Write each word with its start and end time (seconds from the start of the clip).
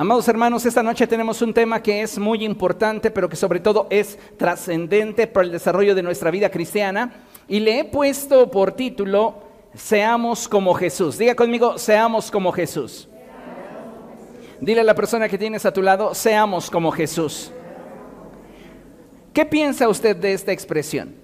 Amados 0.00 0.26
hermanos, 0.28 0.64
esta 0.64 0.82
noche 0.82 1.06
tenemos 1.06 1.42
un 1.42 1.52
tema 1.52 1.82
que 1.82 2.00
es 2.00 2.18
muy 2.18 2.42
importante, 2.42 3.10
pero 3.10 3.28
que 3.28 3.36
sobre 3.36 3.60
todo 3.60 3.86
es 3.90 4.18
trascendente 4.38 5.26
para 5.26 5.44
el 5.44 5.52
desarrollo 5.52 5.94
de 5.94 6.02
nuestra 6.02 6.30
vida 6.30 6.48
cristiana. 6.48 7.12
Y 7.46 7.60
le 7.60 7.80
he 7.80 7.84
puesto 7.84 8.50
por 8.50 8.72
título, 8.72 9.34
Seamos 9.74 10.48
como 10.48 10.72
Jesús. 10.72 11.18
Diga 11.18 11.34
conmigo, 11.34 11.76
seamos 11.76 12.30
como 12.30 12.50
Jesús. 12.50 13.10
Dile 14.58 14.80
a 14.80 14.84
la 14.84 14.94
persona 14.94 15.28
que 15.28 15.36
tienes 15.36 15.66
a 15.66 15.72
tu 15.74 15.82
lado, 15.82 16.14
seamos 16.14 16.70
como 16.70 16.90
Jesús. 16.92 17.52
¿Qué 19.34 19.44
piensa 19.44 19.86
usted 19.86 20.16
de 20.16 20.32
esta 20.32 20.50
expresión? 20.50 21.19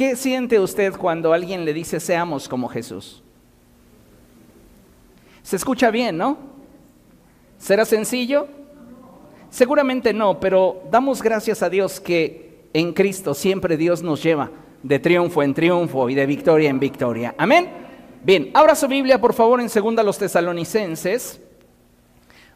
¿Qué 0.00 0.16
siente 0.16 0.58
usted 0.58 0.94
cuando 0.96 1.34
alguien 1.34 1.66
le 1.66 1.74
dice 1.74 2.00
seamos 2.00 2.48
como 2.48 2.68
Jesús? 2.68 3.22
Se 5.42 5.56
escucha 5.56 5.90
bien, 5.90 6.16
¿no? 6.16 6.38
¿Será 7.58 7.84
sencillo? 7.84 8.48
Seguramente 9.50 10.14
no, 10.14 10.40
pero 10.40 10.84
damos 10.90 11.22
gracias 11.22 11.62
a 11.62 11.68
Dios 11.68 12.00
que 12.00 12.62
en 12.72 12.94
Cristo 12.94 13.34
siempre 13.34 13.76
Dios 13.76 14.02
nos 14.02 14.22
lleva 14.22 14.50
de 14.82 14.98
triunfo 14.98 15.42
en 15.42 15.52
triunfo 15.52 16.08
y 16.08 16.14
de 16.14 16.24
victoria 16.24 16.70
en 16.70 16.80
victoria. 16.80 17.34
Amén. 17.36 17.68
Bien, 18.24 18.50
abra 18.54 18.74
su 18.76 18.88
Biblia 18.88 19.20
por 19.20 19.34
favor 19.34 19.60
en 19.60 19.68
segunda 19.68 20.00
a 20.00 20.06
los 20.06 20.16
tesalonicenses. 20.16 21.42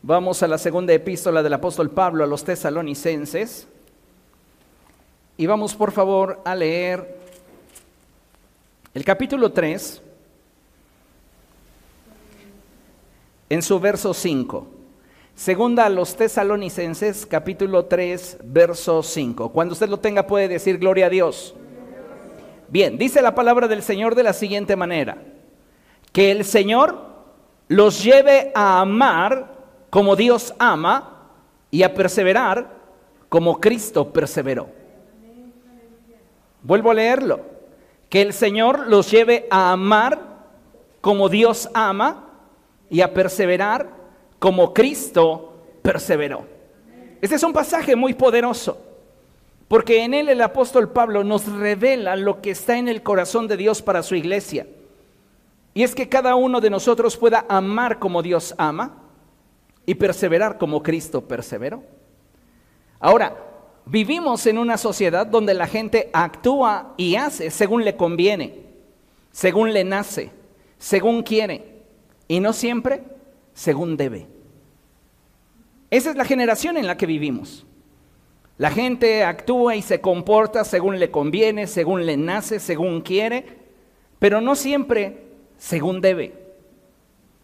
Vamos 0.01 0.43
a 0.43 0.49
la 0.49 0.57
segunda 0.57 0.95
epístola 0.95 1.43
del 1.43 1.53
apóstol 1.53 1.91
Pablo 1.91 2.25
a 2.25 2.27
los 2.27 2.43
tesalonicenses. 2.43 3.69
Y 5.37 5.45
vamos 5.45 5.75
por 5.75 5.93
favor 5.93 6.41
a 6.47 6.55
leer 6.55 7.24
el 8.95 9.05
capítulo 9.05 9.51
3, 9.51 10.01
en 13.51 13.63
su 13.63 13.81
verso 13.81 14.15
5. 14.15 14.69
Segunda 15.35 15.87
a 15.87 15.89
los 15.89 16.17
tesalonicenses, 16.17 17.27
capítulo 17.27 17.87
3, 17.87 18.39
verso 18.45 19.03
5. 19.03 19.49
Cuando 19.51 19.73
usted 19.73 19.89
lo 19.89 19.99
tenga 19.99 20.29
puede 20.29 20.47
decir 20.47 20.79
gloria 20.79 21.07
a 21.07 21.11
Dios. 21.11 21.57
Bien, 22.69 22.97
dice 22.97 23.21
la 23.21 23.35
palabra 23.35 23.67
del 23.67 23.83
Señor 23.83 24.15
de 24.15 24.23
la 24.23 24.33
siguiente 24.33 24.77
manera. 24.77 25.19
Que 26.13 26.31
el 26.31 26.45
Señor 26.45 27.03
los 27.67 28.03
lleve 28.05 28.53
a 28.55 28.81
amar 28.81 29.57
como 29.91 30.15
Dios 30.15 30.55
ama 30.61 31.31
y 31.73 31.83
a 31.83 31.95
perseverar 31.95 32.71
como 33.29 33.61
Cristo 33.61 34.13
perseveró. 34.13 34.69
Vuelvo 36.63 36.93
a 36.93 36.95
leerlo 36.95 37.54
que 38.15 38.23
el 38.23 38.33
Señor 38.33 38.87
los 38.87 39.11
lleve 39.11 39.49
a 39.51 39.73
amar 39.73 40.21
como 41.01 41.29
Dios 41.29 41.69
ama 41.75 42.29
y 42.89 43.01
a 43.01 43.13
perseverar 43.13 43.91
como 44.39 44.73
Cristo 44.73 45.57
perseveró. 45.83 46.47
Este 47.21 47.35
es 47.35 47.43
un 47.43 47.53
pasaje 47.53 47.97
muy 47.97 48.15
poderoso, 48.15 48.79
porque 49.67 50.05
en 50.05 50.15
él 50.15 50.29
el 50.29 50.43
apóstol 50.43 50.91
Pablo 50.91 51.25
nos 51.25 51.49
revela 51.55 52.15
lo 52.15 52.41
que 52.41 52.53
está 52.53 52.79
en 52.79 52.87
el 52.87 53.03
corazón 53.03 53.49
de 53.49 53.57
Dios 53.57 53.83
para 53.83 54.05
su 54.05 54.15
iglesia. 54.15 54.69
Y 55.75 55.83
es 55.83 55.93
que 55.93 56.09
cada 56.09 56.37
uno 56.37 56.61
de 56.61 56.71
nosotros 56.71 57.17
pueda 57.17 57.45
amar 57.49 57.99
como 57.99 58.23
Dios 58.23 58.55
ama 58.59 58.97
y 59.87 59.97
perseverar 59.97 60.57
como 60.57 60.85
Cristo 60.85 61.23
perseveró. 61.23 61.83
Ahora, 63.01 63.54
Vivimos 63.87 64.47
en 64.47 64.57
una 64.57 64.79
sociedad 64.79 65.27
donde 65.27 65.53
la 65.53 65.67
gente 65.67 66.09
actúa 66.13 66.95
y 66.97 67.17
hace 67.17 67.51
según 67.51 67.85
le 67.85 67.97
conviene, 67.97 68.63
según 69.31 69.75
le 69.75 69.85
nace, 69.85 70.31
según 70.79 71.23
quiere, 71.23 71.83
y 72.27 72.41
no 72.41 72.55
siempre 72.55 73.03
según 73.53 73.97
debe. 73.97 74.27
Esa 75.91 76.11
es 76.11 76.17
la 76.17 76.25
generación 76.25 76.79
en 76.79 76.87
la 76.87 76.97
que 76.97 77.05
vivimos. 77.05 77.67
La 78.57 78.71
gente 78.71 79.23
actúa 79.23 79.77
y 79.77 79.83
se 79.83 80.01
comporta 80.01 80.65
según 80.65 80.99
le 80.99 81.11
conviene, 81.11 81.67
según 81.67 82.07
le 82.07 82.17
nace, 82.17 82.61
según 82.61 83.03
quiere, 83.03 83.45
pero 84.19 84.41
no 84.41 84.55
siempre 84.55 85.25
según 85.59 86.01
debe. 86.01 86.33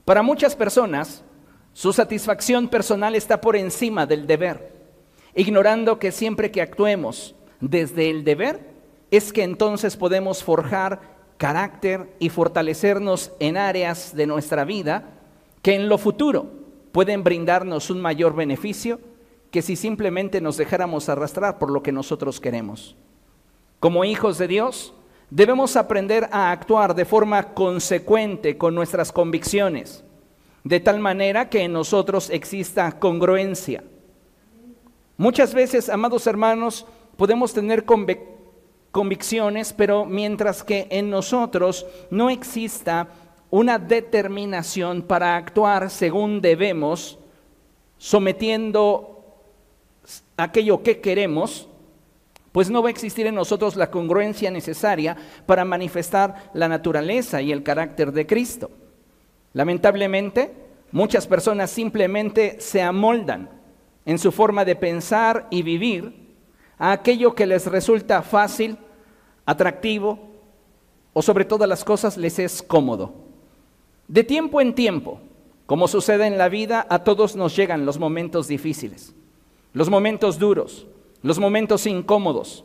Para 0.07 0.23
muchas 0.23 0.57
personas, 0.57 1.23
su 1.75 1.93
satisfacción 1.93 2.69
personal 2.69 3.15
está 3.15 3.41
por 3.41 3.57
encima 3.57 4.07
del 4.07 4.27
deber 4.27 4.80
ignorando 5.35 5.99
que 5.99 6.13
siempre 6.13 6.51
que 6.51 6.63
actuemos 6.63 7.35
desde 7.61 8.11
el 8.11 8.25
deber, 8.25 8.71
es 9.11 9.33
que 9.33 9.43
entonces 9.43 9.97
podemos 9.97 10.43
forjar 10.43 11.01
carácter 11.37 12.15
y 12.19 12.29
fortalecernos 12.29 13.33
en 13.41 13.57
áreas 13.57 14.15
de 14.15 14.27
nuestra 14.27 14.65
vida 14.65 15.05
que 15.63 15.75
en 15.75 15.89
lo 15.89 15.99
futuro 15.99 16.47
pueden 16.93 17.25
brindarnos 17.25 17.91
un 17.91 18.01
mayor 18.01 18.35
beneficio 18.35 19.01
que 19.51 19.63
si 19.63 19.75
simplemente 19.75 20.41
nos 20.41 20.57
dejáramos 20.57 21.09
arrastrar 21.09 21.59
por 21.59 21.71
lo 21.71 21.83
que 21.83 21.93
nosotros 21.93 22.41
queremos. 22.41 22.97
Como 23.81 24.05
hijos 24.05 24.39
de 24.39 24.49
Dios, 24.49 24.95
debemos 25.31 25.77
aprender 25.77 26.29
a 26.31 26.53
actuar 26.53 26.95
de 26.95 27.05
forma 27.05 27.55
consecuente 27.55 28.59
con 28.59 28.75
nuestras 28.75 29.11
convicciones, 29.11 30.05
de 30.63 30.79
tal 30.79 31.01
manera 31.01 31.49
que 31.49 31.63
en 31.63 31.73
nosotros 31.73 32.31
exista 32.31 32.99
congruencia 32.99 33.83
Muchas 35.21 35.53
veces, 35.53 35.91
amados 35.91 36.27
hermanos, 36.27 36.87
podemos 37.19 37.53
tener 37.53 37.85
convicciones, 38.91 39.75
pero 39.75 40.07
mientras 40.07 40.65
que 40.65 40.87
en 40.91 41.11
nosotros 41.11 41.85
no 42.11 42.31
exista 42.31 43.07
una 43.51 43.79
determinación 43.79 45.03
para 45.03 45.37
actuar 45.37 45.91
según 45.91 46.41
debemos, 46.41 47.19
sometiendo 47.99 49.37
aquello 50.39 50.83
que 50.83 51.03
queremos, 51.03 51.69
pues 52.51 52.71
no 52.71 52.83
va 52.83 52.89
a 52.89 52.93
existir 52.93 53.27
en 53.27 53.35
nosotros 53.35 53.77
la 53.77 53.91
congruencia 53.91 54.51
necesaria 54.51 55.19
para 55.45 55.67
manifestar 55.67 56.51
la 56.55 56.67
naturaleza 56.67 57.43
y 57.43 57.53
el 57.53 57.63
carácter 57.63 58.13
de 58.13 58.27
Cristo. 58.27 58.71
Lamentablemente, 59.53 60.51
muchas 60.93 61.27
personas 61.27 61.71
simplemente 61.71 62.59
se 62.59 62.81
amoldan 62.81 63.60
en 64.05 64.19
su 64.19 64.33
forma 64.33 64.65
de 64.65 64.77
pensar 64.77 65.47
y 65.51 65.63
vivir 65.63 66.35
a 66.79 66.93
aquello 66.93 67.35
que 67.35 67.47
les 67.47 67.67
resulta 67.67 68.23
fácil, 68.23 68.79
atractivo 69.45 70.31
o 71.13 71.23
sobre 71.23 71.45
todas 71.45 71.69
las 71.69 71.85
cosas 71.85 72.17
les 72.17 72.39
es 72.39 72.63
cómodo. 72.63 73.13
De 74.09 74.25
tiempo 74.25 74.61
en 74.61 74.75
tiempo, 74.75 75.21
como 75.67 75.87
sucede 75.87 76.27
en 76.27 76.39
la 76.39 76.49
vida, 76.49 76.87
a 76.89 77.05
todos 77.05 77.37
nos 77.37 77.55
llegan 77.55 77.87
los 77.87 77.99
momentos 77.99 78.49
difíciles, 78.49 79.15
los 79.73 79.89
momentos 79.89 80.39
duros, 80.39 80.87
los 81.23 81.39
momentos 81.39 81.87
incómodos. 81.87 82.65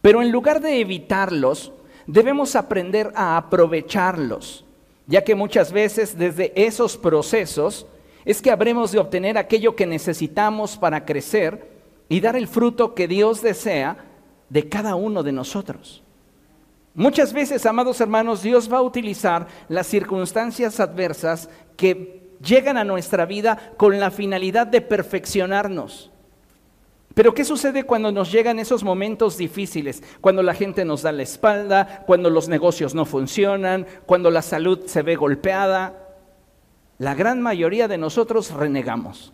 Pero 0.00 0.22
en 0.22 0.32
lugar 0.32 0.60
de 0.60 0.80
evitarlos, 0.80 1.72
debemos 2.06 2.56
aprender 2.56 3.12
a 3.14 3.36
aprovecharlos, 3.36 4.64
ya 5.06 5.24
que 5.24 5.34
muchas 5.34 5.72
veces 5.72 6.16
desde 6.16 6.52
esos 6.54 6.96
procesos 6.96 7.86
es 8.24 8.40
que 8.40 8.50
habremos 8.50 8.92
de 8.92 8.98
obtener 8.98 9.38
aquello 9.38 9.74
que 9.74 9.86
necesitamos 9.86 10.76
para 10.76 11.04
crecer 11.04 11.70
y 12.08 12.20
dar 12.20 12.36
el 12.36 12.46
fruto 12.46 12.94
que 12.94 13.08
Dios 13.08 13.42
desea 13.42 13.96
de 14.48 14.68
cada 14.68 14.94
uno 14.94 15.22
de 15.22 15.32
nosotros. 15.32 16.02
Muchas 16.94 17.32
veces, 17.32 17.64
amados 17.64 18.00
hermanos, 18.00 18.42
Dios 18.42 18.70
va 18.70 18.78
a 18.78 18.82
utilizar 18.82 19.46
las 19.68 19.86
circunstancias 19.86 20.78
adversas 20.78 21.48
que 21.76 22.22
llegan 22.44 22.76
a 22.76 22.84
nuestra 22.84 23.24
vida 23.24 23.72
con 23.76 23.98
la 23.98 24.10
finalidad 24.10 24.66
de 24.66 24.82
perfeccionarnos. 24.82 26.10
Pero 27.14 27.34
¿qué 27.34 27.44
sucede 27.44 27.84
cuando 27.84 28.10
nos 28.10 28.32
llegan 28.32 28.58
esos 28.58 28.84
momentos 28.84 29.36
difíciles? 29.36 30.02
Cuando 30.20 30.42
la 30.42 30.54
gente 30.54 30.84
nos 30.84 31.02
da 31.02 31.12
la 31.12 31.22
espalda, 31.22 32.04
cuando 32.06 32.30
los 32.30 32.48
negocios 32.48 32.94
no 32.94 33.04
funcionan, 33.04 33.86
cuando 34.06 34.30
la 34.30 34.42
salud 34.42 34.86
se 34.86 35.02
ve 35.02 35.16
golpeada 35.16 36.01
la 37.02 37.16
gran 37.16 37.42
mayoría 37.42 37.88
de 37.88 37.98
nosotros 37.98 38.52
renegamos. 38.52 39.32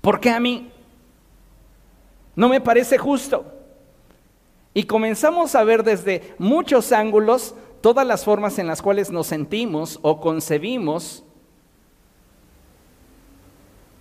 ¿Por 0.00 0.18
qué 0.18 0.30
a 0.30 0.40
mí? 0.40 0.72
No 2.34 2.48
me 2.48 2.62
parece 2.62 2.96
justo. 2.96 3.44
Y 4.72 4.84
comenzamos 4.84 5.54
a 5.54 5.62
ver 5.62 5.84
desde 5.84 6.34
muchos 6.38 6.92
ángulos 6.92 7.54
todas 7.82 8.06
las 8.06 8.24
formas 8.24 8.58
en 8.58 8.66
las 8.66 8.80
cuales 8.80 9.10
nos 9.10 9.26
sentimos 9.26 9.98
o 10.00 10.22
concebimos 10.22 11.22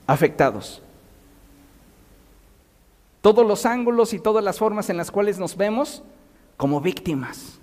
afectados. 0.08 0.82
Todos 3.20 3.46
los 3.46 3.66
ángulos 3.66 4.14
y 4.14 4.20
todas 4.20 4.42
las 4.42 4.58
formas 4.58 4.90
en 4.90 4.96
las 4.96 5.12
cuales 5.12 5.38
nos 5.38 5.58
vemos 5.58 6.02
como 6.56 6.80
víctimas. 6.80 7.59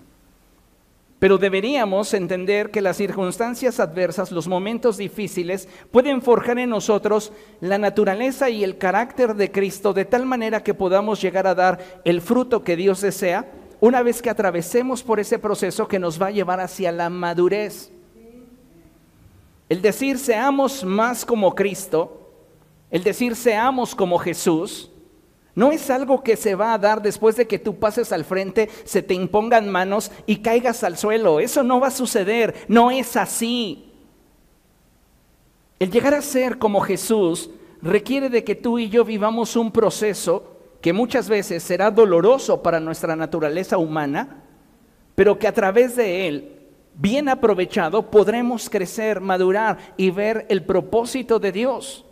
Pero 1.18 1.38
deberíamos 1.38 2.12
entender 2.12 2.70
que 2.70 2.82
las 2.82 2.98
circunstancias 2.98 3.80
adversas, 3.80 4.32
los 4.32 4.48
momentos 4.48 4.98
difíciles, 4.98 5.66
pueden 5.90 6.20
forjar 6.20 6.58
en 6.58 6.70
nosotros 6.70 7.32
la 7.60 7.78
naturaleza 7.78 8.50
y 8.50 8.62
el 8.62 8.76
carácter 8.76 9.34
de 9.34 9.50
Cristo 9.50 9.94
de 9.94 10.04
tal 10.04 10.26
manera 10.26 10.62
que 10.62 10.74
podamos 10.74 11.22
llegar 11.22 11.46
a 11.46 11.54
dar 11.54 11.78
el 12.04 12.20
fruto 12.20 12.62
que 12.62 12.76
Dios 12.76 13.00
desea 13.00 13.50
una 13.80 14.02
vez 14.02 14.20
que 14.20 14.30
atravesemos 14.30 15.02
por 15.02 15.20
ese 15.20 15.38
proceso 15.38 15.88
que 15.88 15.98
nos 15.98 16.20
va 16.20 16.26
a 16.26 16.32
llevar 16.32 16.60
hacia 16.60 16.92
la 16.92 17.08
madurez. 17.08 17.90
El 19.68 19.82
decir 19.82 20.18
seamos 20.18 20.84
más 20.84 21.24
como 21.24 21.54
Cristo, 21.54 22.30
el 22.90 23.02
decir 23.02 23.34
seamos 23.36 23.94
como 23.94 24.18
Jesús, 24.18 24.90
no 25.56 25.72
es 25.72 25.88
algo 25.88 26.22
que 26.22 26.36
se 26.36 26.54
va 26.54 26.74
a 26.74 26.78
dar 26.78 27.00
después 27.00 27.34
de 27.34 27.46
que 27.46 27.58
tú 27.58 27.78
pases 27.78 28.12
al 28.12 28.26
frente, 28.26 28.68
se 28.84 29.02
te 29.02 29.14
impongan 29.14 29.70
manos 29.70 30.12
y 30.26 30.36
caigas 30.36 30.84
al 30.84 30.98
suelo. 30.98 31.40
Eso 31.40 31.62
no 31.62 31.80
va 31.80 31.88
a 31.88 31.90
suceder, 31.90 32.54
no 32.68 32.90
es 32.90 33.16
así. 33.16 33.90
El 35.78 35.90
llegar 35.90 36.12
a 36.12 36.20
ser 36.20 36.58
como 36.58 36.82
Jesús 36.82 37.48
requiere 37.80 38.28
de 38.28 38.44
que 38.44 38.54
tú 38.54 38.78
y 38.78 38.90
yo 38.90 39.02
vivamos 39.02 39.56
un 39.56 39.72
proceso 39.72 40.58
que 40.82 40.92
muchas 40.92 41.26
veces 41.26 41.62
será 41.62 41.90
doloroso 41.90 42.62
para 42.62 42.78
nuestra 42.78 43.16
naturaleza 43.16 43.78
humana, 43.78 44.44
pero 45.14 45.38
que 45.38 45.48
a 45.48 45.54
través 45.54 45.96
de 45.96 46.28
él, 46.28 46.66
bien 46.94 47.30
aprovechado, 47.30 48.10
podremos 48.10 48.68
crecer, 48.68 49.22
madurar 49.22 49.78
y 49.96 50.10
ver 50.10 50.44
el 50.50 50.64
propósito 50.64 51.38
de 51.38 51.52
Dios. 51.52 52.04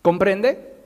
¿Comprende? 0.00 0.79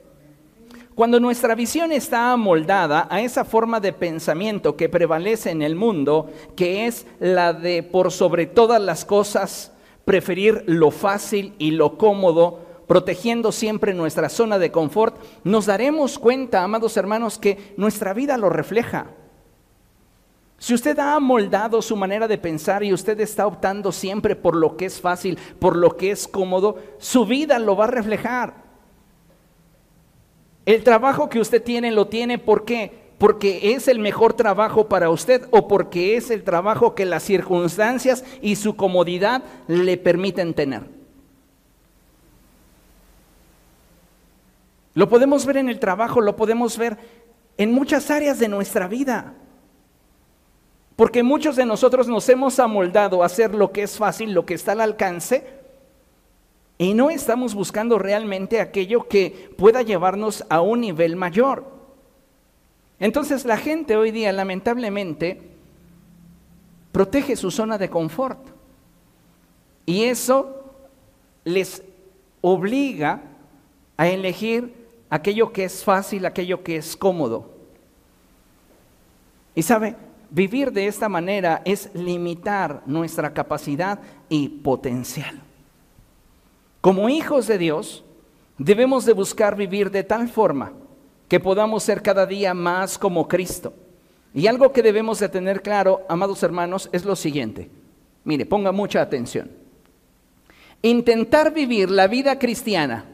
Cuando 0.95 1.19
nuestra 1.19 1.55
visión 1.55 1.91
está 1.91 2.31
amoldada 2.31 3.05
a 3.11 3.19
esa 3.19 3.43
forma 3.43 3.81
de 3.81 3.91
pensamiento 3.91 4.77
que 4.77 4.87
prevalece 4.87 5.51
en 5.51 5.61
el 5.61 5.75
mundo, 5.75 6.31
que 6.55 6.87
es 6.87 7.05
la 7.19 7.51
de 7.51 7.83
por 7.83 8.13
sobre 8.13 8.45
todas 8.45 8.81
las 8.81 9.03
cosas 9.03 9.73
preferir 10.05 10.63
lo 10.67 10.91
fácil 10.91 11.53
y 11.59 11.71
lo 11.71 11.97
cómodo, 11.97 12.61
protegiendo 12.87 13.51
siempre 13.51 13.93
nuestra 13.93 14.29
zona 14.29 14.57
de 14.57 14.71
confort, 14.71 15.17
nos 15.43 15.65
daremos 15.65 16.17
cuenta, 16.17 16.63
amados 16.63 16.95
hermanos, 16.95 17.37
que 17.37 17.73
nuestra 17.75 18.13
vida 18.13 18.37
lo 18.37 18.49
refleja. 18.49 19.07
Si 20.57 20.73
usted 20.73 20.97
ha 20.99 21.19
moldado 21.19 21.81
su 21.81 21.97
manera 21.97 22.25
de 22.29 22.37
pensar 22.37 22.85
y 22.85 22.93
usted 22.93 23.19
está 23.19 23.45
optando 23.45 23.91
siempre 23.91 24.37
por 24.37 24.55
lo 24.55 24.77
que 24.77 24.85
es 24.85 25.01
fácil, 25.01 25.37
por 25.59 25.75
lo 25.75 25.97
que 25.97 26.11
es 26.11 26.25
cómodo, 26.25 26.77
su 26.99 27.25
vida 27.25 27.59
lo 27.59 27.75
va 27.75 27.83
a 27.83 27.87
reflejar. 27.87 28.64
El 30.65 30.83
trabajo 30.83 31.29
que 31.29 31.39
usted 31.39 31.61
tiene 31.61 31.91
lo 31.91 32.07
tiene 32.07 32.37
¿por 32.37 32.65
qué? 32.65 33.05
Porque 33.17 33.73
es 33.73 33.87
el 33.87 33.99
mejor 33.99 34.33
trabajo 34.33 34.89
para 34.89 35.09
usted 35.09 35.47
o 35.51 35.67
porque 35.67 36.17
es 36.17 36.31
el 36.31 36.43
trabajo 36.43 36.95
que 36.95 37.05
las 37.05 37.23
circunstancias 37.23 38.25
y 38.41 38.55
su 38.55 38.75
comodidad 38.75 39.43
le 39.67 39.97
permiten 39.97 40.53
tener. 40.53 40.83
Lo 44.95 45.09
podemos 45.09 45.45
ver 45.45 45.57
en 45.57 45.69
el 45.69 45.79
trabajo, 45.79 46.21
lo 46.21 46.35
podemos 46.35 46.77
ver 46.77 46.97
en 47.57 47.71
muchas 47.71 48.09
áreas 48.09 48.39
de 48.39 48.47
nuestra 48.47 48.87
vida. 48.87 49.33
Porque 50.95 51.23
muchos 51.23 51.57
de 51.57 51.65
nosotros 51.65 52.07
nos 52.07 52.27
hemos 52.29 52.59
amoldado 52.59 53.21
a 53.21 53.25
hacer 53.25 53.53
lo 53.53 53.71
que 53.71 53.83
es 53.83 53.97
fácil, 53.97 54.33
lo 54.33 54.45
que 54.45 54.53
está 54.53 54.71
al 54.71 54.81
alcance, 54.81 55.64
y 56.77 56.93
no 56.93 57.09
estamos 57.09 57.55
buscando 57.55 57.97
realmente 57.97 58.59
aquello 58.59 59.07
que 59.07 59.53
pueda 59.57 59.81
llevarnos 59.81 60.45
a 60.49 60.61
un 60.61 60.81
nivel 60.81 61.15
mayor. 61.15 61.65
Entonces 62.99 63.45
la 63.45 63.57
gente 63.57 63.95
hoy 63.95 64.11
día 64.11 64.31
lamentablemente 64.33 65.41
protege 66.91 67.35
su 67.35 67.51
zona 67.51 67.77
de 67.77 67.89
confort. 67.89 68.39
Y 69.85 70.03
eso 70.03 70.73
les 71.43 71.83
obliga 72.41 73.21
a 73.97 74.07
elegir 74.07 74.73
aquello 75.09 75.53
que 75.53 75.65
es 75.65 75.83
fácil, 75.83 76.25
aquello 76.25 76.63
que 76.63 76.77
es 76.77 76.97
cómodo. 76.97 77.51
Y 79.53 79.61
sabe, 79.61 79.95
vivir 80.29 80.71
de 80.71 80.87
esta 80.87 81.07
manera 81.07 81.61
es 81.63 81.89
limitar 81.93 82.81
nuestra 82.85 83.33
capacidad 83.33 83.99
y 84.27 84.49
potencial. 84.49 85.44
Como 86.85 87.09
hijos 87.09 87.47
de 87.47 87.57
Dios, 87.57 88.03
debemos 88.59 89.05
de 89.05 89.13
buscar 89.13 89.55
vivir 89.55 89.89
de 89.89 90.03
tal 90.03 90.29
forma 90.29 90.71
que 91.27 91.39
podamos 91.39 91.81
ser 91.81 92.03
cada 92.03 92.27
día 92.27 92.53
más 92.53 92.99
como 92.99 93.27
Cristo. 93.27 93.73
Y 94.35 94.45
algo 94.45 94.71
que 94.71 94.83
debemos 94.83 95.17
de 95.17 95.27
tener 95.27 95.63
claro, 95.63 96.05
amados 96.07 96.43
hermanos, 96.43 96.87
es 96.91 97.03
lo 97.03 97.15
siguiente. 97.15 97.71
Mire, 98.23 98.45
ponga 98.45 98.71
mucha 98.71 99.01
atención. 99.01 99.49
Intentar 100.83 101.51
vivir 101.55 101.89
la 101.89 102.05
vida 102.05 102.37
cristiana 102.37 103.05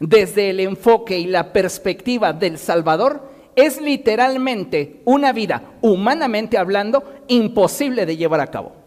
desde 0.00 0.48
el 0.48 0.60
enfoque 0.60 1.18
y 1.18 1.26
la 1.26 1.52
perspectiva 1.52 2.32
del 2.32 2.56
Salvador 2.56 3.28
es 3.56 3.78
literalmente 3.78 5.02
una 5.04 5.34
vida, 5.34 5.74
humanamente 5.82 6.56
hablando, 6.56 7.04
imposible 7.28 8.06
de 8.06 8.16
llevar 8.16 8.40
a 8.40 8.46
cabo. 8.46 8.81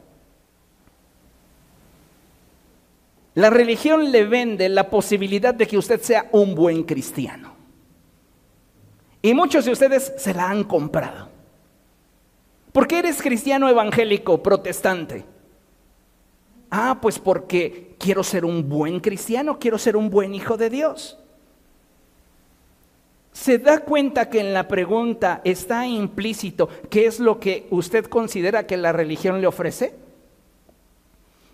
La 3.35 3.49
religión 3.49 4.11
le 4.11 4.25
vende 4.25 4.69
la 4.69 4.89
posibilidad 4.89 5.53
de 5.53 5.67
que 5.67 5.77
usted 5.77 6.01
sea 6.01 6.29
un 6.31 6.55
buen 6.55 6.83
cristiano. 6.83 7.53
Y 9.21 9.33
muchos 9.33 9.65
de 9.65 9.71
ustedes 9.71 10.13
se 10.17 10.33
la 10.33 10.49
han 10.49 10.63
comprado. 10.63 11.29
¿Por 12.71 12.87
qué 12.87 12.99
eres 12.99 13.21
cristiano 13.21 13.67
evangélico, 13.67 14.41
protestante? 14.41 15.25
Ah, 16.69 16.99
pues 17.01 17.19
porque 17.19 17.95
quiero 17.99 18.23
ser 18.23 18.45
un 18.45 18.69
buen 18.69 18.99
cristiano, 18.99 19.59
quiero 19.59 19.77
ser 19.77 19.97
un 19.97 20.09
buen 20.09 20.33
hijo 20.33 20.55
de 20.55 20.69
Dios. 20.69 21.17
¿Se 23.33 23.57
da 23.57 23.79
cuenta 23.79 24.29
que 24.29 24.39
en 24.39 24.53
la 24.53 24.67
pregunta 24.67 25.41
está 25.43 25.85
implícito 25.85 26.69
qué 26.89 27.05
es 27.05 27.19
lo 27.19 27.37
que 27.37 27.67
usted 27.69 28.05
considera 28.05 28.65
que 28.65 28.77
la 28.77 28.93
religión 28.93 29.41
le 29.41 29.47
ofrece? 29.47 30.04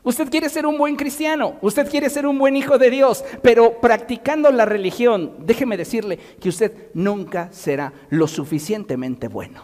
Usted 0.03 0.29
quiere 0.29 0.49
ser 0.49 0.65
un 0.65 0.77
buen 0.77 0.95
cristiano, 0.95 1.57
usted 1.61 1.87
quiere 1.89 2.09
ser 2.09 2.25
un 2.25 2.39
buen 2.39 2.55
hijo 2.55 2.79
de 2.79 2.89
Dios, 2.89 3.23
pero 3.43 3.79
practicando 3.79 4.51
la 4.51 4.65
religión, 4.65 5.35
déjeme 5.39 5.77
decirle 5.77 6.17
que 6.39 6.49
usted 6.49 6.89
nunca 6.95 7.49
será 7.51 7.93
lo 8.09 8.27
suficientemente 8.27 9.27
bueno. 9.27 9.63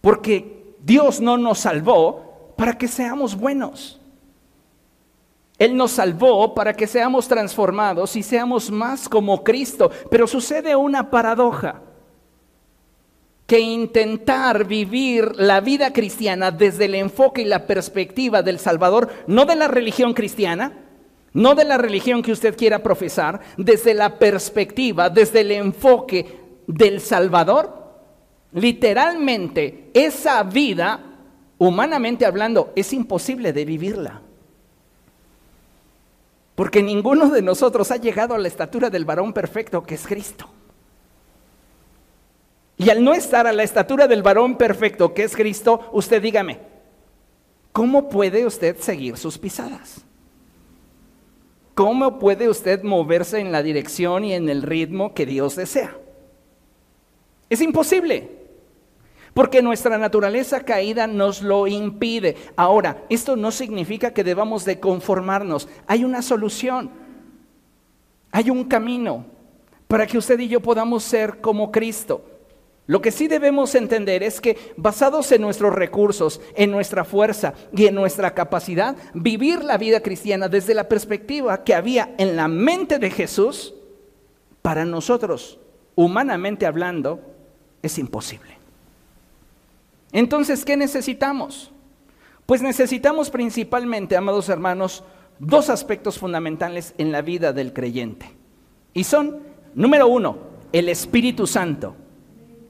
Porque 0.00 0.74
Dios 0.80 1.20
no 1.20 1.36
nos 1.36 1.58
salvó 1.58 2.54
para 2.56 2.78
que 2.78 2.86
seamos 2.86 3.34
buenos. 3.36 4.00
Él 5.58 5.76
nos 5.76 5.92
salvó 5.92 6.54
para 6.54 6.74
que 6.74 6.86
seamos 6.86 7.26
transformados 7.26 8.14
y 8.14 8.22
seamos 8.22 8.70
más 8.70 9.08
como 9.08 9.42
Cristo. 9.42 9.90
Pero 10.10 10.26
sucede 10.26 10.76
una 10.76 11.10
paradoja, 11.10 11.82
que 13.46 13.60
intentar 13.60 14.66
vivir 14.66 15.36
la 15.36 15.60
vida 15.60 15.92
cristiana 15.92 16.50
desde 16.50 16.86
el 16.86 16.96
enfoque 16.96 17.42
y 17.42 17.44
la 17.44 17.66
perspectiva 17.66 18.42
del 18.42 18.58
Salvador, 18.58 19.08
no 19.26 19.44
de 19.44 19.56
la 19.56 19.68
religión 19.68 20.14
cristiana, 20.14 20.72
no 21.32 21.54
de 21.54 21.64
la 21.64 21.78
religión 21.78 22.22
que 22.22 22.32
usted 22.32 22.56
quiera 22.56 22.82
profesar, 22.82 23.40
desde 23.56 23.94
la 23.94 24.18
perspectiva, 24.18 25.10
desde 25.10 25.42
el 25.42 25.52
enfoque 25.52 26.40
del 26.66 27.00
Salvador, 27.00 27.86
literalmente 28.52 29.90
esa 29.94 30.42
vida 30.42 31.06
humanamente 31.58 32.26
hablando, 32.26 32.72
es 32.74 32.92
imposible 32.92 33.52
de 33.52 33.64
vivirla. 33.64 34.22
Porque 36.54 36.82
ninguno 36.82 37.28
de 37.28 37.42
nosotros 37.42 37.90
ha 37.90 37.96
llegado 37.96 38.34
a 38.34 38.38
la 38.38 38.48
estatura 38.48 38.90
del 38.90 39.04
varón 39.04 39.32
perfecto 39.32 39.82
que 39.82 39.94
es 39.94 40.06
Cristo. 40.06 40.48
Y 42.78 42.90
al 42.90 43.02
no 43.02 43.14
estar 43.14 43.46
a 43.46 43.52
la 43.52 43.62
estatura 43.62 44.06
del 44.06 44.22
varón 44.22 44.56
perfecto 44.56 45.14
que 45.14 45.24
es 45.24 45.34
Cristo, 45.34 45.88
usted 45.92 46.20
dígame, 46.20 46.58
¿cómo 47.72 48.08
puede 48.08 48.46
usted 48.46 48.76
seguir 48.78 49.16
sus 49.16 49.38
pisadas? 49.38 50.02
¿Cómo 51.74 52.18
puede 52.18 52.48
usted 52.48 52.82
moverse 52.82 53.38
en 53.38 53.52
la 53.52 53.62
dirección 53.62 54.24
y 54.24 54.32
en 54.32 54.48
el 54.48 54.62
ritmo 54.62 55.14
que 55.14 55.26
Dios 55.26 55.56
desea? 55.56 55.96
Es 57.48 57.60
imposible 57.60 58.30
porque 59.36 59.60
nuestra 59.60 59.98
naturaleza 59.98 60.64
caída 60.64 61.06
nos 61.06 61.42
lo 61.42 61.66
impide. 61.66 62.36
Ahora, 62.56 63.04
esto 63.10 63.36
no 63.36 63.50
significa 63.50 64.14
que 64.14 64.24
debamos 64.24 64.64
de 64.64 64.80
conformarnos. 64.80 65.68
Hay 65.86 66.04
una 66.04 66.22
solución. 66.22 66.90
Hay 68.32 68.48
un 68.48 68.64
camino 68.64 69.26
para 69.88 70.06
que 70.06 70.16
usted 70.16 70.38
y 70.40 70.48
yo 70.48 70.60
podamos 70.60 71.02
ser 71.02 71.42
como 71.42 71.70
Cristo. 71.70 72.35
Lo 72.86 73.00
que 73.00 73.10
sí 73.10 73.26
debemos 73.26 73.74
entender 73.74 74.22
es 74.22 74.40
que 74.40 74.56
basados 74.76 75.32
en 75.32 75.42
nuestros 75.42 75.74
recursos, 75.74 76.40
en 76.54 76.70
nuestra 76.70 77.04
fuerza 77.04 77.54
y 77.72 77.86
en 77.86 77.96
nuestra 77.96 78.32
capacidad, 78.32 78.96
vivir 79.12 79.64
la 79.64 79.76
vida 79.76 80.00
cristiana 80.00 80.48
desde 80.48 80.74
la 80.74 80.88
perspectiva 80.88 81.64
que 81.64 81.74
había 81.74 82.14
en 82.18 82.36
la 82.36 82.46
mente 82.46 82.98
de 82.98 83.10
Jesús, 83.10 83.74
para 84.62 84.84
nosotros, 84.84 85.58
humanamente 85.96 86.66
hablando, 86.66 87.20
es 87.82 87.98
imposible. 87.98 88.58
Entonces, 90.12 90.64
¿qué 90.64 90.76
necesitamos? 90.76 91.72
Pues 92.46 92.62
necesitamos 92.62 93.30
principalmente, 93.30 94.16
amados 94.16 94.48
hermanos, 94.48 95.02
dos 95.40 95.70
aspectos 95.70 96.18
fundamentales 96.18 96.94
en 96.98 97.10
la 97.10 97.22
vida 97.22 97.52
del 97.52 97.72
creyente. 97.72 98.30
Y 98.94 99.04
son, 99.04 99.40
número 99.74 100.06
uno, 100.06 100.38
el 100.72 100.88
Espíritu 100.88 101.46
Santo. 101.46 101.96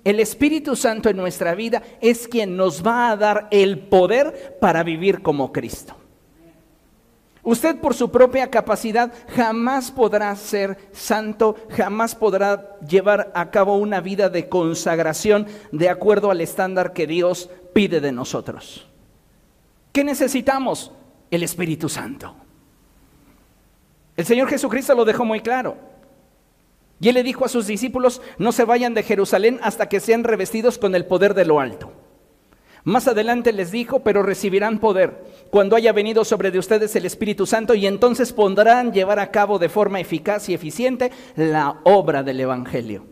El 0.06 0.20
Espíritu 0.20 0.76
Santo 0.76 1.08
en 1.08 1.16
nuestra 1.16 1.56
vida 1.56 1.82
es 2.00 2.28
quien 2.28 2.56
nos 2.56 2.86
va 2.86 3.10
a 3.10 3.16
dar 3.16 3.48
el 3.50 3.80
poder 3.80 4.56
para 4.60 4.84
vivir 4.84 5.20
como 5.20 5.50
Cristo. 5.50 5.96
Usted 7.42 7.80
por 7.80 7.92
su 7.92 8.12
propia 8.12 8.48
capacidad 8.48 9.12
jamás 9.34 9.90
podrá 9.90 10.36
ser 10.36 10.78
santo, 10.92 11.56
jamás 11.70 12.14
podrá 12.14 12.78
llevar 12.88 13.32
a 13.34 13.50
cabo 13.50 13.78
una 13.78 14.00
vida 14.00 14.28
de 14.28 14.48
consagración 14.48 15.48
de 15.72 15.88
acuerdo 15.88 16.30
al 16.30 16.40
estándar 16.40 16.92
que 16.92 17.08
Dios 17.08 17.50
pide 17.75 18.00
de 18.00 18.12
nosotros. 18.12 18.86
¿Qué 19.90 20.04
necesitamos? 20.04 20.92
El 21.32 21.42
Espíritu 21.42 21.88
Santo. 21.88 22.32
El 24.16 24.25
Señor 24.25 24.48
Jesucristo 24.48 24.94
lo 24.94 25.04
dejó 25.04 25.25
muy 25.25 25.40
claro. 25.40 25.95
Y 27.00 27.08
él 27.08 27.14
le 27.14 27.22
dijo 27.22 27.44
a 27.44 27.48
sus 27.48 27.66
discípulos, 27.66 28.22
no 28.38 28.52
se 28.52 28.64
vayan 28.64 28.94
de 28.94 29.02
Jerusalén 29.02 29.60
hasta 29.62 29.88
que 29.88 30.00
sean 30.00 30.24
revestidos 30.24 30.78
con 30.78 30.94
el 30.94 31.04
poder 31.04 31.34
de 31.34 31.44
lo 31.44 31.60
alto. 31.60 31.92
Más 32.84 33.08
adelante 33.08 33.52
les 33.52 33.72
dijo, 33.72 34.04
pero 34.04 34.22
recibirán 34.22 34.78
poder 34.78 35.24
cuando 35.50 35.74
haya 35.74 35.92
venido 35.92 36.24
sobre 36.24 36.52
de 36.52 36.60
ustedes 36.60 36.94
el 36.94 37.04
Espíritu 37.04 37.44
Santo 37.44 37.74
y 37.74 37.84
entonces 37.84 38.32
podrán 38.32 38.92
llevar 38.92 39.18
a 39.18 39.32
cabo 39.32 39.58
de 39.58 39.68
forma 39.68 39.98
eficaz 39.98 40.48
y 40.48 40.54
eficiente 40.54 41.10
la 41.34 41.80
obra 41.82 42.22
del 42.22 42.38
Evangelio. 42.38 43.04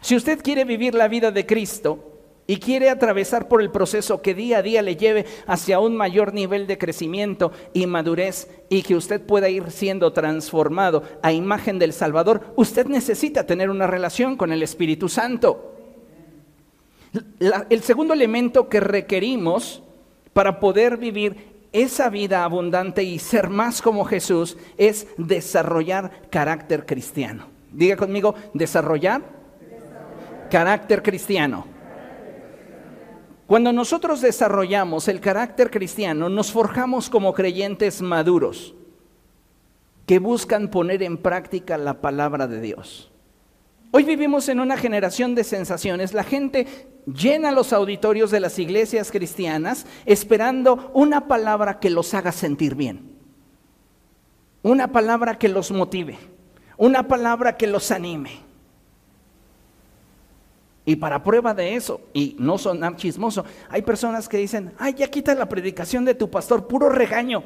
Si 0.00 0.16
usted 0.16 0.42
quiere 0.42 0.64
vivir 0.64 0.94
la 0.94 1.06
vida 1.06 1.30
de 1.30 1.44
Cristo, 1.44 2.11
y 2.46 2.58
quiere 2.58 2.90
atravesar 2.90 3.48
por 3.48 3.62
el 3.62 3.70
proceso 3.70 4.20
que 4.20 4.34
día 4.34 4.58
a 4.58 4.62
día 4.62 4.82
le 4.82 4.96
lleve 4.96 5.26
hacia 5.46 5.78
un 5.78 5.96
mayor 5.96 6.34
nivel 6.34 6.66
de 6.66 6.78
crecimiento 6.78 7.52
y 7.72 7.86
madurez 7.86 8.48
y 8.68 8.82
que 8.82 8.96
usted 8.96 9.20
pueda 9.20 9.48
ir 9.48 9.70
siendo 9.70 10.12
transformado 10.12 11.02
a 11.22 11.32
imagen 11.32 11.78
del 11.78 11.92
Salvador, 11.92 12.52
usted 12.56 12.86
necesita 12.86 13.46
tener 13.46 13.70
una 13.70 13.86
relación 13.86 14.36
con 14.36 14.52
el 14.52 14.62
Espíritu 14.62 15.08
Santo 15.08 15.72
el 17.68 17.82
segundo 17.82 18.14
elemento 18.14 18.68
que 18.68 18.80
requerimos 18.80 19.82
para 20.32 20.60
poder 20.60 20.96
vivir 20.96 21.52
esa 21.72 22.08
vida 22.08 22.44
abundante 22.44 23.02
y 23.02 23.18
ser 23.18 23.48
más 23.48 23.82
como 23.82 24.04
Jesús 24.04 24.56
es 24.76 25.06
desarrollar 25.18 26.28
carácter 26.30 26.86
cristiano. 26.86 27.46
Diga 27.70 27.96
conmigo, 27.96 28.34
desarrollar, 28.54 29.22
carácter 30.50 31.02
cristiano. 31.02 31.66
Cuando 33.52 33.70
nosotros 33.70 34.22
desarrollamos 34.22 35.08
el 35.08 35.20
carácter 35.20 35.70
cristiano, 35.70 36.30
nos 36.30 36.50
forjamos 36.50 37.10
como 37.10 37.34
creyentes 37.34 38.00
maduros 38.00 38.74
que 40.06 40.18
buscan 40.18 40.68
poner 40.68 41.02
en 41.02 41.18
práctica 41.18 41.76
la 41.76 42.00
palabra 42.00 42.46
de 42.46 42.62
Dios. 42.62 43.12
Hoy 43.90 44.04
vivimos 44.04 44.48
en 44.48 44.58
una 44.58 44.78
generación 44.78 45.34
de 45.34 45.44
sensaciones. 45.44 46.14
La 46.14 46.24
gente 46.24 46.66
llena 47.04 47.52
los 47.52 47.74
auditorios 47.74 48.30
de 48.30 48.40
las 48.40 48.58
iglesias 48.58 49.10
cristianas 49.10 49.84
esperando 50.06 50.90
una 50.94 51.28
palabra 51.28 51.78
que 51.78 51.90
los 51.90 52.14
haga 52.14 52.32
sentir 52.32 52.74
bien, 52.74 53.18
una 54.62 54.92
palabra 54.92 55.38
que 55.38 55.50
los 55.50 55.70
motive, 55.70 56.16
una 56.78 57.06
palabra 57.06 57.58
que 57.58 57.66
los 57.66 57.90
anime. 57.90 58.30
Y 60.84 60.96
para 60.96 61.22
prueba 61.22 61.54
de 61.54 61.76
eso, 61.76 62.00
y 62.12 62.34
no 62.38 62.58
sonar 62.58 62.96
chismoso, 62.96 63.44
hay 63.68 63.82
personas 63.82 64.28
que 64.28 64.38
dicen, 64.38 64.72
ay, 64.78 64.94
ya 64.94 65.08
quita 65.08 65.34
la 65.34 65.48
predicación 65.48 66.04
de 66.04 66.14
tu 66.14 66.28
pastor, 66.28 66.66
puro 66.66 66.88
regaño. 66.88 67.44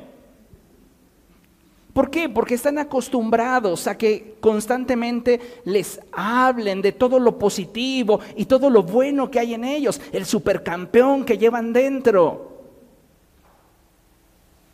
¿Por 1.92 2.10
qué? 2.10 2.28
Porque 2.28 2.54
están 2.54 2.78
acostumbrados 2.78 3.86
a 3.86 3.96
que 3.96 4.36
constantemente 4.40 5.40
les 5.64 6.00
hablen 6.12 6.82
de 6.82 6.92
todo 6.92 7.18
lo 7.18 7.38
positivo 7.38 8.20
y 8.36 8.44
todo 8.46 8.68
lo 8.68 8.82
bueno 8.82 9.30
que 9.30 9.38
hay 9.38 9.54
en 9.54 9.64
ellos, 9.64 10.00
el 10.12 10.26
supercampeón 10.26 11.24
que 11.24 11.38
llevan 11.38 11.72
dentro. 11.72 12.52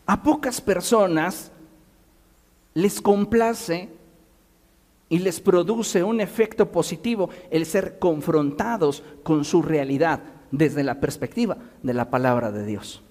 A 0.06 0.20
pocas 0.22 0.60
personas 0.60 1.52
les 2.74 3.00
complace 3.00 3.88
y 5.12 5.18
les 5.18 5.40
produce 5.40 6.02
un 6.02 6.22
efecto 6.22 6.72
positivo 6.72 7.28
el 7.50 7.66
ser 7.66 7.98
confrontados 7.98 9.02
con 9.22 9.44
su 9.44 9.60
realidad 9.60 10.22
desde 10.50 10.82
la 10.82 11.00
perspectiva 11.00 11.58
de 11.82 11.92
la 11.92 12.08
palabra 12.08 12.50
de 12.50 12.64
Dios. 12.64 13.02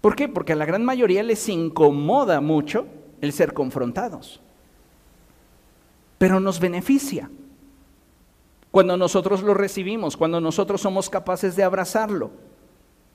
¿Por 0.00 0.16
qué? 0.16 0.26
Porque 0.26 0.54
a 0.54 0.56
la 0.56 0.64
gran 0.64 0.84
mayoría 0.84 1.22
les 1.22 1.48
incomoda 1.48 2.40
mucho 2.40 2.88
el 3.20 3.32
ser 3.32 3.54
confrontados. 3.54 4.40
Pero 6.18 6.40
nos 6.40 6.58
beneficia 6.58 7.30
cuando 8.72 8.96
nosotros 8.96 9.44
lo 9.44 9.54
recibimos, 9.54 10.16
cuando 10.16 10.40
nosotros 10.40 10.80
somos 10.80 11.08
capaces 11.08 11.54
de 11.54 11.62
abrazarlo. 11.62 12.32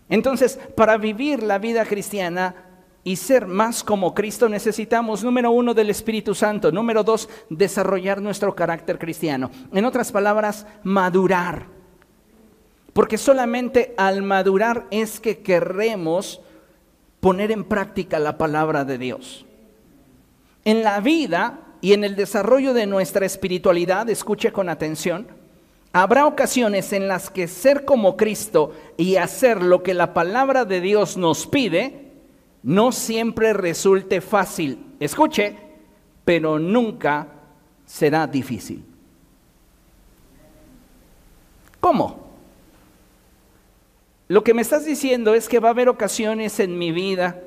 Entonces, 0.08 0.58
para 0.77 0.96
vivir 0.96 1.43
la 1.43 1.60
vida 1.60 1.84
cristiana 1.84 2.71
y 3.03 3.15
ser 3.15 3.48
más 3.48 3.84
como 3.84 4.13
Cristo 4.13 4.48
necesitamos, 4.48 5.24
número 5.24 5.51
uno, 5.51 5.74
del 5.74 5.89
Espíritu 5.89 6.36
Santo, 6.36 6.72
número 6.72 7.03
dos, 7.03 7.29
desarrollar 7.50 8.22
nuestro 8.22 8.53
carácter 8.55 9.00
cristiano. 9.00 9.50
En 9.74 9.86
otras 9.86 10.12
palabras, 10.12 10.67
madurar. 10.84 11.65
Porque 12.93 13.17
solamente 13.17 13.93
al 13.98 14.22
madurar 14.22 14.86
es 14.91 15.20
que 15.20 15.39
querremos 15.39 16.41
poner 17.20 17.51
en 17.51 17.63
práctica 17.63 18.20
la 18.20 18.38
palabra 18.38 18.86
de 18.86 18.98
Dios. 18.98 19.46
En 20.63 20.84
la 20.84 21.00
vida 21.00 21.60
y 21.81 21.93
en 21.93 22.03
el 22.03 22.15
desarrollo 22.15 22.74
de 22.74 22.86
nuestra 22.86 23.25
espiritualidad, 23.25 24.10
escuche 24.10 24.51
con 24.51 24.70
atención, 24.70 25.27
habrá 25.93 26.27
ocasiones 26.27 26.93
en 26.93 27.08
las 27.08 27.31
que 27.31 27.48
ser 27.48 27.86
como 27.86 28.15
Cristo 28.15 28.74
y 28.98 29.15
hacer 29.15 29.63
lo 29.63 29.81
que 29.81 29.96
la 29.96 30.13
palabra 30.13 30.65
de 30.65 30.81
Dios 30.81 31.17
nos 31.17 31.48
pide, 31.48 32.11
no 32.63 32.91
siempre 32.91 33.53
resulte 33.53 34.22
fácil. 34.22 34.96
Escuche, 35.00 35.56
pero 36.25 36.60
nunca 36.60 37.27
será 37.86 38.27
difícil. 38.27 38.84
¿Cómo? 41.80 42.32
Lo 44.27 44.44
que 44.44 44.53
me 44.53 44.62
estás 44.62 44.86
diciendo 44.86 45.34
es 45.34 45.50
que 45.50 45.60
va 45.60 45.70
a 45.70 45.72
haber 45.72 45.89
ocasiones 45.89 46.60
en 46.60 46.77
mi 46.77 46.91
vida, 46.91 47.41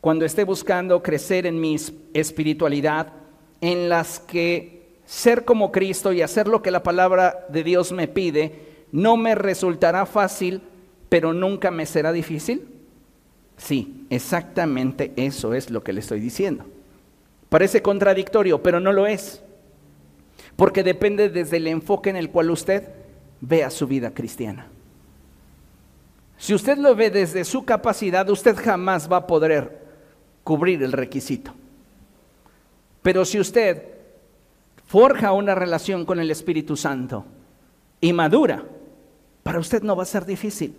cuando 0.00 0.24
esté 0.24 0.44
buscando 0.44 1.02
crecer 1.02 1.46
en 1.46 1.60
mi 1.60 1.76
espiritualidad, 2.14 3.12
en 3.60 3.88
las 3.88 4.20
que 4.20 4.98
ser 5.04 5.44
como 5.44 5.72
Cristo 5.72 6.12
y 6.12 6.22
hacer 6.22 6.46
lo 6.48 6.62
que 6.62 6.70
la 6.70 6.82
palabra 6.82 7.46
de 7.48 7.64
Dios 7.64 7.92
me 7.92 8.08
pide, 8.08 8.86
no 8.92 9.16
me 9.16 9.34
resultará 9.34 10.06
fácil, 10.06 10.62
pero 11.08 11.32
nunca 11.32 11.70
me 11.70 11.86
será 11.86 12.12
difícil. 12.12 12.73
Sí, 13.56 14.06
exactamente 14.10 15.12
eso 15.16 15.54
es 15.54 15.70
lo 15.70 15.82
que 15.82 15.92
le 15.92 16.00
estoy 16.00 16.20
diciendo. 16.20 16.64
Parece 17.48 17.82
contradictorio, 17.82 18.62
pero 18.62 18.80
no 18.80 18.92
lo 18.92 19.06
es. 19.06 19.42
Porque 20.56 20.82
depende 20.82 21.28
desde 21.28 21.56
el 21.58 21.66
enfoque 21.66 22.10
en 22.10 22.16
el 22.16 22.30
cual 22.30 22.50
usted 22.50 22.88
vea 23.40 23.70
su 23.70 23.86
vida 23.86 24.12
cristiana. 24.12 24.66
Si 26.36 26.52
usted 26.52 26.78
lo 26.78 26.94
ve 26.94 27.10
desde 27.10 27.44
su 27.44 27.64
capacidad, 27.64 28.28
usted 28.28 28.56
jamás 28.56 29.10
va 29.10 29.18
a 29.18 29.26
poder 29.26 29.84
cubrir 30.42 30.82
el 30.82 30.92
requisito. 30.92 31.54
Pero 33.02 33.24
si 33.24 33.38
usted 33.38 33.82
forja 34.86 35.32
una 35.32 35.54
relación 35.54 36.04
con 36.04 36.20
el 36.20 36.30
Espíritu 36.30 36.76
Santo 36.76 37.24
y 38.00 38.12
madura, 38.12 38.64
para 39.42 39.58
usted 39.58 39.82
no 39.82 39.96
va 39.96 40.02
a 40.02 40.06
ser 40.06 40.24
difícil. 40.24 40.74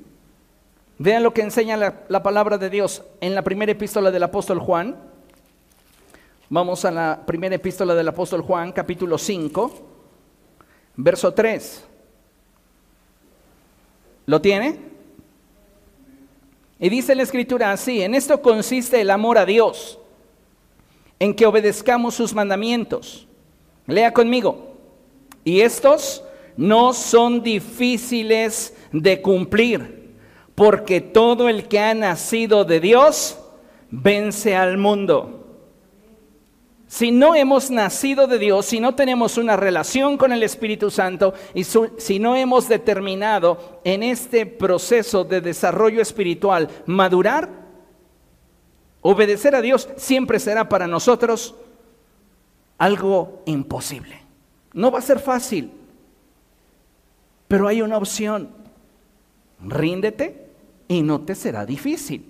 Vean 0.97 1.23
lo 1.23 1.33
que 1.33 1.41
enseña 1.41 1.75
la, 1.75 2.03
la, 2.07 2.23
palabra 2.23 2.57
de 2.57 2.69
Dios 2.69 3.03
en 3.19 3.35
la 3.35 3.43
primera 3.43 3.71
epístola 3.71 4.11
del 4.11 4.23
apóstol 4.23 4.59
Juan. 4.59 4.95
Vamos 6.49 6.85
a 6.85 6.91
la 6.91 7.23
primera 7.25 7.55
epístola 7.55 7.95
del 7.95 8.07
apóstol 8.07 8.41
Juan, 8.41 8.71
capítulo 8.71 9.17
5, 9.17 9.71
verso 10.95 11.33
3. 11.33 11.85
¿Lo 14.27 14.41
tiene? 14.41 14.79
Y 16.79 16.89
dice 16.89 17.15
la 17.15 17.23
escritura 17.23 17.71
así, 17.71 18.01
en 18.01 18.15
esto 18.15 18.41
consiste 18.41 18.99
el 19.01 19.09
amor 19.09 19.37
a 19.37 19.45
Dios, 19.45 19.99
en 21.19 21.33
que 21.33 21.45
obedezcamos 21.45 22.15
sus 22.15 22.33
mandamientos. 22.33 23.27
Lea 23.87 24.11
conmigo. 24.11 24.75
Y 25.43 25.61
estos 25.61 26.23
no 26.57 26.93
son 26.93 27.43
difíciles 27.43 28.75
de 28.91 29.21
cumplir, 29.21 29.94
porque 30.55 31.01
todo 31.01 31.49
el 31.49 31.67
que 31.67 31.79
ha 31.79 31.93
nacido 31.93 32.63
de 32.63 32.79
Dios 32.79 33.37
vence 33.91 34.55
al 34.55 34.77
mundo. 34.77 35.41
Si 36.87 37.11
no 37.11 37.35
hemos 37.35 37.71
nacido 37.71 38.25
de 38.27 38.39
Dios, 38.39 38.67
si 38.67 38.79
no 38.79 38.95
tenemos 38.95 39.37
una 39.37 39.57
relación 39.57 40.17
con 40.17 40.31
el 40.31 40.43
Espíritu 40.43 40.89
Santo 40.89 41.33
y 41.53 41.65
si 41.65 42.19
no 42.19 42.37
hemos 42.37 42.69
determinado 42.69 43.81
en 43.83 44.01
este 44.01 44.45
proceso 44.45 45.25
de 45.25 45.41
desarrollo 45.41 46.01
espiritual 46.01 46.69
madurar, 46.85 47.49
obedecer 49.01 49.55
a 49.55 49.61
Dios 49.61 49.89
siempre 49.97 50.39
será 50.39 50.69
para 50.69 50.87
nosotros 50.87 51.55
algo 52.77 53.41
imposible. 53.45 54.21
No 54.71 54.89
va 54.89 54.99
a 54.99 55.01
ser 55.01 55.19
fácil, 55.19 55.71
pero 57.47 57.67
hay 57.67 57.81
una 57.81 57.97
opción. 57.97 58.49
Ríndete 59.59 60.44
y 60.87 61.01
no 61.01 61.21
te 61.21 61.35
será 61.35 61.65
difícil. 61.65 62.25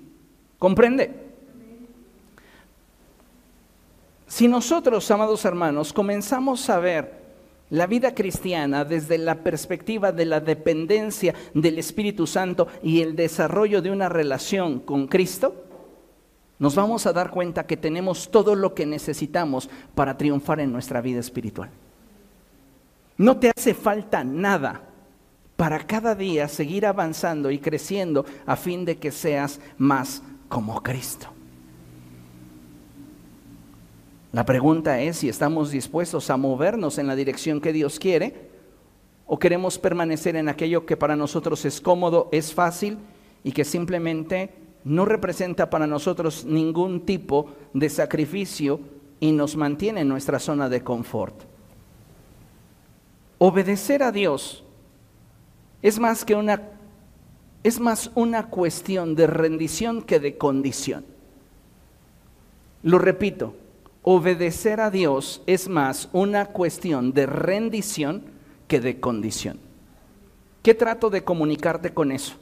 ¿Comprende? 0.57 1.25
Si 4.27 4.47
nosotros, 4.47 5.09
amados 5.11 5.45
hermanos, 5.45 5.93
comenzamos 5.93 6.69
a 6.69 6.79
ver 6.79 7.25
la 7.69 7.87
vida 7.87 8.13
cristiana 8.13 8.85
desde 8.85 9.17
la 9.17 9.35
perspectiva 9.35 10.11
de 10.11 10.25
la 10.25 10.39
dependencia 10.39 11.33
del 11.53 11.79
Espíritu 11.79 12.27
Santo 12.27 12.67
y 12.83 13.01
el 13.01 13.15
desarrollo 13.15 13.81
de 13.81 13.91
una 13.91 14.09
relación 14.09 14.79
con 14.79 15.07
Cristo, 15.07 15.63
nos 16.57 16.75
vamos 16.75 17.05
a 17.05 17.13
dar 17.13 17.31
cuenta 17.31 17.67
que 17.67 17.75
tenemos 17.75 18.31
todo 18.31 18.55
lo 18.55 18.73
que 18.73 18.85
necesitamos 18.85 19.69
para 19.93 20.17
triunfar 20.17 20.59
en 20.59 20.71
nuestra 20.71 21.01
vida 21.01 21.19
espiritual. 21.19 21.69
No 23.17 23.37
te 23.37 23.51
hace 23.55 23.73
falta 23.73 24.23
nada 24.23 24.81
para 25.55 25.79
cada 25.79 26.15
día 26.15 26.47
seguir 26.47 26.85
avanzando 26.85 27.51
y 27.51 27.59
creciendo 27.59 28.25
a 28.45 28.55
fin 28.55 28.85
de 28.85 28.97
que 28.97 29.11
seas 29.11 29.59
más 29.77 30.21
como 30.49 30.81
Cristo. 30.83 31.27
La 34.33 34.45
pregunta 34.45 34.99
es 34.99 35.17
si 35.17 35.29
estamos 35.29 35.71
dispuestos 35.71 36.29
a 36.29 36.35
movernos 36.35 36.97
en 36.97 37.07
la 37.07 37.15
dirección 37.15 37.61
que 37.61 37.71
Dios 37.71 37.99
quiere 37.99 38.49
o 39.25 39.39
queremos 39.39 39.79
permanecer 39.79 40.35
en 40.35 40.49
aquello 40.49 40.85
que 40.85 40.97
para 40.97 41.15
nosotros 41.15 41.63
es 41.63 41.79
cómodo, 41.79 42.27
es 42.33 42.53
fácil 42.53 42.97
y 43.45 43.53
que 43.53 43.63
simplemente 43.63 44.53
no 44.83 45.05
representa 45.05 45.69
para 45.69 45.87
nosotros 45.87 46.43
ningún 46.43 47.05
tipo 47.05 47.47
de 47.73 47.89
sacrificio 47.89 48.81
y 49.21 49.31
nos 49.31 49.55
mantiene 49.55 50.01
en 50.01 50.09
nuestra 50.09 50.37
zona 50.39 50.67
de 50.67 50.83
confort. 50.83 51.43
Obedecer 53.37 54.03
a 54.03 54.11
Dios 54.11 54.64
es 55.85 55.99
más 55.99 56.25
que 56.25 56.33
una 56.33 56.63
es 57.61 57.79
más 57.79 58.09
una 58.15 58.47
cuestión 58.47 59.13
de 59.13 59.27
rendición 59.27 60.01
que 60.01 60.19
de 60.19 60.35
condición. 60.35 61.05
Lo 62.81 62.97
repito, 62.97 63.53
obedecer 64.01 64.79
a 64.79 64.89
Dios 64.89 65.43
es 65.45 65.69
más 65.69 66.09
una 66.11 66.47
cuestión 66.47 67.13
de 67.13 67.27
rendición 67.27 68.23
que 68.67 68.79
de 68.79 68.99
condición. 68.99 69.59
¿Qué 70.63 70.73
trato 70.73 71.11
de 71.11 71.23
comunicarte 71.23 71.93
con 71.93 72.11
eso? 72.11 72.33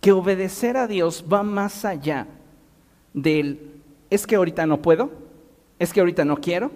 Que 0.00 0.10
obedecer 0.10 0.76
a 0.76 0.88
Dios 0.88 1.24
va 1.32 1.44
más 1.44 1.84
allá 1.84 2.26
del, 3.14 3.80
es 4.10 4.26
que 4.26 4.34
ahorita 4.34 4.66
no 4.66 4.82
puedo, 4.82 5.12
es 5.78 5.92
que 5.92 6.00
ahorita 6.00 6.24
no 6.24 6.38
quiero, 6.38 6.72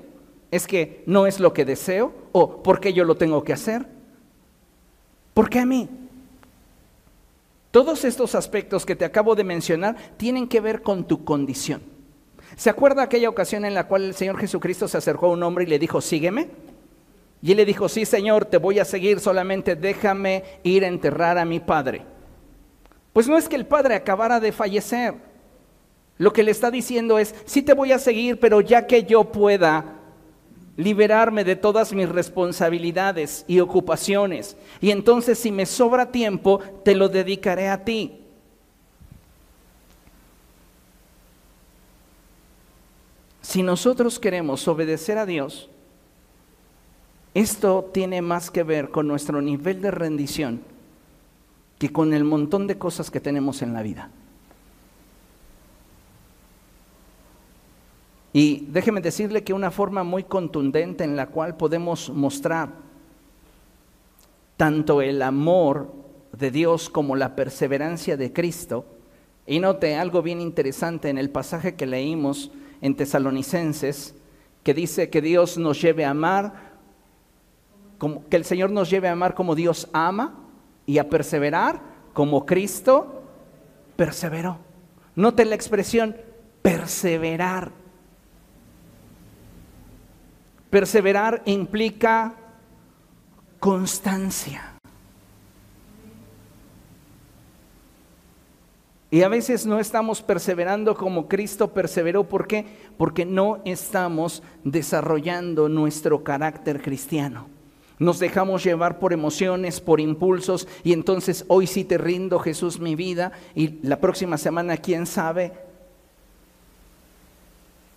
es 0.53 0.69
que 0.69 1.03
no 1.07 1.27
es 1.27 1.41
lo 1.41 1.53
que 1.53 1.65
deseo, 1.65 2.13
o 2.31 2.63
¿por 2.63 2.79
qué 2.79 2.93
yo 2.93 3.05
lo 3.05 3.17
tengo 3.17 3.43
que 3.43 3.53
hacer? 3.53 4.00
¿Por 5.35 5.49
qué 5.49 5.61
a 5.61 5.67
mí? 5.67 5.89
Todos 7.71 8.05
estos 8.05 8.35
aspectos 8.35 8.85
que 8.85 8.97
te 8.97 9.05
acabo 9.05 9.37
de 9.37 9.45
mencionar 9.45 9.97
tienen 10.17 10.49
que 10.49 10.61
ver 10.61 10.83
con 10.83 11.05
tu 11.05 11.25
condición. 11.25 11.83
¿Se 12.57 12.69
acuerda 12.69 13.03
aquella 13.03 13.29
ocasión 13.29 13.65
en 13.65 13.75
la 13.75 13.87
cual 13.87 14.03
el 14.03 14.15
Señor 14.15 14.39
Jesucristo 14.39 14.89
se 14.89 14.99
acercó 14.99 15.27
a 15.27 15.31
un 15.31 15.43
hombre 15.43 15.65
y 15.65 15.69
le 15.69 15.79
dijo, 15.79 16.01
sígueme? 16.01 16.49
Y 17.43 17.53
él 17.53 17.59
le 17.59 17.65
dijo, 17.65 17.89
sí 17.89 18.05
Señor, 18.05 18.45
te 18.45 18.59
voy 18.59 18.81
a 18.81 18.85
seguir, 18.85 19.21
solamente 19.21 19.77
déjame 19.77 20.43
ir 20.65 20.85
a 20.85 20.89
enterrar 20.89 21.39
a 21.39 21.45
mi 21.45 21.61
padre. 21.61 22.03
Pues 23.13 23.29
no 23.29 23.39
es 23.39 23.49
que 23.49 23.57
el 23.57 23.67
padre 23.67 23.95
acabara 23.95 24.41
de 24.41 24.53
fallecer. 24.53 25.15
Lo 26.19 26.33
que 26.33 26.43
le 26.43 26.51
está 26.51 26.71
diciendo 26.71 27.19
es, 27.19 27.35
sí 27.47 27.63
te 27.63 27.73
voy 27.73 27.93
a 27.93 27.99
seguir, 27.99 28.39
pero 28.41 28.61
ya 28.61 28.87
que 28.87 29.05
yo 29.05 29.25
pueda 29.33 30.00
liberarme 30.77 31.45
de 31.45 31.57
todas 31.57 31.93
mis 31.93 32.09
responsabilidades 32.09 33.45
y 33.49 33.61
ocupaciones, 33.61 34.57
y 34.81 34.91
entonces 34.91 35.39
si 35.39 35.51
me 35.53 35.67
sobra 35.67 36.11
tiempo, 36.11 36.61
te 36.85 36.95
lo 36.95 37.09
dedicaré 37.09 37.69
a 37.69 37.85
ti. 37.85 38.17
Si 43.43 43.63
nosotros 43.63 44.21
queremos 44.21 44.69
obedecer 44.69 45.19
a 45.19 45.27
Dios, 45.27 45.69
esto 47.35 47.91
tiene 47.93 48.23
más 48.23 48.51
que 48.51 48.63
ver 48.63 48.91
con 48.91 49.09
nuestro 49.09 49.41
nivel 49.43 49.83
de 49.83 49.91
rendición 49.91 50.63
que 51.79 51.91
con 51.91 52.13
el 52.13 52.25
montón 52.25 52.67
de 52.67 52.79
cosas 52.79 53.11
que 53.11 53.21
tenemos 53.21 53.63
en 53.63 53.73
la 53.73 53.83
vida. 53.83 54.11
Y 58.33 58.67
déjeme 58.69 59.01
decirle 59.01 59.43
que 59.43 59.53
una 59.53 59.71
forma 59.71 60.05
muy 60.05 60.25
contundente 60.25 61.05
en 61.05 61.17
la 61.17 61.27
cual 61.27 61.57
podemos 61.57 62.11
mostrar 62.11 62.71
tanto 64.57 65.03
el 65.03 65.23
amor 65.23 65.93
de 66.33 66.51
Dios 66.51 66.91
como 66.91 67.17
la 67.17 67.35
perseverancia 67.35 68.17
de 68.17 68.33
Cristo, 68.33 68.85
y 69.47 69.59
note 69.59 69.97
algo 69.97 70.23
bien 70.23 70.41
interesante 70.41 71.09
en 71.09 71.19
el 71.19 71.31
pasaje 71.31 71.75
que 71.75 71.87
leímos 71.87 72.53
en 72.81 72.95
Tesalonicenses, 72.95 74.15
que 74.63 74.75
dice 74.75 75.11
que 75.11 75.23
Dios 75.23 75.59
nos 75.59 75.81
lleve 75.81 76.05
a 76.05 76.11
amar, 76.11 76.71
como, 77.99 78.29
que 78.29 78.37
el 78.37 78.45
Señor 78.45 78.71
nos 78.71 78.91
lleve 78.91 79.09
a 79.09 79.13
amar 79.13 79.35
como 79.35 79.55
Dios 79.55 79.89
ama 79.93 80.39
y 80.87 80.99
a 80.99 81.09
perseverar 81.09 81.81
como 82.13 82.47
Cristo 82.47 83.23
perseveró. 83.97 84.59
Note 85.15 85.45
la 85.45 85.55
expresión 85.55 86.17
perseverar. 86.63 87.80
Perseverar 90.71 91.43
implica 91.47 92.35
constancia. 93.59 94.71
Y 99.11 99.23
a 99.23 99.29
veces 99.29 99.67
no 99.67 99.81
estamos 99.81 100.23
perseverando 100.23 100.95
como 100.95 101.27
Cristo 101.27 101.73
perseveró. 101.73 102.25
¿Por 102.25 102.47
qué? 102.47 102.65
Porque 102.97 103.27
no 103.27 103.61
estamos 103.65 104.43
desarrollando 104.63 105.69
nuestro 105.69 106.23
carácter 106.23 106.81
cristiano. 106.81 107.49
Nos 107.99 108.21
dejamos 108.21 108.63
llevar 108.63 108.99
por 108.99 109.13
emociones, 109.13 109.81
por 109.81 110.01
impulsos, 110.01 110.67
y 110.85 110.95
entonces 110.95 111.45
hoy 111.49 111.67
sí 111.67 111.85
te 111.85 111.99
rindo, 111.99 112.39
Jesús, 112.39 112.81
mi 112.81 112.95
vida, 112.95 113.33
y 113.55 113.79
la 113.83 114.01
próxima 114.01 114.39
semana, 114.39 114.79
quién 114.79 115.05
sabe. 115.05 115.53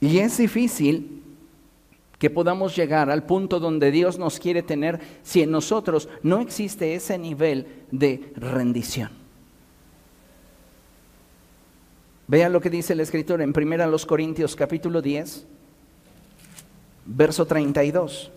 Y 0.01 0.17
es 0.17 0.37
difícil 0.37 1.23
que 2.23 2.29
podamos 2.29 2.73
llegar 2.73 3.11
al 3.11 3.25
punto 3.25 3.59
donde 3.59 3.91
Dios 3.91 4.17
nos 4.17 4.39
quiere 4.39 4.63
tener 4.63 5.01
si 5.23 5.41
en 5.41 5.51
nosotros 5.51 6.07
no 6.21 6.39
existe 6.39 6.95
ese 6.95 7.17
nivel 7.17 7.67
de 7.91 8.31
rendición. 8.37 9.09
Vea 12.27 12.47
lo 12.47 12.61
que 12.61 12.69
dice 12.69 12.93
el 12.93 13.01
escritor 13.01 13.41
en 13.41 13.49
1 13.53 13.97
Corintios 14.07 14.55
capítulo 14.55 15.01
10, 15.01 15.45
verso 17.07 17.45
32. 17.45 18.31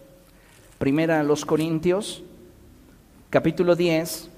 Primera 0.78 1.22
los 1.22 1.44
Corintios 1.44 2.24
capítulo 3.30 3.76
10, 3.76 4.30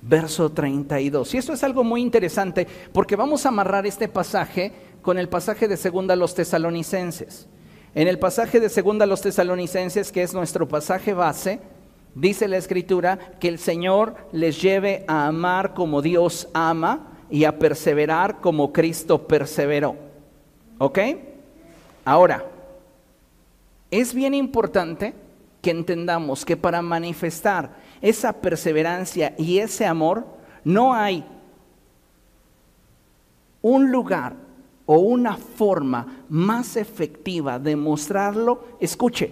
verso 0.00 0.50
32. 0.50 1.34
Y 1.34 1.36
esto 1.36 1.52
es 1.52 1.62
algo 1.62 1.84
muy 1.84 2.00
interesante 2.00 2.66
porque 2.94 3.14
vamos 3.14 3.44
a 3.44 3.50
amarrar 3.50 3.86
este 3.86 4.08
pasaje 4.08 4.72
con 5.02 5.18
el 5.18 5.28
pasaje 5.28 5.68
de 5.68 5.76
segunda 5.76 6.14
a 6.14 6.16
los 6.16 6.34
tesalonicenses. 6.34 7.46
En 7.98 8.06
el 8.06 8.20
pasaje 8.20 8.60
de 8.60 8.68
segunda 8.68 9.02
a 9.02 9.08
los 9.08 9.22
tesalonicenses, 9.22 10.12
que 10.12 10.22
es 10.22 10.32
nuestro 10.32 10.68
pasaje 10.68 11.14
base, 11.14 11.58
dice 12.14 12.46
la 12.46 12.56
escritura 12.56 13.18
que 13.40 13.48
el 13.48 13.58
Señor 13.58 14.14
les 14.30 14.62
lleve 14.62 15.04
a 15.08 15.26
amar 15.26 15.74
como 15.74 16.00
Dios 16.00 16.46
ama 16.54 17.08
y 17.28 17.42
a 17.42 17.58
perseverar 17.58 18.40
como 18.40 18.72
Cristo 18.72 19.26
perseveró. 19.26 19.96
¿Ok? 20.78 20.96
Ahora, 22.04 22.44
es 23.90 24.14
bien 24.14 24.32
importante 24.32 25.12
que 25.60 25.72
entendamos 25.72 26.44
que 26.44 26.56
para 26.56 26.80
manifestar 26.82 27.70
esa 28.00 28.32
perseverancia 28.32 29.34
y 29.36 29.58
ese 29.58 29.86
amor, 29.86 30.24
no 30.62 30.94
hay 30.94 31.24
un 33.60 33.90
lugar 33.90 34.47
o 34.90 35.00
una 35.00 35.36
forma 35.36 36.24
más 36.30 36.76
efectiva 36.76 37.58
de 37.58 37.76
mostrarlo, 37.76 38.64
escuche, 38.80 39.30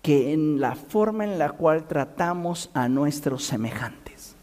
que 0.00 0.32
en 0.32 0.60
la 0.60 0.76
forma 0.76 1.24
en 1.24 1.40
la 1.40 1.50
cual 1.50 1.88
tratamos 1.88 2.70
a 2.72 2.88
nuestros 2.88 3.42
semejantes. 3.42 4.36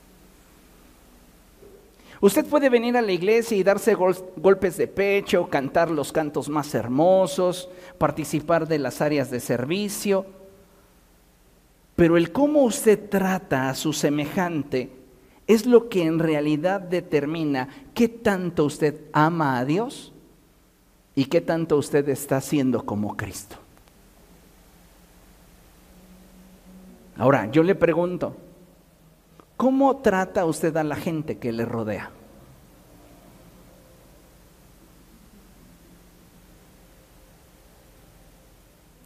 Usted 2.20 2.46
puede 2.46 2.68
venir 2.68 2.98
a 2.98 3.02
la 3.02 3.14
iglesia 3.14 3.56
y 3.56 3.64
darse 3.64 3.94
golpes 3.96 4.76
de 4.76 4.88
pecho, 4.88 5.50
cantar 5.50 5.90
los 5.90 6.12
cantos 6.12 6.50
más 6.50 6.76
hermosos, 6.76 7.70
participar 7.98 8.68
de 8.68 8.80
las 8.80 9.00
áreas 9.00 9.32
de 9.32 9.40
servicio, 9.40 10.26
pero 11.96 12.18
el 12.18 12.34
cómo 12.34 12.64
usted 12.64 13.10
trata 13.10 13.70
a 13.70 13.76
su 13.76 13.94
semejante 13.94 15.01
es 15.48 15.66
lo 15.66 15.90
que 15.90 16.04
en 16.04 16.20
realidad 16.20 16.82
determina 16.82 17.68
qué 17.94 18.08
tanto 18.08 18.66
usted 18.66 19.02
ama 19.12 19.58
a 19.58 19.66
Dios 19.66 20.14
y 21.16 21.26
qué 21.26 21.42
tanto 21.42 21.78
usted 21.78 22.08
está 22.10 22.38
haciendo 22.38 22.86
como 22.86 23.18
Cristo. 23.18 23.58
Ahora, 27.18 27.52
yo 27.52 27.64
le 27.64 27.76
pregunto, 27.76 28.36
¿cómo 29.58 29.98
trata 29.98 30.46
usted 30.46 30.76
a 30.78 30.84
la 30.84 30.96
gente 30.96 31.38
que 31.38 31.52
le 31.52 31.66
rodea? 31.66 32.12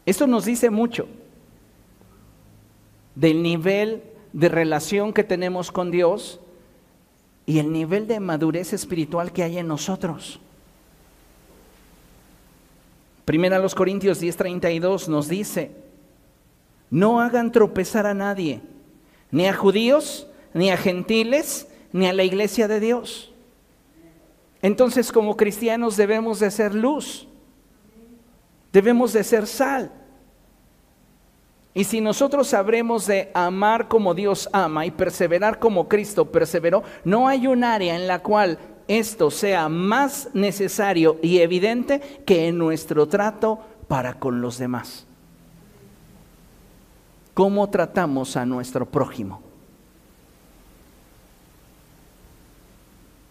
Esto 0.05 0.27
nos 0.27 0.45
dice 0.45 0.69
mucho 0.69 1.07
del 3.15 3.41
nivel 3.41 4.03
de 4.35 4.49
relación 4.49 5.13
que 5.13 5.23
tenemos 5.23 5.71
con 5.71 5.91
Dios 5.91 6.41
y 7.45 7.59
el 7.59 7.71
nivel 7.71 8.05
de 8.05 8.19
madurez 8.19 8.73
espiritual 8.73 9.31
que 9.31 9.43
hay 9.43 9.57
en 9.57 9.67
nosotros. 9.69 10.41
Primera 13.23 13.59
los 13.59 13.73
Corintios 13.73 14.21
10:32 14.21 15.07
nos 15.07 15.29
dice, 15.29 15.71
no 16.91 17.21
hagan 17.21 17.53
tropezar 17.53 18.05
a 18.05 18.13
nadie, 18.13 18.61
ni 19.31 19.47
a 19.47 19.53
judíos, 19.53 20.27
ni 20.53 20.69
a 20.69 20.75
gentiles, 20.75 21.69
ni 21.93 22.05
a 22.05 22.13
la 22.13 22.25
iglesia 22.25 22.67
de 22.67 22.81
Dios. 22.81 23.31
Entonces 24.61 25.13
como 25.13 25.37
cristianos 25.37 25.95
debemos 25.95 26.41
de 26.41 26.51
ser 26.51 26.75
luz, 26.75 27.25
debemos 28.73 29.13
de 29.13 29.23
ser 29.23 29.47
sal. 29.47 29.93
Y 31.77 31.83
si 31.83 31.99
nosotros 31.99 32.47
sabremos 32.47 33.05
de 33.05 33.29
amar 33.33 33.89
como 33.89 34.13
Dios 34.13 34.47
ama 34.53 34.85
y 34.85 34.91
perseverar 34.91 35.59
como 35.59 35.89
Cristo 35.89 36.31
perseveró, 36.31 36.83
no 37.03 37.27
hay 37.27 37.47
un 37.47 37.65
área 37.65 37.97
en 37.97 38.07
la 38.07 38.19
cual 38.19 38.57
esto 38.87 39.29
sea 39.29 39.67
más 39.67 40.29
necesario 40.33 41.19
y 41.21 41.39
evidente 41.39 41.99
que 42.25 42.47
en 42.47 42.57
nuestro 42.57 43.09
trato 43.09 43.59
para 43.89 44.13
con 44.19 44.39
los 44.39 44.57
demás. 44.57 45.05
¿Cómo 47.33 47.69
tratamos 47.69 48.37
a 48.37 48.45
nuestro 48.45 48.85
prójimo? 48.85 49.41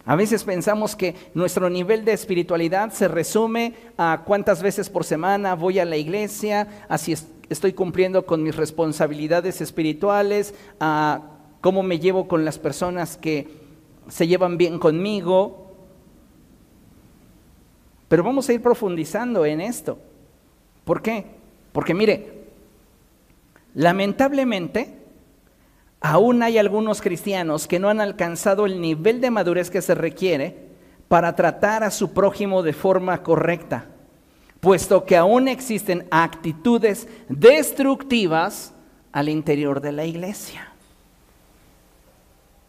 A 0.05 0.15
veces 0.15 0.43
pensamos 0.43 0.95
que 0.95 1.15
nuestro 1.33 1.67
nivel 1.67 2.05
de 2.05 2.13
espiritualidad 2.13 2.91
se 2.91 3.07
resume 3.07 3.73
a 3.97 4.21
cuántas 4.23 4.61
veces 4.61 4.87
por 4.87 5.03
semana 5.03 5.55
voy 5.55 5.79
a 5.79 5.85
la 5.85 5.97
iglesia, 5.97 6.85
a 6.87 6.99
si 6.99 7.15
estoy 7.49 7.73
cumpliendo 7.73 8.25
con 8.25 8.43
mis 8.43 8.55
responsabilidades 8.55 9.61
espirituales, 9.61 10.53
a 10.79 11.21
cómo 11.61 11.83
me 11.83 11.99
llevo 11.99 12.27
con 12.27 12.45
las 12.45 12.59
personas 12.59 13.17
que 13.17 13.47
se 14.07 14.27
llevan 14.27 14.57
bien 14.57 14.79
conmigo. 14.79 15.73
Pero 18.07 18.23
vamos 18.23 18.47
a 18.47 18.53
ir 18.53 18.61
profundizando 18.61 19.45
en 19.45 19.61
esto. 19.61 19.97
¿Por 20.83 21.01
qué? 21.01 21.25
Porque 21.71 21.93
mire, 21.93 22.45
lamentablemente, 23.73 24.99
aún 26.01 26.43
hay 26.43 26.57
algunos 26.57 27.01
cristianos 27.01 27.67
que 27.67 27.79
no 27.79 27.89
han 27.89 27.99
alcanzado 27.99 28.65
el 28.65 28.79
nivel 28.79 29.21
de 29.21 29.31
madurez 29.31 29.71
que 29.71 29.81
se 29.81 29.95
requiere 29.95 30.65
para 31.07 31.35
tratar 31.35 31.83
a 31.83 31.91
su 31.91 32.13
prójimo 32.13 32.63
de 32.63 32.73
forma 32.73 33.23
correcta, 33.23 33.87
puesto 34.65 35.05
que 35.05 35.15
aún 35.15 35.47
existen 35.47 36.07
actitudes 36.09 37.07
destructivas 37.29 38.73
al 39.11 39.29
interior 39.29 39.79
de 39.79 39.91
la 39.91 40.05
iglesia. 40.05 40.73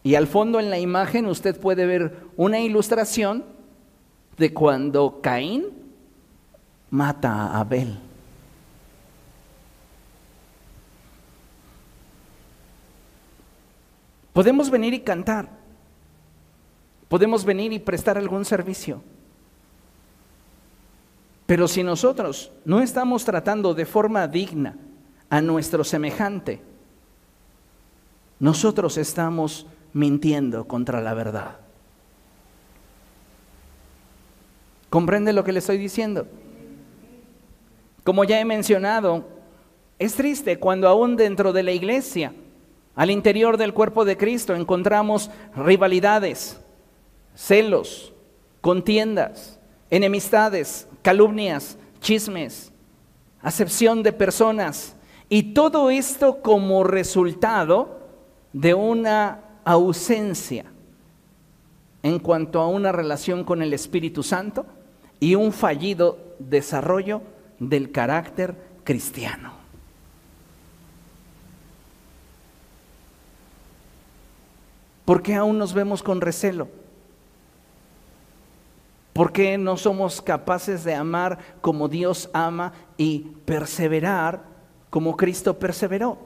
Y 0.03 0.15
al 0.15 0.27
fondo 0.27 0.61
en 0.61 0.69
la 0.69 0.79
imagen 0.79 1.25
usted 1.25 1.59
puede 1.59 1.87
ver 1.87 2.19
una 2.37 2.61
ilustración 2.61 3.47
de 4.37 4.53
cuando 4.53 5.23
Caín 5.23 5.69
mata 6.91 7.33
a 7.33 7.61
Abel. 7.61 7.99
Podemos 14.35 14.69
venir 14.69 14.93
y 14.93 15.01
cantar. 15.01 15.49
Podemos 17.09 17.43
venir 17.43 17.73
y 17.73 17.79
prestar 17.79 18.19
algún 18.19 18.45
servicio. 18.45 19.01
Pero 21.47 21.69
si 21.69 21.83
nosotros 21.83 22.51
no 22.65 22.81
estamos 22.81 23.25
tratando 23.25 23.73
de 23.73 23.87
forma 23.87 24.27
digna 24.27 24.77
a 25.31 25.41
nuestro 25.41 25.85
semejante, 25.85 26.61
nosotros 28.41 28.99
estamos 28.99 29.67
mintiendo 29.93 30.67
contra 30.67 31.01
la 31.01 31.15
verdad. 31.15 31.57
¿Comprende 34.91 35.33
lo 35.33 35.45
que 35.45 35.53
le 35.53 35.61
estoy 35.61 35.79
diciendo? 35.79 36.27
Como 38.05 38.25
ya 38.25 38.41
he 38.41 38.45
mencionado, 38.45 39.25
es 39.99 40.15
triste 40.15 40.59
cuando 40.59 40.89
aún 40.89 41.17
dentro 41.17 41.53
de 41.53 41.63
la 41.63 41.73
iglesia 41.73 42.33
al 42.95 43.11
interior 43.11 43.57
del 43.57 43.75
cuerpo 43.75 44.05
de 44.05 44.17
Cristo 44.17 44.55
encontramos 44.55 45.31
rivalidades, 45.55 46.61
celos, 47.35 48.13
contiendas, 48.61 49.59
enemistades, 49.91 50.89
calumnias, 51.07 51.79
chismes, 52.01 52.73
acepción 53.41 54.03
de 54.03 54.13
personas. 54.13 54.97
Y 55.29 55.55
todo 55.55 55.89
esto 55.89 56.43
como 56.43 56.83
resultado 56.83 58.01
de 58.53 58.75
una 58.75 59.39
ausencia 59.65 60.65
en 62.03 62.19
cuanto 62.19 62.61
a 62.61 62.67
una 62.67 62.91
relación 62.91 63.45
con 63.45 63.63
el 63.63 63.73
Espíritu 63.73 64.25
Santo 64.25 64.67
y 65.21 65.37
un 65.37 65.53
fallido 65.53 66.19
desarrollo 66.41 67.23
del 67.61 67.93
carácter 67.93 68.57
cristiano. 68.83 69.53
¿Por 75.05 75.23
qué 75.23 75.37
aún 75.37 75.57
nos 75.57 75.73
vemos 75.73 76.03
con 76.03 76.21
recelo? 76.21 76.67
¿Por 79.17 79.33
qué 79.33 79.57
no 79.57 79.79
somos 79.79 80.21
capaces 80.21 80.85
de 80.85 80.95
amar 80.95 81.39
como 81.63 81.89
Dios 81.89 82.29
ama 82.35 82.75
y 82.99 83.21
perseverar 83.47 84.45
como 84.91 85.17
Cristo 85.17 85.59
perseveró? 85.59 86.19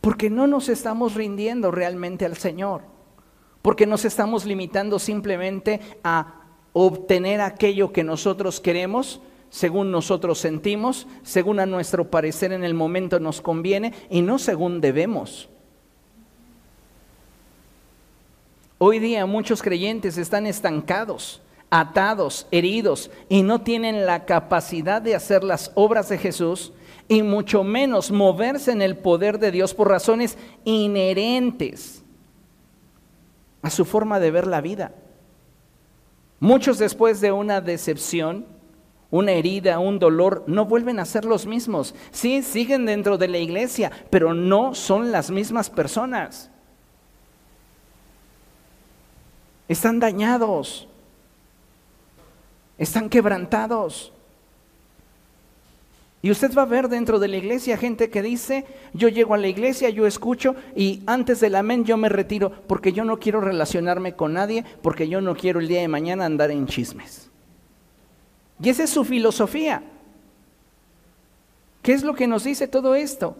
Porque 0.00 0.30
no 0.30 0.46
nos 0.46 0.70
estamos 0.70 1.16
rindiendo 1.16 1.70
realmente 1.70 2.24
al 2.24 2.38
Señor. 2.38 2.80
Porque 3.60 3.86
nos 3.86 4.06
estamos 4.06 4.46
limitando 4.46 4.98
simplemente 4.98 5.80
a 6.02 6.40
obtener 6.72 7.42
aquello 7.42 7.92
que 7.92 8.02
nosotros 8.02 8.58
queremos, 8.58 9.20
según 9.50 9.90
nosotros 9.90 10.38
sentimos, 10.38 11.06
según 11.24 11.60
a 11.60 11.66
nuestro 11.66 12.10
parecer 12.10 12.52
en 12.52 12.64
el 12.64 12.72
momento 12.72 13.20
nos 13.20 13.42
conviene 13.42 13.92
y 14.08 14.22
no 14.22 14.38
según 14.38 14.80
debemos. 14.80 15.50
Hoy 18.86 18.98
día 18.98 19.24
muchos 19.24 19.62
creyentes 19.62 20.18
están 20.18 20.46
estancados, 20.46 21.40
atados, 21.70 22.46
heridos 22.50 23.10
y 23.30 23.42
no 23.42 23.62
tienen 23.62 24.04
la 24.04 24.26
capacidad 24.26 25.00
de 25.00 25.14
hacer 25.14 25.42
las 25.42 25.72
obras 25.74 26.10
de 26.10 26.18
Jesús 26.18 26.74
y 27.08 27.22
mucho 27.22 27.64
menos 27.64 28.10
moverse 28.10 28.72
en 28.72 28.82
el 28.82 28.98
poder 28.98 29.38
de 29.38 29.52
Dios 29.52 29.72
por 29.72 29.88
razones 29.88 30.36
inherentes 30.64 32.04
a 33.62 33.70
su 33.70 33.86
forma 33.86 34.20
de 34.20 34.30
ver 34.30 34.46
la 34.46 34.60
vida. 34.60 34.92
Muchos 36.38 36.76
después 36.76 37.22
de 37.22 37.32
una 37.32 37.62
decepción, 37.62 38.44
una 39.10 39.32
herida, 39.32 39.78
un 39.78 39.98
dolor, 39.98 40.44
no 40.46 40.66
vuelven 40.66 40.98
a 40.98 41.06
ser 41.06 41.24
los 41.24 41.46
mismos. 41.46 41.94
Sí, 42.10 42.42
siguen 42.42 42.84
dentro 42.84 43.16
de 43.16 43.28
la 43.28 43.38
iglesia, 43.38 43.90
pero 44.10 44.34
no 44.34 44.74
son 44.74 45.10
las 45.10 45.30
mismas 45.30 45.70
personas. 45.70 46.50
Están 49.68 50.00
dañados. 50.00 50.88
Están 52.78 53.08
quebrantados. 53.08 54.12
Y 56.24 56.30
usted 56.30 56.54
va 56.54 56.62
a 56.62 56.64
ver 56.64 56.88
dentro 56.88 57.18
de 57.18 57.28
la 57.28 57.36
iglesia 57.36 57.76
gente 57.76 58.08
que 58.08 58.22
dice, 58.22 58.64
yo 58.94 59.08
llego 59.08 59.34
a 59.34 59.38
la 59.38 59.46
iglesia, 59.46 59.90
yo 59.90 60.06
escucho 60.06 60.56
y 60.74 61.02
antes 61.04 61.38
del 61.40 61.54
amén 61.54 61.84
yo 61.84 61.98
me 61.98 62.08
retiro 62.08 62.50
porque 62.66 62.94
yo 62.94 63.04
no 63.04 63.18
quiero 63.18 63.42
relacionarme 63.42 64.16
con 64.16 64.32
nadie, 64.32 64.64
porque 64.80 65.06
yo 65.06 65.20
no 65.20 65.36
quiero 65.36 65.60
el 65.60 65.68
día 65.68 65.82
de 65.82 65.88
mañana 65.88 66.24
andar 66.24 66.50
en 66.50 66.66
chismes. 66.66 67.30
Y 68.58 68.70
esa 68.70 68.84
es 68.84 68.90
su 68.90 69.04
filosofía. 69.04 69.82
¿Qué 71.82 71.92
es 71.92 72.02
lo 72.02 72.14
que 72.14 72.26
nos 72.26 72.44
dice 72.44 72.68
todo 72.68 72.94
esto? 72.94 73.36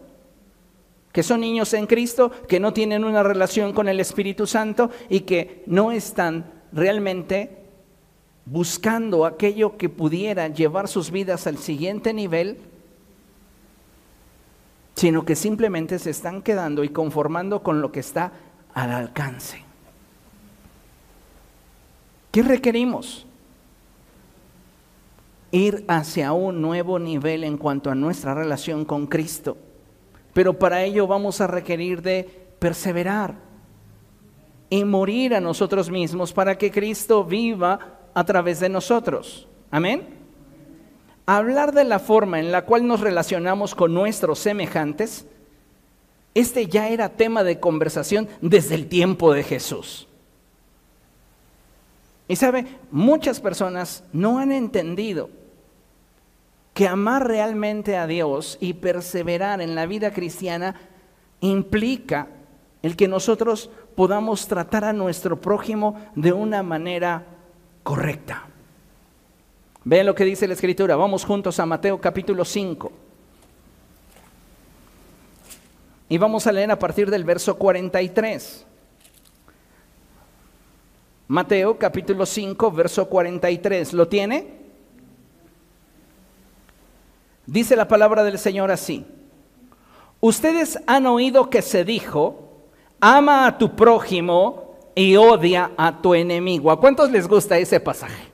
Que 1.15 1.23
son 1.23 1.39
niños 1.39 1.73
en 1.73 1.87
Cristo, 1.87 2.29
que 2.45 2.59
no 2.59 2.73
tienen 2.73 3.05
una 3.05 3.23
relación 3.23 3.71
con 3.71 3.87
el 3.87 4.01
Espíritu 4.01 4.45
Santo 4.45 4.89
y 5.07 5.21
que 5.21 5.63
no 5.65 5.93
están 5.93 6.51
realmente 6.73 7.55
buscando 8.45 9.25
aquello 9.25 9.77
que 9.77 9.87
pudiera 9.87 10.49
llevar 10.49 10.89
sus 10.89 11.11
vidas 11.11 11.47
al 11.47 11.57
siguiente 11.57 12.13
nivel, 12.13 12.57
sino 14.95 15.23
que 15.23 15.37
simplemente 15.37 15.99
se 15.99 16.09
están 16.09 16.41
quedando 16.41 16.83
y 16.83 16.89
conformando 16.89 17.63
con 17.63 17.79
lo 17.79 17.93
que 17.93 18.01
está 18.01 18.33
al 18.73 18.91
alcance. 18.91 19.63
¿Qué 22.31 22.43
requerimos? 22.43 23.25
Ir 25.51 25.85
hacia 25.87 26.33
un 26.33 26.61
nuevo 26.61 26.99
nivel 26.99 27.45
en 27.45 27.57
cuanto 27.57 27.89
a 27.89 27.95
nuestra 27.95 28.33
relación 28.33 28.83
con 28.83 29.07
Cristo 29.07 29.55
pero 30.35 30.59
para 30.59 30.83
ello 30.83 31.07
vamos 31.07 31.39
a 31.39 31.47
requerir 31.47 32.01
de 32.01 32.25
perseverar 32.59 33.35
y 34.69 34.83
morir 34.83 35.33
a 35.33 35.39
nosotros 35.39 35.89
mismos 35.89 36.33
para 36.33 36.57
que 36.57 36.71
Cristo 36.71 37.23
viva 37.23 38.01
a 38.13 38.23
través 38.25 38.59
de 38.59 38.67
nosotros. 38.67 39.47
Amén. 39.71 40.09
Hablar 41.25 41.71
de 41.71 41.85
la 41.85 41.99
forma 41.99 42.41
en 42.41 42.51
la 42.51 42.65
cual 42.65 42.85
nos 42.85 42.99
relacionamos 42.99 43.75
con 43.75 43.93
nuestros 43.93 44.39
semejantes, 44.39 45.25
este 46.33 46.67
ya 46.67 46.89
era 46.89 47.07
tema 47.07 47.45
de 47.45 47.61
conversación 47.61 48.27
desde 48.41 48.75
el 48.75 48.87
tiempo 48.87 49.31
de 49.31 49.43
Jesús. 49.43 50.05
Y 52.27 52.35
sabe, 52.35 52.65
muchas 52.91 53.39
personas 53.39 54.03
no 54.11 54.37
han 54.39 54.51
entendido 54.51 55.29
que 56.75 56.89
amar 56.89 57.25
realmente 57.25 57.95
a 57.95 58.05
Dios 58.05 58.57
y 58.59 58.73
perseverar 58.73 59.61
en 59.61 59.75
la 59.75 59.85
vida 59.85 60.11
cristiana 60.11 60.75
implica 61.39 62.27
el 62.83 62.97
que 62.97 63.07
nosotros 63.07 63.69
podamos 63.95 64.45
tratar 64.49 64.83
a 64.83 64.91
nuestro 64.91 65.39
prójimo 65.39 65.97
de 66.15 66.33
una 66.33 66.63
manera 66.63 67.23
correcta. 67.81 68.47
Vean 69.85 70.05
lo 70.05 70.15
que 70.15 70.25
dice 70.25 70.49
la 70.49 70.53
Escritura. 70.53 70.97
Vamos 70.97 71.23
juntos 71.23 71.61
a 71.61 71.65
Mateo 71.65 72.01
capítulo 72.01 72.43
5. 72.43 72.91
Y 76.09 76.17
vamos 76.17 76.45
a 76.45 76.51
leer 76.51 76.71
a 76.71 76.77
partir 76.77 77.09
del 77.09 77.23
verso 77.23 77.57
43. 77.57 78.65
Mateo 81.29 81.77
capítulo 81.79 82.25
5, 82.25 82.69
verso 82.73 83.07
43. 83.07 83.93
¿Lo 83.93 84.09
tiene? 84.09 84.64
Dice 87.47 87.75
la 87.75 87.87
palabra 87.87 88.23
del 88.23 88.39
Señor 88.39 88.71
así. 88.71 89.05
Ustedes 90.19 90.79
han 90.87 91.05
oído 91.05 91.49
que 91.49 91.61
se 91.61 91.85
dijo, 91.85 92.63
ama 92.99 93.45
a 93.45 93.57
tu 93.57 93.75
prójimo 93.75 94.77
y 94.95 95.15
odia 95.15 95.71
a 95.77 96.01
tu 96.01 96.13
enemigo. 96.15 96.71
¿A 96.71 96.79
cuántos 96.79 97.11
les 97.11 97.27
gusta 97.27 97.57
ese 97.57 97.79
pasaje? 97.79 98.31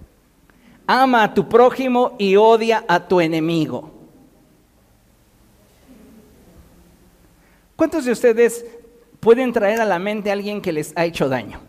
Ama 0.88 1.24
a 1.24 1.34
tu 1.34 1.50
prójimo 1.50 2.15
y 2.17 2.36
odia 2.36 2.86
a 2.88 3.08
tu 3.08 3.19
enemigo. 3.19 3.91
¿Cuántos 7.76 8.06
de 8.06 8.12
ustedes 8.12 8.63
pueden 9.19 9.52
traer 9.52 9.82
a 9.82 9.86
la 9.86 9.97
mente 9.97 10.30
a 10.30 10.34
alguien 10.34 10.62
que 10.62 10.71
les 10.71 10.93
ha 10.95 11.06
hecho 11.06 11.28
daño? 11.28 11.60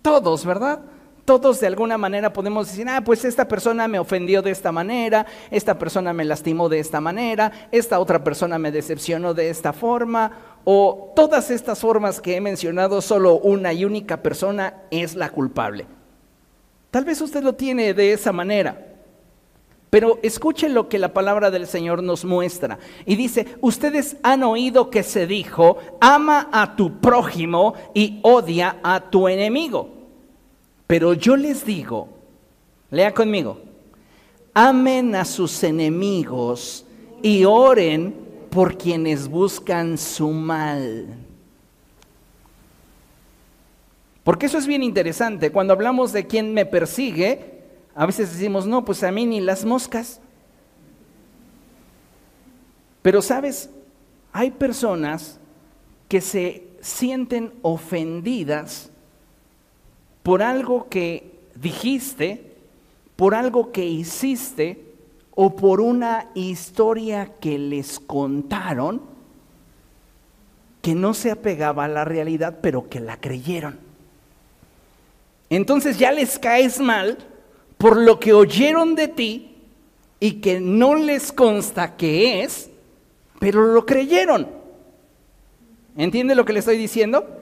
Todos, 0.00 0.44
¿verdad? 0.44 0.80
Todos 1.30 1.60
de 1.60 1.68
alguna 1.68 1.96
manera 1.96 2.32
podemos 2.32 2.66
decir, 2.66 2.88
ah, 2.88 3.02
pues 3.04 3.24
esta 3.24 3.46
persona 3.46 3.86
me 3.86 4.00
ofendió 4.00 4.42
de 4.42 4.50
esta 4.50 4.72
manera, 4.72 5.24
esta 5.52 5.78
persona 5.78 6.12
me 6.12 6.24
lastimó 6.24 6.68
de 6.68 6.80
esta 6.80 7.00
manera, 7.00 7.68
esta 7.70 8.00
otra 8.00 8.24
persona 8.24 8.58
me 8.58 8.72
decepcionó 8.72 9.32
de 9.32 9.48
esta 9.48 9.72
forma, 9.72 10.32
o 10.64 11.12
todas 11.14 11.52
estas 11.52 11.78
formas 11.78 12.20
que 12.20 12.34
he 12.34 12.40
mencionado, 12.40 13.00
solo 13.00 13.38
una 13.38 13.72
y 13.72 13.84
única 13.84 14.20
persona 14.20 14.82
es 14.90 15.14
la 15.14 15.30
culpable. 15.30 15.86
Tal 16.90 17.04
vez 17.04 17.20
usted 17.20 17.44
lo 17.44 17.54
tiene 17.54 17.94
de 17.94 18.12
esa 18.12 18.32
manera. 18.32 18.88
Pero 19.88 20.18
escuche 20.24 20.68
lo 20.68 20.88
que 20.88 20.98
la 20.98 21.12
palabra 21.12 21.52
del 21.52 21.68
Señor 21.68 22.02
nos 22.02 22.24
muestra. 22.24 22.80
Y 23.06 23.14
dice, 23.14 23.46
ustedes 23.60 24.16
han 24.24 24.42
oído 24.42 24.90
que 24.90 25.04
se 25.04 25.28
dijo, 25.28 25.78
ama 26.00 26.48
a 26.50 26.74
tu 26.74 27.00
prójimo 27.00 27.74
y 27.94 28.18
odia 28.24 28.78
a 28.82 29.10
tu 29.10 29.28
enemigo. 29.28 29.99
Pero 30.90 31.14
yo 31.14 31.36
les 31.36 31.64
digo, 31.64 32.08
lea 32.90 33.14
conmigo, 33.14 33.60
amen 34.52 35.14
a 35.14 35.24
sus 35.24 35.62
enemigos 35.62 36.84
y 37.22 37.44
oren 37.44 38.12
por 38.50 38.76
quienes 38.76 39.28
buscan 39.28 39.96
su 39.96 40.30
mal. 40.30 41.06
Porque 44.24 44.46
eso 44.46 44.58
es 44.58 44.66
bien 44.66 44.82
interesante. 44.82 45.52
Cuando 45.52 45.74
hablamos 45.74 46.12
de 46.12 46.26
quien 46.26 46.52
me 46.54 46.66
persigue, 46.66 47.60
a 47.94 48.04
veces 48.04 48.32
decimos, 48.32 48.66
no, 48.66 48.84
pues 48.84 49.04
a 49.04 49.12
mí 49.12 49.26
ni 49.26 49.40
las 49.40 49.64
moscas. 49.64 50.20
Pero 53.00 53.22
sabes, 53.22 53.70
hay 54.32 54.50
personas 54.50 55.38
que 56.08 56.20
se 56.20 56.66
sienten 56.80 57.52
ofendidas 57.62 58.89
por 60.22 60.42
algo 60.42 60.88
que 60.88 61.38
dijiste, 61.54 62.52
por 63.16 63.34
algo 63.34 63.72
que 63.72 63.84
hiciste 63.84 64.84
o 65.34 65.56
por 65.56 65.80
una 65.80 66.28
historia 66.34 67.32
que 67.40 67.58
les 67.58 67.98
contaron 68.00 69.02
que 70.82 70.94
no 70.94 71.14
se 71.14 71.30
apegaba 71.30 71.84
a 71.84 71.88
la 71.88 72.04
realidad, 72.04 72.58
pero 72.62 72.88
que 72.88 73.00
la 73.00 73.18
creyeron. 73.18 73.78
Entonces 75.50 75.98
ya 75.98 76.12
les 76.12 76.38
caes 76.38 76.80
mal 76.80 77.18
por 77.76 77.96
lo 77.96 78.20
que 78.20 78.32
oyeron 78.32 78.94
de 78.94 79.08
ti 79.08 79.56
y 80.20 80.34
que 80.34 80.60
no 80.60 80.94
les 80.94 81.32
consta 81.32 81.96
que 81.96 82.42
es, 82.42 82.70
pero 83.38 83.66
lo 83.66 83.84
creyeron. 83.84 84.48
¿Entiende 85.96 86.34
lo 86.34 86.44
que 86.44 86.52
le 86.52 86.60
estoy 86.60 86.76
diciendo? 86.76 87.39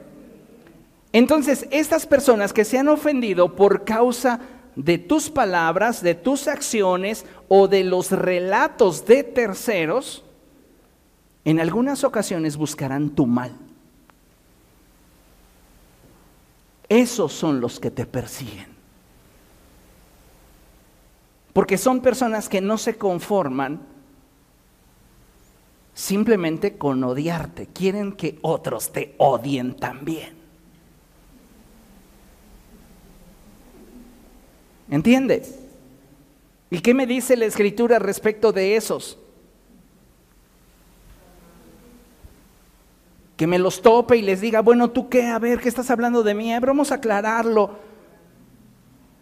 Entonces, 1.13 1.67
estas 1.71 2.07
personas 2.07 2.53
que 2.53 2.65
se 2.65 2.79
han 2.79 2.89
ofendido 2.89 3.57
por 3.57 3.85
causa 3.85 4.41
de 4.77 4.99
tus 4.99 5.31
palabras, 5.31 6.03
de 6.03 6.15
tus 6.15 6.47
acciones 6.47 7.25
o 7.49 7.67
de 7.67 7.83
los 7.83 8.13
relatos 8.13 9.07
de 9.07 9.25
terceros, 9.25 10.25
en 11.45 11.61
algunas 11.61 12.05
ocasiones 12.05 12.57
buscarán 12.57 13.11
tu 13.11 13.27
mal. 13.27 13.57
Esos 16.89 17.33
son 17.33 17.61
los 17.61 17.81
que 17.81 17.91
te 17.91 18.07
persiguen. 18.07 18.69
Porque 21.53 21.77
son 21.77 22.01
personas 22.01 22.49
que 22.49 22.61
no 22.61 22.79
se 22.79 22.97
conforman 22.97 23.81
simplemente 25.93 26.79
con 26.79 27.03
odiarte. 27.03 27.67
Quieren 27.67 28.13
que 28.13 28.39
otros 28.43 28.93
te 28.93 29.15
odien 29.19 29.75
también. 29.75 30.38
¿Entiendes? 34.91 35.59
¿Y 36.71 36.81
qué 36.81 36.95
me 36.95 37.07
dice 37.07 37.37
la 37.37 37.47
escritura 37.47 37.99
respecto 37.99 38.53
de 38.53 38.77
esos? 38.77 39.19
Que 43.37 43.47
me 43.47 43.59
los 43.59 43.81
tope 43.81 44.17
y 44.17 44.23
les 44.23 44.41
diga, 44.41 44.61
bueno, 44.61 44.91
¿tú 44.91 45.09
qué? 45.09 45.27
A 45.27 45.39
ver, 45.39 45.61
¿qué 45.61 45.69
estás 45.69 45.91
hablando 45.91 46.23
de 46.23 46.35
mí? 46.35 46.53
vamos 46.61 46.91
a 46.91 46.97
aclararlo. 46.97 47.79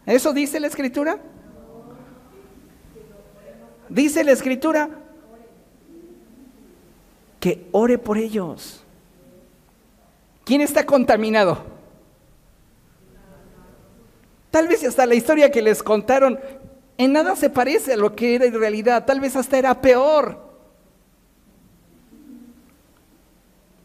¿Eso 0.06 0.32
dice 0.32 0.58
la 0.60 0.68
escritura? 0.68 1.18
Dice 3.88 4.24
la 4.24 4.32
escritura 4.32 4.88
que 7.38 7.68
ore 7.72 7.98
por 7.98 8.18
ellos. 8.18 8.82
¿Quién 10.44 10.60
está 10.60 10.86
contaminado? 10.86 11.75
Tal 14.56 14.68
vez 14.68 14.82
hasta 14.84 15.04
la 15.04 15.14
historia 15.14 15.50
que 15.50 15.60
les 15.60 15.82
contaron 15.82 16.40
en 16.96 17.12
nada 17.12 17.36
se 17.36 17.50
parece 17.50 17.92
a 17.92 17.96
lo 17.98 18.16
que 18.16 18.36
era 18.36 18.46
en 18.46 18.58
realidad, 18.58 19.04
tal 19.04 19.20
vez 19.20 19.36
hasta 19.36 19.58
era 19.58 19.82
peor. 19.82 20.40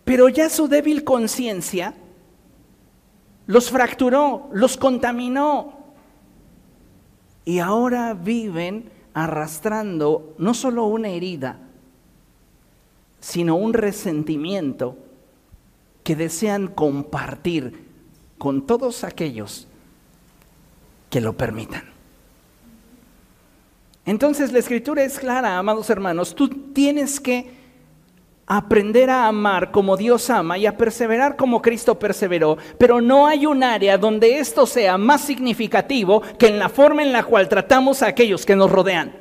Pero 0.06 0.30
ya 0.30 0.50
su 0.50 0.70
débil 0.70 1.04
conciencia 1.04 1.94
los 3.48 3.70
fracturó, 3.70 4.48
los 4.54 4.78
contaminó. 4.78 5.74
Y 7.44 7.60
ahora 7.60 8.14
viven 8.14 8.90
arrastrando 9.14 10.36
no 10.38 10.54
solo 10.54 10.86
una 10.86 11.10
herida, 11.10 11.60
sino 13.20 13.58
un 13.58 13.74
resentimiento 13.74 14.96
que 16.06 16.16
desean 16.16 16.68
compartir 16.68 17.90
con 18.38 18.66
todos 18.66 19.04
aquellos 19.04 19.68
que 21.12 21.22
lo 21.22 21.34
permitan. 21.34 21.84
Entonces 24.06 24.52
la 24.52 24.58
escritura 24.58 25.04
es 25.04 25.20
clara, 25.20 25.60
amados 25.60 25.92
hermanos, 25.92 26.34
tú 26.34 26.48
tienes 26.50 27.20
que 27.20 27.52
aprender 28.48 29.10
a 29.12 29.28
amar 29.28 29.72
como 29.72 29.96
Dios 29.96 30.30
ama 30.32 30.58
y 30.58 30.66
a 30.66 30.76
perseverar 30.76 31.36
como 31.36 31.62
Cristo 31.62 32.00
perseveró, 32.00 32.58
pero 32.80 33.00
no 33.00 33.28
hay 33.28 33.46
un 33.46 33.64
área 33.64 33.98
donde 33.98 34.40
esto 34.40 34.66
sea 34.66 34.98
más 34.98 35.22
significativo 35.22 36.22
que 36.40 36.48
en 36.48 36.58
la 36.58 36.70
forma 36.70 37.04
en 37.04 37.14
la 37.14 37.24
cual 37.24 37.48
tratamos 37.48 38.02
a 38.02 38.08
aquellos 38.08 38.46
que 38.46 38.56
nos 38.56 38.72
rodean. 38.72 39.21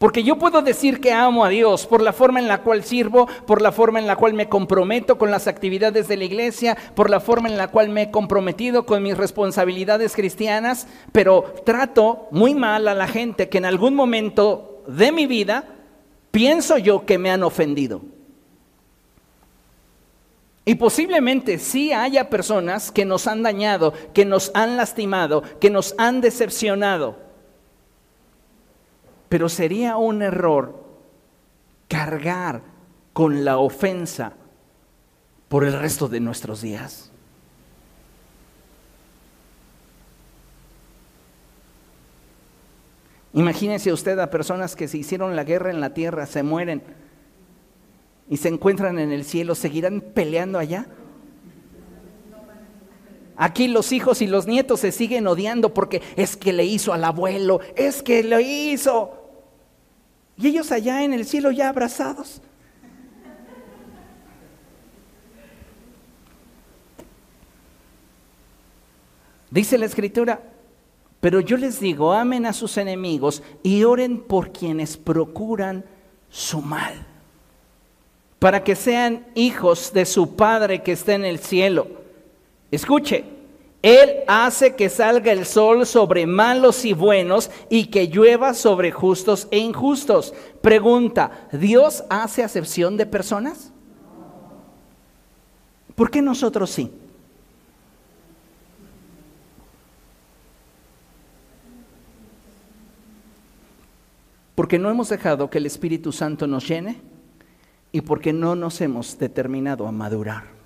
Porque 0.00 0.22
yo 0.22 0.38
puedo 0.38 0.62
decir 0.62 0.98
que 0.98 1.12
amo 1.12 1.44
a 1.44 1.50
Dios 1.50 1.86
por 1.86 2.00
la 2.00 2.14
forma 2.14 2.40
en 2.40 2.48
la 2.48 2.62
cual 2.62 2.84
sirvo, 2.84 3.28
por 3.46 3.60
la 3.60 3.70
forma 3.70 3.98
en 3.98 4.06
la 4.06 4.16
cual 4.16 4.32
me 4.32 4.48
comprometo 4.48 5.18
con 5.18 5.30
las 5.30 5.46
actividades 5.46 6.08
de 6.08 6.16
la 6.16 6.24
iglesia, 6.24 6.74
por 6.94 7.10
la 7.10 7.20
forma 7.20 7.50
en 7.50 7.58
la 7.58 7.68
cual 7.68 7.90
me 7.90 8.04
he 8.04 8.10
comprometido 8.10 8.86
con 8.86 9.02
mis 9.02 9.18
responsabilidades 9.18 10.16
cristianas, 10.16 10.88
pero 11.12 11.52
trato 11.66 12.28
muy 12.30 12.54
mal 12.54 12.88
a 12.88 12.94
la 12.94 13.08
gente 13.08 13.50
que 13.50 13.58
en 13.58 13.66
algún 13.66 13.94
momento 13.94 14.82
de 14.86 15.12
mi 15.12 15.26
vida 15.26 15.66
pienso 16.30 16.78
yo 16.78 17.04
que 17.04 17.18
me 17.18 17.30
han 17.30 17.42
ofendido. 17.42 18.00
Y 20.64 20.76
posiblemente 20.76 21.58
sí 21.58 21.92
haya 21.92 22.30
personas 22.30 22.90
que 22.90 23.04
nos 23.04 23.26
han 23.26 23.42
dañado, 23.42 23.92
que 24.14 24.24
nos 24.24 24.50
han 24.54 24.78
lastimado, 24.78 25.42
que 25.60 25.68
nos 25.68 25.94
han 25.98 26.22
decepcionado. 26.22 27.29
Pero 29.30 29.48
sería 29.48 29.96
un 29.96 30.20
error 30.20 30.84
cargar 31.88 32.60
con 33.14 33.44
la 33.44 33.56
ofensa 33.56 34.34
por 35.48 35.64
el 35.64 35.72
resto 35.72 36.08
de 36.08 36.20
nuestros 36.20 36.60
días. 36.60 37.10
Imagínese 43.32 43.92
usted 43.92 44.18
a 44.18 44.30
personas 44.30 44.74
que 44.74 44.88
se 44.88 44.98
hicieron 44.98 45.36
la 45.36 45.44
guerra 45.44 45.70
en 45.70 45.80
la 45.80 45.94
tierra, 45.94 46.26
se 46.26 46.42
mueren 46.42 46.82
y 48.28 48.36
se 48.38 48.48
encuentran 48.48 48.98
en 48.98 49.12
el 49.12 49.24
cielo, 49.24 49.54
¿seguirán 49.54 50.00
peleando 50.00 50.58
allá? 50.58 50.86
Aquí 53.36 53.68
los 53.68 53.92
hijos 53.92 54.20
y 54.20 54.26
los 54.26 54.46
nietos 54.46 54.80
se 54.80 54.92
siguen 54.92 55.26
odiando 55.26 55.72
porque 55.72 56.02
es 56.16 56.36
que 56.36 56.52
le 56.52 56.64
hizo 56.64 56.92
al 56.92 57.04
abuelo, 57.04 57.60
es 57.74 58.02
que 58.02 58.22
lo 58.22 58.38
hizo. 58.38 59.19
Y 60.40 60.48
ellos 60.48 60.72
allá 60.72 61.04
en 61.04 61.12
el 61.12 61.26
cielo 61.26 61.50
ya 61.50 61.68
abrazados. 61.68 62.40
Dice 69.50 69.76
la 69.76 69.86
escritura, 69.86 70.40
pero 71.20 71.40
yo 71.40 71.56
les 71.56 71.80
digo, 71.80 72.12
amen 72.12 72.46
a 72.46 72.52
sus 72.52 72.78
enemigos 72.78 73.42
y 73.62 73.84
oren 73.84 74.20
por 74.20 74.52
quienes 74.52 74.96
procuran 74.96 75.84
su 76.30 76.62
mal, 76.62 76.94
para 78.38 78.64
que 78.64 78.76
sean 78.76 79.26
hijos 79.34 79.92
de 79.92 80.06
su 80.06 80.36
Padre 80.36 80.82
que 80.82 80.92
está 80.92 81.14
en 81.14 81.24
el 81.24 81.40
cielo. 81.40 81.88
Escuche, 82.70 83.24
Él 83.82 84.24
hace 84.26 84.76
que 84.76 84.88
salga 84.88 85.32
el 85.32 85.46
sol 85.46 85.86
sobre 85.86 86.26
malos 86.26 86.84
y 86.84 86.92
buenos 86.92 87.50
y 87.70 87.86
que 87.86 88.08
llueva 88.08 88.52
sobre 88.52 88.92
justos 88.92 89.48
e 89.50 89.58
injustos. 89.58 90.34
Pregunta, 90.60 91.48
¿Dios 91.52 92.04
hace 92.10 92.42
acepción 92.42 92.96
de 92.96 93.06
personas? 93.06 93.72
¿Por 95.94 96.10
qué 96.10 96.20
nosotros 96.20 96.70
sí? 96.70 96.90
porque 104.60 104.78
no 104.78 104.90
hemos 104.90 105.08
dejado 105.08 105.48
que 105.48 105.56
el 105.56 105.64
Espíritu 105.64 106.12
Santo 106.12 106.46
nos 106.46 106.68
llene 106.68 107.00
y 107.92 108.02
porque 108.02 108.34
no 108.34 108.54
nos 108.54 108.82
hemos 108.82 109.18
determinado 109.18 109.88
a 109.88 109.90
madurar. 109.90 110.59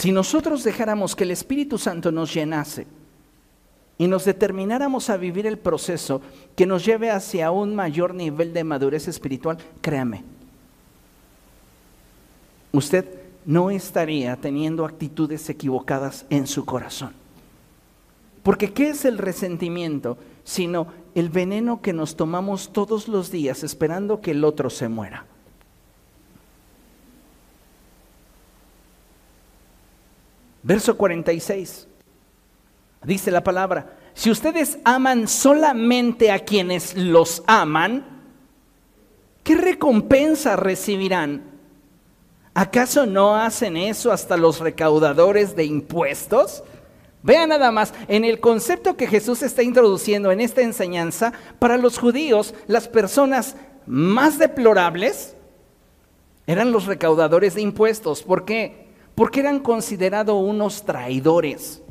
Si 0.00 0.12
nosotros 0.12 0.64
dejáramos 0.64 1.14
que 1.14 1.24
el 1.24 1.30
Espíritu 1.30 1.76
Santo 1.76 2.10
nos 2.10 2.32
llenase 2.32 2.86
y 3.98 4.06
nos 4.06 4.24
determináramos 4.24 5.10
a 5.10 5.18
vivir 5.18 5.46
el 5.46 5.58
proceso 5.58 6.22
que 6.56 6.64
nos 6.64 6.86
lleve 6.86 7.10
hacia 7.10 7.50
un 7.50 7.74
mayor 7.74 8.14
nivel 8.14 8.54
de 8.54 8.64
madurez 8.64 9.08
espiritual, 9.08 9.58
créame, 9.82 10.24
usted 12.72 13.04
no 13.44 13.70
estaría 13.70 14.36
teniendo 14.36 14.86
actitudes 14.86 15.50
equivocadas 15.50 16.24
en 16.30 16.46
su 16.46 16.64
corazón. 16.64 17.12
Porque 18.42 18.72
¿qué 18.72 18.88
es 18.88 19.04
el 19.04 19.18
resentimiento? 19.18 20.16
Sino 20.44 20.86
el 21.14 21.28
veneno 21.28 21.82
que 21.82 21.92
nos 21.92 22.16
tomamos 22.16 22.72
todos 22.72 23.06
los 23.06 23.30
días 23.30 23.62
esperando 23.64 24.22
que 24.22 24.30
el 24.30 24.44
otro 24.44 24.70
se 24.70 24.88
muera. 24.88 25.26
Verso 30.62 30.96
46. 30.96 31.88
Dice 33.04 33.30
la 33.30 33.42
palabra, 33.42 33.96
si 34.14 34.30
ustedes 34.30 34.78
aman 34.84 35.26
solamente 35.26 36.30
a 36.30 36.40
quienes 36.40 36.96
los 36.96 37.42
aman, 37.46 38.04
¿qué 39.42 39.54
recompensa 39.54 40.56
recibirán? 40.56 41.44
¿Acaso 42.52 43.06
no 43.06 43.36
hacen 43.36 43.76
eso 43.76 44.12
hasta 44.12 44.36
los 44.36 44.60
recaudadores 44.60 45.56
de 45.56 45.64
impuestos? 45.64 46.62
Vean 47.22 47.50
nada 47.50 47.70
más, 47.70 47.94
en 48.08 48.24
el 48.24 48.40
concepto 48.40 48.96
que 48.96 49.06
Jesús 49.06 49.42
está 49.42 49.62
introduciendo 49.62 50.32
en 50.32 50.40
esta 50.40 50.62
enseñanza, 50.62 51.32
para 51.58 51.76
los 51.76 51.98
judíos 51.98 52.54
las 52.66 52.88
personas 52.88 53.56
más 53.86 54.38
deplorables 54.38 55.36
eran 56.46 56.72
los 56.72 56.86
recaudadores 56.86 57.54
de 57.54 57.62
impuestos. 57.62 58.22
¿Por 58.22 58.44
qué? 58.44 58.79
Porque 59.20 59.40
eran 59.40 59.60
considerados 59.60 60.34
unos 60.34 60.82
traidores. 60.82 61.82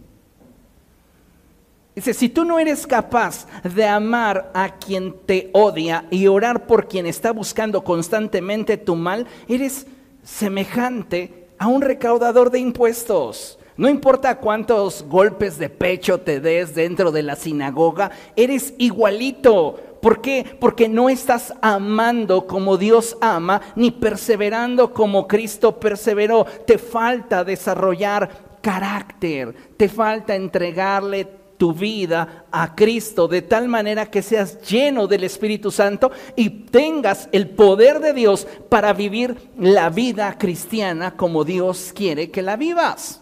Dice, 1.93 2.15
si 2.15 2.27
tú 2.27 2.43
no 2.43 2.57
eres 2.57 2.87
capaz 2.87 3.45
de 3.63 3.85
amar 3.85 4.49
a 4.55 4.79
quien 4.79 5.13
te 5.27 5.51
odia 5.53 6.07
y 6.09 6.25
orar 6.25 6.65
por 6.65 6.87
quien 6.87 7.05
está 7.05 7.31
buscando 7.31 7.83
constantemente 7.83 8.77
tu 8.77 8.95
mal, 8.95 9.27
eres 9.47 9.85
semejante 10.23 11.49
a 11.59 11.67
un 11.67 11.83
recaudador 11.83 12.49
de 12.49 12.57
impuestos. 12.57 13.59
No 13.77 13.87
importa 13.87 14.39
cuántos 14.39 15.03
golpes 15.03 15.59
de 15.59 15.69
pecho 15.69 16.19
te 16.21 16.39
des 16.39 16.73
dentro 16.73 17.11
de 17.11 17.21
la 17.21 17.35
sinagoga, 17.35 18.09
eres 18.35 18.73
igualito. 18.79 19.79
¿Por 20.01 20.21
qué? 20.21 20.45
Porque 20.59 20.87
no 20.87 21.09
estás 21.09 21.53
amando 21.61 22.47
como 22.47 22.77
Dios 22.77 23.17
ama, 23.21 23.61
ni 23.75 23.91
perseverando 23.91 24.93
como 24.93 25.27
Cristo 25.27 25.79
perseveró. 25.79 26.45
Te 26.65 26.77
falta 26.77 27.43
desarrollar 27.43 28.59
carácter, 28.61 29.53
te 29.77 29.89
falta 29.89 30.35
entregarle 30.35 31.39
tu 31.59 31.73
vida 31.73 32.45
a 32.51 32.73
Cristo 32.73 33.27
de 33.27 33.41
tal 33.41 33.67
manera 33.67 34.05
que 34.05 34.21
seas 34.21 34.61
lleno 34.61 35.07
del 35.07 35.25
Espíritu 35.25 35.71
Santo 35.71 36.09
y 36.37 36.49
tengas 36.49 37.27
el 37.33 37.49
poder 37.49 37.99
de 37.99 38.13
Dios 38.13 38.47
para 38.69 38.93
vivir 38.93 39.51
la 39.57 39.89
vida 39.89 40.37
cristiana 40.37 41.17
como 41.17 41.43
Dios 41.43 41.91
quiere 41.93 42.31
que 42.31 42.41
la 42.41 42.55
vivas. 42.55 43.21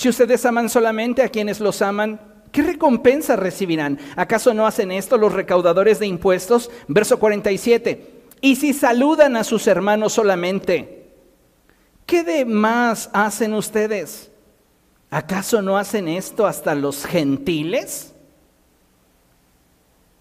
Si 0.00 0.08
ustedes 0.08 0.46
aman 0.46 0.70
solamente 0.70 1.22
a 1.22 1.28
quienes 1.28 1.60
los 1.60 1.82
aman, 1.82 2.18
¿qué 2.52 2.62
recompensa 2.62 3.36
recibirán? 3.36 3.98
¿Acaso 4.16 4.54
no 4.54 4.66
hacen 4.66 4.92
esto 4.92 5.18
los 5.18 5.34
recaudadores 5.34 5.98
de 5.98 6.06
impuestos? 6.06 6.70
Verso 6.88 7.18
47. 7.18 8.22
Y 8.40 8.56
si 8.56 8.72
saludan 8.72 9.36
a 9.36 9.44
sus 9.44 9.66
hermanos 9.66 10.14
solamente, 10.14 11.12
¿qué 12.06 12.24
de 12.24 12.46
más 12.46 13.10
hacen 13.12 13.52
ustedes? 13.52 14.30
¿Acaso 15.10 15.60
no 15.60 15.76
hacen 15.76 16.08
esto 16.08 16.46
hasta 16.46 16.74
los 16.74 17.04
gentiles? 17.04 18.14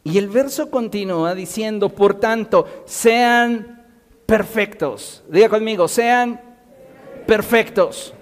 Y 0.03 0.17
el 0.17 0.27
verso 0.27 0.69
continúa 0.69 1.35
diciendo, 1.35 1.87
por 1.87 2.19
tanto, 2.19 2.67
sean 2.83 3.85
perfectos. 4.25 5.23
Diga 5.29 5.47
conmigo, 5.47 5.87
sean 5.87 6.41
perfectos 7.25 8.13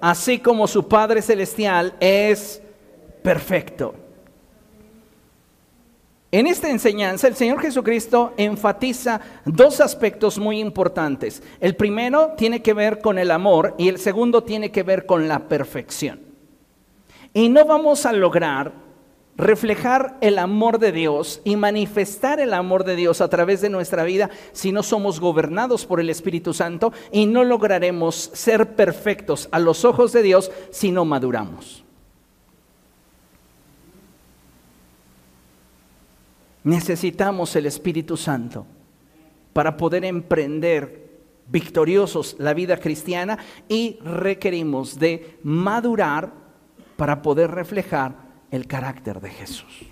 así 0.00 0.38
como 0.38 0.66
su 0.66 0.86
Padre 0.86 1.22
Celestial 1.22 1.94
es 2.00 2.62
perfecto. 3.22 3.94
En 6.32 6.46
esta 6.46 6.68
enseñanza 6.68 7.28
el 7.28 7.36
Señor 7.36 7.60
Jesucristo 7.60 8.34
enfatiza 8.36 9.20
dos 9.44 9.80
aspectos 9.80 10.38
muy 10.38 10.60
importantes. 10.60 11.42
El 11.60 11.76
primero 11.76 12.34
tiene 12.36 12.62
que 12.62 12.74
ver 12.74 13.00
con 13.00 13.18
el 13.18 13.30
amor 13.30 13.74
y 13.78 13.88
el 13.88 13.98
segundo 13.98 14.42
tiene 14.42 14.70
que 14.70 14.82
ver 14.82 15.06
con 15.06 15.28
la 15.28 15.48
perfección. 15.48 16.20
Y 17.32 17.48
no 17.48 17.64
vamos 17.64 18.06
a 18.06 18.12
lograr 18.12 18.85
reflejar 19.36 20.16
el 20.20 20.38
amor 20.38 20.78
de 20.78 20.92
Dios 20.92 21.40
y 21.44 21.56
manifestar 21.56 22.40
el 22.40 22.54
amor 22.54 22.84
de 22.84 22.96
Dios 22.96 23.20
a 23.20 23.28
través 23.28 23.60
de 23.60 23.68
nuestra 23.68 24.04
vida 24.04 24.30
si 24.52 24.72
no 24.72 24.82
somos 24.82 25.20
gobernados 25.20 25.84
por 25.84 26.00
el 26.00 26.10
Espíritu 26.10 26.54
Santo 26.54 26.92
y 27.12 27.26
no 27.26 27.44
lograremos 27.44 28.30
ser 28.32 28.74
perfectos 28.74 29.48
a 29.52 29.58
los 29.58 29.84
ojos 29.84 30.12
de 30.12 30.22
Dios 30.22 30.50
si 30.70 30.90
no 30.90 31.04
maduramos. 31.04 31.84
Necesitamos 36.64 37.54
el 37.54 37.66
Espíritu 37.66 38.16
Santo 38.16 38.66
para 39.52 39.76
poder 39.76 40.04
emprender 40.04 41.06
victoriosos 41.48 42.34
la 42.38 42.54
vida 42.54 42.76
cristiana 42.78 43.38
y 43.68 43.98
requerimos 44.02 44.98
de 44.98 45.38
madurar 45.44 46.32
para 46.96 47.22
poder 47.22 47.52
reflejar 47.52 48.25
el 48.56 48.66
carácter 48.66 49.20
de 49.20 49.30
Jesús. 49.30 49.86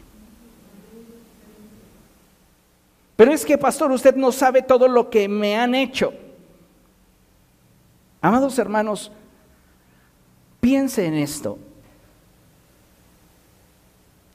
Pero 3.17 3.33
es 3.33 3.45
que, 3.45 3.57
pastor, 3.57 3.93
usted 3.93 4.17
no 4.17 4.33
sabe 4.33 4.62
todo 4.62 4.89
lo 4.89 5.09
que 5.09 5.29
me 5.29 5.57
han 5.57 5.75
hecho. 5.75 6.12
Amados 8.21 8.59
hermanos, 8.59 9.12
piense 10.61 11.07
en 11.07 11.15
esto. 11.15 11.59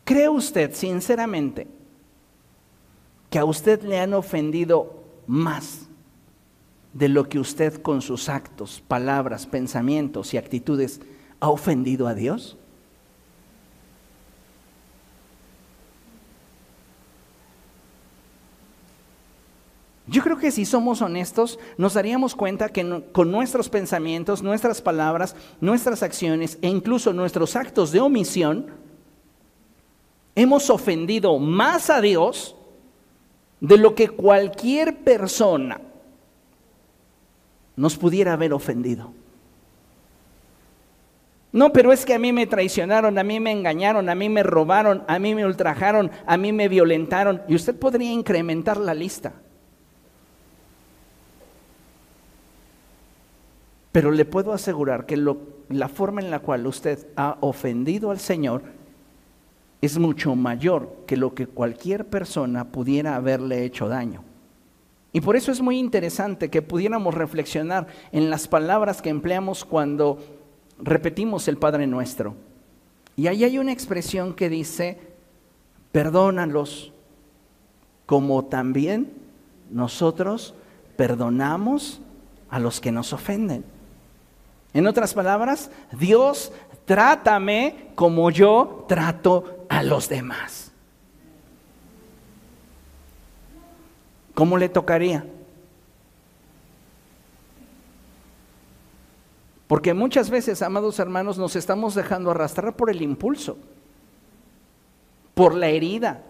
¿Cree 0.06 0.30
usted 0.30 0.74
sinceramente 0.74 1.68
que 3.30 3.40
a 3.40 3.46
usted 3.46 3.82
le 3.84 4.00
han 4.00 4.14
ofendido 4.14 5.04
más 5.28 5.88
de 6.94 7.10
lo 7.10 7.28
que 7.28 7.40
usted 7.40 7.82
con 7.82 8.02
sus 8.02 8.30
actos, 8.30 8.82
palabras, 8.88 9.46
pensamientos 9.46 10.34
y 10.34 10.38
actitudes 10.38 11.02
ha 11.40 11.50
ofendido 11.50 12.08
a 12.08 12.14
Dios? 12.14 12.59
Yo 20.10 20.24
creo 20.24 20.38
que 20.38 20.50
si 20.50 20.66
somos 20.66 21.04
honestos, 21.04 21.60
nos 21.78 21.94
daríamos 21.94 22.36
cuenta 22.36 22.70
que 22.70 23.04
con 23.12 23.32
nuestros 23.32 23.70
pensamientos, 23.70 24.42
nuestras 24.42 24.82
palabras, 24.82 25.36
nuestras 25.62 26.02
acciones 26.02 26.58
e 26.64 26.68
incluso 26.68 27.14
nuestros 27.14 27.56
actos 27.56 27.92
de 27.92 28.00
omisión, 28.00 28.68
hemos 30.36 30.72
ofendido 30.72 31.38
más 31.38 31.92
a 31.92 32.02
Dios 32.02 32.56
de 33.60 33.78
lo 33.78 33.94
que 33.94 34.10
cualquier 34.10 34.98
persona 35.04 35.80
nos 37.76 37.96
pudiera 37.96 38.34
haber 38.34 38.54
ofendido. 38.54 39.12
No, 41.52 41.72
pero 41.72 41.94
es 41.94 42.04
que 42.06 42.16
a 42.16 42.20
mí 42.20 42.34
me 42.34 42.48
traicionaron, 42.48 43.20
a 43.20 43.24
mí 43.24 43.40
me 43.40 43.52
engañaron, 43.52 44.10
a 44.10 44.16
mí 44.16 44.28
me 44.28 44.42
robaron, 44.42 45.04
a 45.08 45.20
mí 45.20 45.36
me 45.36 45.46
ultrajaron, 45.46 46.10
a 46.26 46.38
mí 46.38 46.52
me 46.52 46.68
violentaron. 46.68 47.44
Y 47.48 47.54
usted 47.54 47.76
podría 47.76 48.12
incrementar 48.12 48.78
la 48.78 48.96
lista. 48.96 49.34
Pero 54.00 54.12
le 54.12 54.24
puedo 54.24 54.54
asegurar 54.54 55.06
que 55.06 55.18
la 55.18 55.90
forma 55.90 56.22
en 56.22 56.32
la 56.32 56.40
cual 56.40 56.66
usted 56.66 57.06
ha 57.18 57.38
ofendido 57.42 58.12
al 58.12 58.20
Señor 58.20 58.64
es 59.82 59.98
mucho 60.00 60.38
mayor 60.38 61.04
que 61.06 61.18
lo 61.18 61.36
que 61.36 61.48
cualquier 61.48 62.06
persona 62.06 62.72
pudiera 62.72 63.18
haberle 63.18 63.66
hecho 63.66 63.90
daño. 63.90 64.24
Y 65.12 65.20
por 65.20 65.36
eso 65.36 65.52
es 65.52 65.60
muy 65.60 65.78
interesante 65.78 66.50
que 66.50 66.62
pudiéramos 66.62 67.14
reflexionar 67.14 67.88
en 68.14 68.30
las 68.30 68.48
palabras 68.48 69.02
que 69.02 69.10
empleamos 69.10 69.66
cuando 69.66 70.20
repetimos 70.82 71.50
el 71.50 71.58
Padre 71.58 71.86
Nuestro. 71.86 72.36
Y 73.18 73.28
ahí 73.28 73.44
hay 73.44 73.60
una 73.60 73.74
expresión 73.74 74.34
que 74.34 74.48
dice, 74.48 74.98
perdónalos 75.92 76.94
como 78.06 78.46
también 78.46 79.12
nosotros 79.70 80.54
perdonamos 80.96 82.00
a 82.50 82.60
los 82.60 82.80
que 82.80 82.94
nos 82.94 83.12
ofenden. 83.12 83.66
En 84.74 84.88
otras 84.88 85.14
palabras, 85.14 85.72
Dios 85.92 86.52
trátame 86.86 87.90
como 87.96 88.30
yo 88.32 88.86
trato 88.88 89.66
a 89.70 89.84
los 89.84 90.10
demás. 90.10 90.72
¿Cómo 94.34 94.58
le 94.58 94.70
tocaría? 94.70 95.26
Porque 99.68 99.94
muchas 99.94 100.30
veces, 100.30 100.62
amados 100.62 100.98
hermanos, 100.98 101.38
nos 101.38 101.56
estamos 101.56 101.94
dejando 101.94 102.32
arrastrar 102.32 102.76
por 102.76 102.90
el 102.90 103.02
impulso, 103.02 103.58
por 105.36 105.54
la 105.54 105.68
herida, 105.68 106.24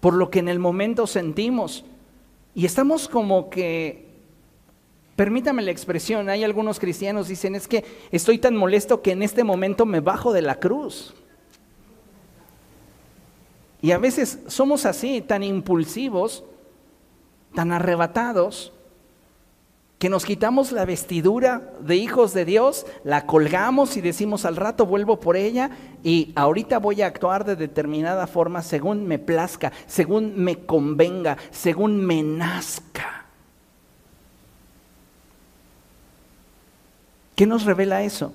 por 0.00 0.14
lo 0.14 0.30
que 0.30 0.38
en 0.38 0.48
el 0.48 0.58
momento 0.58 1.06
sentimos. 1.08 1.84
Y 2.54 2.66
estamos 2.66 3.08
como 3.08 3.50
que 3.50 4.07
Permítame 5.18 5.62
la 5.62 5.72
expresión, 5.72 6.28
hay 6.28 6.44
algunos 6.44 6.78
cristianos 6.78 7.26
dicen, 7.26 7.56
es 7.56 7.66
que 7.66 7.84
estoy 8.12 8.38
tan 8.38 8.54
molesto 8.54 9.02
que 9.02 9.10
en 9.10 9.24
este 9.24 9.42
momento 9.42 9.84
me 9.84 9.98
bajo 9.98 10.32
de 10.32 10.42
la 10.42 10.60
cruz. 10.60 11.12
Y 13.82 13.90
a 13.90 13.98
veces 13.98 14.38
somos 14.46 14.86
así, 14.86 15.20
tan 15.20 15.42
impulsivos, 15.42 16.44
tan 17.52 17.72
arrebatados, 17.72 18.72
que 19.98 20.08
nos 20.08 20.24
quitamos 20.24 20.70
la 20.70 20.84
vestidura 20.84 21.72
de 21.80 21.96
hijos 21.96 22.32
de 22.32 22.44
Dios, 22.44 22.86
la 23.02 23.26
colgamos 23.26 23.96
y 23.96 24.00
decimos 24.00 24.44
al 24.44 24.54
rato 24.54 24.86
vuelvo 24.86 25.18
por 25.18 25.36
ella 25.36 25.72
y 26.04 26.32
ahorita 26.36 26.78
voy 26.78 27.02
a 27.02 27.08
actuar 27.08 27.44
de 27.44 27.56
determinada 27.56 28.28
forma 28.28 28.62
según 28.62 29.08
me 29.08 29.18
plazca, 29.18 29.72
según 29.88 30.36
me 30.36 30.64
convenga, 30.64 31.38
según 31.50 32.06
me 32.06 32.22
nazca. 32.22 33.27
¿Qué 37.38 37.46
nos 37.46 37.64
revela 37.64 38.02
eso? 38.02 38.34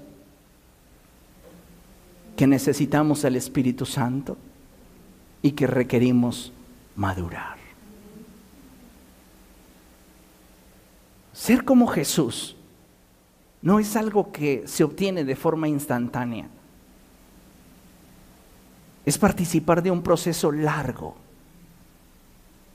Que 2.37 2.47
necesitamos 2.47 3.25
el 3.25 3.35
Espíritu 3.35 3.85
Santo 3.85 4.37
y 5.41 5.51
que 5.51 5.67
requerimos 5.67 6.53
madurar. 6.95 7.57
Ser 11.33 11.65
como 11.65 11.87
Jesús 11.87 12.55
no 13.61 13.77
es 13.77 13.97
algo 13.97 14.31
que 14.31 14.63
se 14.67 14.85
obtiene 14.85 15.25
de 15.25 15.35
forma 15.35 15.67
instantánea. 15.67 16.47
Es 19.05 19.17
participar 19.17 19.83
de 19.83 19.91
un 19.91 20.01
proceso 20.01 20.49
largo, 20.49 21.17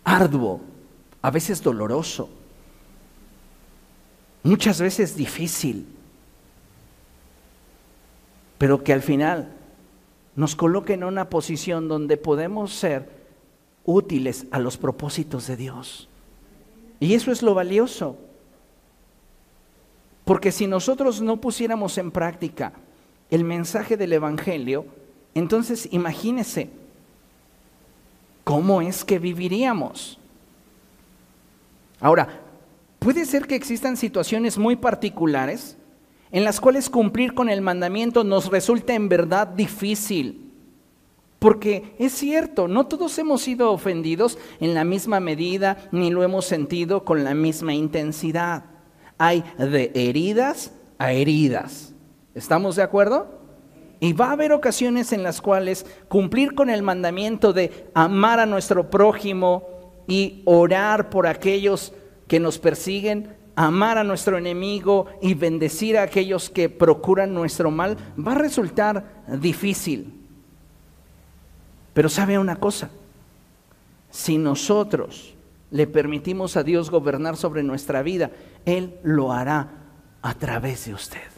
arduo, 0.04 0.60
a 1.22 1.30
veces 1.30 1.62
doloroso, 1.62 2.28
muchas 4.42 4.78
veces 4.78 5.16
difícil 5.16 5.94
pero 8.58 8.82
que 8.82 8.92
al 8.92 9.02
final 9.02 9.52
nos 10.36 10.56
coloque 10.56 10.94
en 10.94 11.04
una 11.04 11.30
posición 11.30 11.88
donde 11.88 12.16
podemos 12.16 12.72
ser 12.72 13.08
útiles 13.84 14.46
a 14.50 14.58
los 14.58 14.76
propósitos 14.76 15.46
de 15.46 15.56
Dios. 15.56 16.08
Y 17.00 17.14
eso 17.14 17.32
es 17.32 17.42
lo 17.42 17.54
valioso. 17.54 18.16
Porque 20.24 20.52
si 20.52 20.66
nosotros 20.66 21.22
no 21.22 21.40
pusiéramos 21.40 21.96
en 21.96 22.10
práctica 22.10 22.72
el 23.30 23.44
mensaje 23.44 23.96
del 23.96 24.12
Evangelio, 24.12 24.84
entonces 25.34 25.88
imagínese 25.90 26.70
cómo 28.44 28.82
es 28.82 29.04
que 29.04 29.18
viviríamos. 29.18 30.18
Ahora, 32.00 32.28
puede 32.98 33.24
ser 33.24 33.46
que 33.46 33.54
existan 33.54 33.96
situaciones 33.96 34.58
muy 34.58 34.76
particulares 34.76 35.76
en 36.30 36.44
las 36.44 36.60
cuales 36.60 36.90
cumplir 36.90 37.34
con 37.34 37.48
el 37.48 37.62
mandamiento 37.62 38.24
nos 38.24 38.50
resulta 38.50 38.94
en 38.94 39.08
verdad 39.08 39.48
difícil. 39.48 40.52
Porque 41.38 41.94
es 41.98 42.12
cierto, 42.12 42.66
no 42.66 42.86
todos 42.86 43.16
hemos 43.18 43.42
sido 43.42 43.72
ofendidos 43.72 44.38
en 44.60 44.74
la 44.74 44.84
misma 44.84 45.20
medida 45.20 45.88
ni 45.92 46.10
lo 46.10 46.24
hemos 46.24 46.44
sentido 46.44 47.04
con 47.04 47.22
la 47.22 47.34
misma 47.34 47.74
intensidad. 47.74 48.64
Hay 49.18 49.44
de 49.56 49.92
heridas 49.94 50.72
a 50.98 51.12
heridas. 51.12 51.94
¿Estamos 52.34 52.76
de 52.76 52.82
acuerdo? 52.82 53.38
Y 54.00 54.12
va 54.12 54.26
a 54.26 54.32
haber 54.32 54.52
ocasiones 54.52 55.12
en 55.12 55.22
las 55.22 55.40
cuales 55.40 55.86
cumplir 56.08 56.54
con 56.54 56.70
el 56.70 56.82
mandamiento 56.82 57.52
de 57.52 57.88
amar 57.94 58.40
a 58.40 58.46
nuestro 58.46 58.90
prójimo 58.90 59.66
y 60.06 60.42
orar 60.44 61.10
por 61.10 61.26
aquellos 61.26 61.92
que 62.26 62.40
nos 62.40 62.58
persiguen 62.58 63.37
amar 63.58 63.98
a 63.98 64.04
nuestro 64.04 64.38
enemigo 64.38 65.06
y 65.20 65.34
bendecir 65.34 65.98
a 65.98 66.04
aquellos 66.04 66.48
que 66.48 66.68
procuran 66.68 67.34
nuestro 67.34 67.72
mal, 67.72 67.96
va 68.16 68.32
a 68.32 68.36
resultar 68.36 69.24
difícil. 69.40 70.14
Pero 71.92 72.08
sabe 72.08 72.38
una 72.38 72.54
cosa, 72.54 72.88
si 74.10 74.38
nosotros 74.38 75.34
le 75.72 75.88
permitimos 75.88 76.56
a 76.56 76.62
Dios 76.62 76.88
gobernar 76.88 77.36
sobre 77.36 77.64
nuestra 77.64 78.00
vida, 78.02 78.30
Él 78.64 78.94
lo 79.02 79.32
hará 79.32 79.68
a 80.22 80.34
través 80.34 80.84
de 80.84 80.94
usted. 80.94 81.28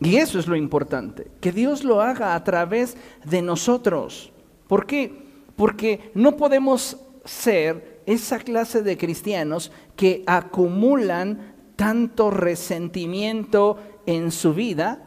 Y 0.00 0.16
eso 0.16 0.38
es 0.38 0.46
lo 0.46 0.56
importante, 0.56 1.30
que 1.42 1.52
Dios 1.52 1.84
lo 1.84 2.00
haga 2.00 2.34
a 2.34 2.42
través 2.42 2.96
de 3.26 3.42
nosotros. 3.42 4.32
¿Por 4.66 4.86
qué? 4.86 5.26
Porque 5.56 6.10
no 6.14 6.38
podemos 6.38 6.96
ser 7.26 7.99
esa 8.06 8.38
clase 8.38 8.82
de 8.82 8.96
cristianos 8.96 9.72
que 9.96 10.22
acumulan 10.26 11.54
tanto 11.76 12.30
resentimiento 12.30 13.78
en 14.06 14.30
su 14.30 14.54
vida 14.54 15.06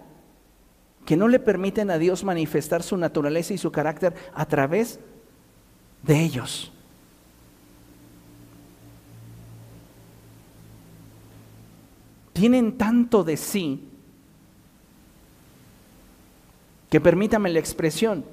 que 1.05 1.17
no 1.17 1.27
le 1.27 1.39
permiten 1.39 1.91
a 1.91 1.97
Dios 1.97 2.23
manifestar 2.23 2.81
su 2.81 2.97
naturaleza 2.97 3.53
y 3.53 3.57
su 3.57 3.71
carácter 3.71 4.13
a 4.33 4.45
través 4.45 4.99
de 6.01 6.21
ellos. 6.21 6.71
Tienen 12.31 12.77
tanto 12.77 13.23
de 13.23 13.37
sí 13.37 13.89
que 16.89 17.01
permítame 17.01 17.49
la 17.49 17.59
expresión, 17.59 18.23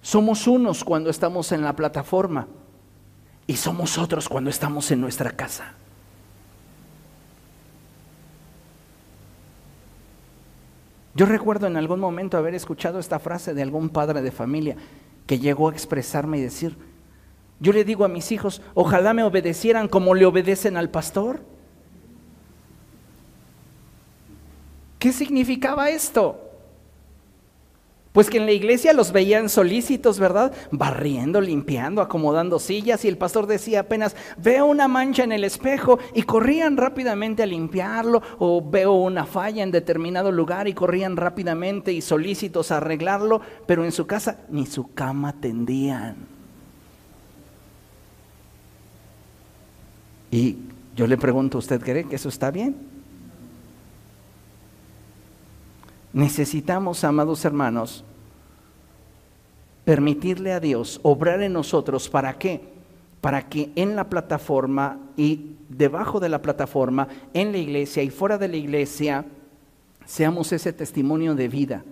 somos 0.00 0.46
unos 0.46 0.82
cuando 0.82 1.10
estamos 1.10 1.52
en 1.52 1.62
la 1.62 1.76
plataforma 1.76 2.48
y 3.52 3.56
somos 3.56 3.98
otros 3.98 4.30
cuando 4.30 4.48
estamos 4.48 4.90
en 4.92 5.02
nuestra 5.02 5.30
casa. 5.30 5.74
Yo 11.14 11.26
recuerdo 11.26 11.66
en 11.66 11.76
algún 11.76 12.00
momento 12.00 12.38
haber 12.38 12.54
escuchado 12.54 12.98
esta 12.98 13.18
frase 13.18 13.52
de 13.52 13.60
algún 13.60 13.90
padre 13.90 14.22
de 14.22 14.32
familia 14.32 14.76
que 15.26 15.38
llegó 15.38 15.68
a 15.68 15.72
expresarme 15.72 16.38
y 16.38 16.40
decir, 16.40 16.78
yo 17.60 17.74
le 17.74 17.84
digo 17.84 18.06
a 18.06 18.08
mis 18.08 18.32
hijos, 18.32 18.62
ojalá 18.72 19.12
me 19.12 19.22
obedecieran 19.22 19.86
como 19.86 20.14
le 20.14 20.24
obedecen 20.24 20.78
al 20.78 20.88
pastor. 20.88 21.42
¿Qué 24.98 25.12
significaba 25.12 25.90
esto? 25.90 26.51
Pues 28.12 28.28
que 28.28 28.36
en 28.36 28.44
la 28.44 28.52
iglesia 28.52 28.92
los 28.92 29.10
veían 29.10 29.48
solícitos, 29.48 30.18
¿verdad? 30.18 30.52
Barriendo, 30.70 31.40
limpiando, 31.40 32.02
acomodando 32.02 32.58
sillas 32.58 33.06
y 33.06 33.08
el 33.08 33.16
pastor 33.16 33.46
decía 33.46 33.80
apenas, 33.80 34.14
veo 34.36 34.66
una 34.66 34.86
mancha 34.86 35.24
en 35.24 35.32
el 35.32 35.44
espejo 35.44 35.98
y 36.14 36.22
corrían 36.24 36.76
rápidamente 36.76 37.42
a 37.42 37.46
limpiarlo 37.46 38.22
o 38.38 38.62
veo 38.62 38.92
una 38.92 39.24
falla 39.24 39.62
en 39.62 39.70
determinado 39.70 40.30
lugar 40.30 40.68
y 40.68 40.74
corrían 40.74 41.16
rápidamente 41.16 41.90
y 41.92 42.02
solícitos 42.02 42.70
a 42.70 42.76
arreglarlo, 42.76 43.40
pero 43.66 43.82
en 43.82 43.92
su 43.92 44.06
casa 44.06 44.40
ni 44.50 44.66
su 44.66 44.92
cama 44.92 45.32
tendían. 45.40 46.16
Y 50.30 50.58
yo 50.94 51.06
le 51.06 51.16
pregunto, 51.16 51.56
¿usted 51.56 51.80
cree 51.80 52.04
que 52.04 52.16
eso 52.16 52.28
está 52.28 52.50
bien? 52.50 52.91
Necesitamos, 56.12 57.04
amados 57.04 57.44
hermanos, 57.44 58.04
permitirle 59.84 60.52
a 60.52 60.60
Dios 60.60 61.00
obrar 61.02 61.42
en 61.42 61.54
nosotros. 61.54 62.08
¿Para 62.08 62.38
qué? 62.38 62.60
Para 63.20 63.48
que 63.48 63.70
en 63.76 63.96
la 63.96 64.08
plataforma 64.08 64.98
y 65.16 65.56
debajo 65.68 66.20
de 66.20 66.28
la 66.28 66.42
plataforma, 66.42 67.08
en 67.32 67.52
la 67.52 67.58
iglesia 67.58 68.02
y 68.02 68.10
fuera 68.10 68.36
de 68.36 68.48
la 68.48 68.56
iglesia, 68.56 69.24
seamos 70.04 70.52
ese 70.52 70.72
testimonio 70.72 71.34
de 71.34 71.48
vida, 71.48 71.84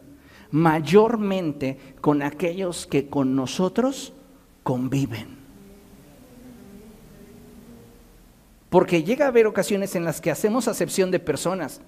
mayormente 0.51 1.79
con 2.01 2.23
aquellos 2.23 2.87
que 2.87 3.09
con 3.09 3.35
nosotros 3.35 4.13
conviven. 4.63 5.39
Porque 8.69 9.03
llega 9.03 9.25
a 9.25 9.29
haber 9.29 9.47
ocasiones 9.47 9.97
en 9.97 10.05
las 10.05 10.21
que 10.21 10.31
hacemos 10.31 10.69
acepción 10.69 11.11
de 11.11 11.19
personas 11.19 11.81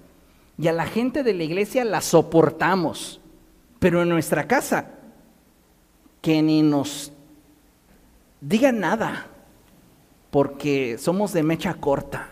y 0.57 0.67
a 0.67 0.73
la 0.73 0.85
gente 0.85 1.23
de 1.23 1.33
la 1.33 1.43
iglesia 1.43 1.83
la 1.83 2.01
soportamos, 2.01 3.19
pero 3.79 4.01
en 4.01 4.09
nuestra 4.09 4.47
casa, 4.47 4.91
que 6.21 6.41
ni 6.41 6.61
nos 6.61 7.11
diga 8.39 8.71
nada, 8.71 9.27
porque 10.29 10.97
somos 10.97 11.33
de 11.33 11.43
mecha 11.43 11.73
corta. 11.75 12.29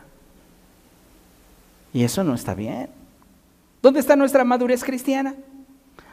Y 1.94 2.04
eso 2.04 2.24
no 2.24 2.36
está 2.36 2.54
bien. 2.54 2.90
¿Dónde 3.82 4.00
está 4.00 4.16
nuestra 4.16 4.44
madurez 4.44 4.84
cristiana? 4.84 5.36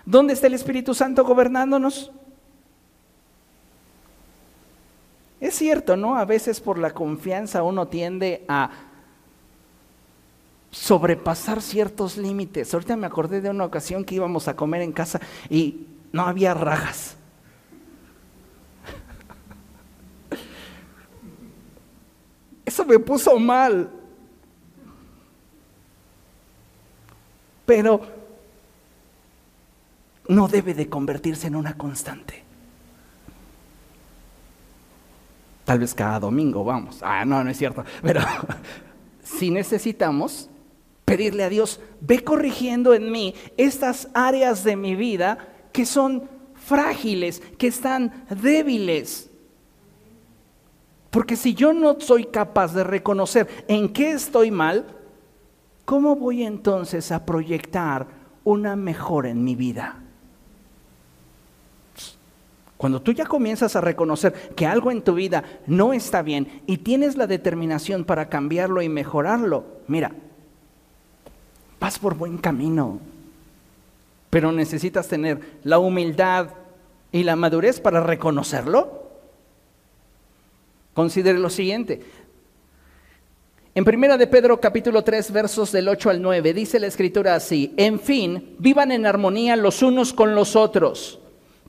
¿Dónde 0.04 0.32
está 0.32 0.46
el 0.46 0.54
Espíritu 0.54 0.94
Santo 0.94 1.24
gobernándonos? 1.24 2.10
Es 5.40 5.54
cierto, 5.54 5.96
¿no? 5.96 6.16
A 6.16 6.24
veces 6.24 6.60
por 6.60 6.78
la 6.78 6.90
confianza 6.90 7.62
uno 7.62 7.86
tiende 7.86 8.44
a 8.48 8.70
sobrepasar 10.70 11.62
ciertos 11.62 12.16
límites. 12.16 12.72
Ahorita 12.74 12.96
me 12.96 13.06
acordé 13.06 13.40
de 13.40 13.50
una 13.50 13.64
ocasión 13.64 14.04
que 14.04 14.16
íbamos 14.16 14.48
a 14.48 14.56
comer 14.56 14.82
en 14.82 14.92
casa 14.92 15.20
y 15.48 15.86
no 16.12 16.22
había 16.22 16.54
rajas. 16.54 17.16
Eso 22.64 22.84
me 22.84 22.98
puso 22.98 23.38
mal. 23.38 23.90
Pero 27.64 28.00
no 30.28 30.48
debe 30.48 30.74
de 30.74 30.88
convertirse 30.88 31.46
en 31.46 31.56
una 31.56 31.76
constante. 31.76 32.44
Tal 35.64 35.78
vez 35.78 35.94
cada 35.94 36.18
domingo, 36.18 36.64
vamos. 36.64 37.00
Ah, 37.02 37.26
no, 37.26 37.44
no 37.44 37.50
es 37.50 37.58
cierto. 37.58 37.84
Pero 38.00 38.22
si 39.22 39.50
necesitamos 39.50 40.48
pedirle 41.08 41.42
a 41.42 41.48
Dios, 41.48 41.80
ve 42.02 42.22
corrigiendo 42.22 42.92
en 42.92 43.10
mí 43.10 43.34
estas 43.56 44.08
áreas 44.12 44.62
de 44.62 44.76
mi 44.76 44.94
vida 44.94 45.38
que 45.72 45.86
son 45.86 46.28
frágiles, 46.52 47.40
que 47.56 47.68
están 47.68 48.26
débiles. 48.28 49.30
Porque 51.10 51.36
si 51.36 51.54
yo 51.54 51.72
no 51.72 51.98
soy 51.98 52.26
capaz 52.26 52.74
de 52.74 52.84
reconocer 52.84 53.48
en 53.68 53.88
qué 53.88 54.10
estoy 54.10 54.50
mal, 54.50 54.84
¿cómo 55.86 56.14
voy 56.14 56.42
entonces 56.42 57.10
a 57.10 57.24
proyectar 57.24 58.06
una 58.44 58.76
mejora 58.76 59.30
en 59.30 59.42
mi 59.42 59.54
vida? 59.54 60.02
Cuando 62.76 63.00
tú 63.00 63.12
ya 63.12 63.24
comienzas 63.24 63.74
a 63.76 63.80
reconocer 63.80 64.34
que 64.54 64.66
algo 64.66 64.90
en 64.90 65.00
tu 65.00 65.14
vida 65.14 65.42
no 65.66 65.94
está 65.94 66.20
bien 66.20 66.60
y 66.66 66.76
tienes 66.76 67.16
la 67.16 67.26
determinación 67.26 68.04
para 68.04 68.28
cambiarlo 68.28 68.82
y 68.82 68.90
mejorarlo, 68.90 69.64
mira, 69.86 70.12
vas 71.80 71.98
por 71.98 72.14
buen 72.14 72.38
camino. 72.38 73.00
Pero 74.30 74.52
necesitas 74.52 75.08
tener 75.08 75.40
la 75.64 75.78
humildad 75.78 76.50
y 77.12 77.22
la 77.22 77.36
madurez 77.36 77.80
para 77.80 78.02
reconocerlo. 78.02 79.08
Considere 80.94 81.38
lo 81.38 81.50
siguiente. 81.50 82.02
En 83.74 83.84
primera 83.84 84.16
de 84.16 84.26
Pedro 84.26 84.60
capítulo 84.60 85.04
3 85.04 85.30
versos 85.32 85.70
del 85.72 85.88
8 85.88 86.10
al 86.10 86.20
9 86.20 86.52
dice 86.52 86.80
la 86.80 86.88
escritura 86.88 87.36
así, 87.36 87.72
en 87.76 88.00
fin, 88.00 88.56
vivan 88.58 88.90
en 88.90 89.06
armonía 89.06 89.56
los 89.56 89.82
unos 89.82 90.12
con 90.12 90.34
los 90.34 90.56
otros 90.56 91.20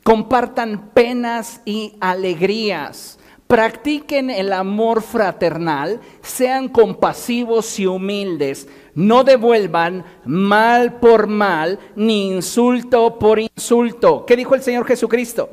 compartan 0.03 0.89
penas 0.93 1.61
y 1.65 1.93
alegrías, 1.99 3.19
practiquen 3.47 4.29
el 4.29 4.53
amor 4.53 5.01
fraternal, 5.01 5.99
sean 6.21 6.69
compasivos 6.69 7.79
y 7.79 7.85
humildes, 7.85 8.67
no 8.95 9.23
devuelvan 9.23 10.03
mal 10.25 10.99
por 10.99 11.27
mal, 11.27 11.79
ni 11.95 12.31
insulto 12.31 13.19
por 13.19 13.39
insulto. 13.39 14.25
¿Qué 14.25 14.35
dijo 14.35 14.55
el 14.55 14.61
Señor 14.61 14.85
Jesucristo? 14.85 15.49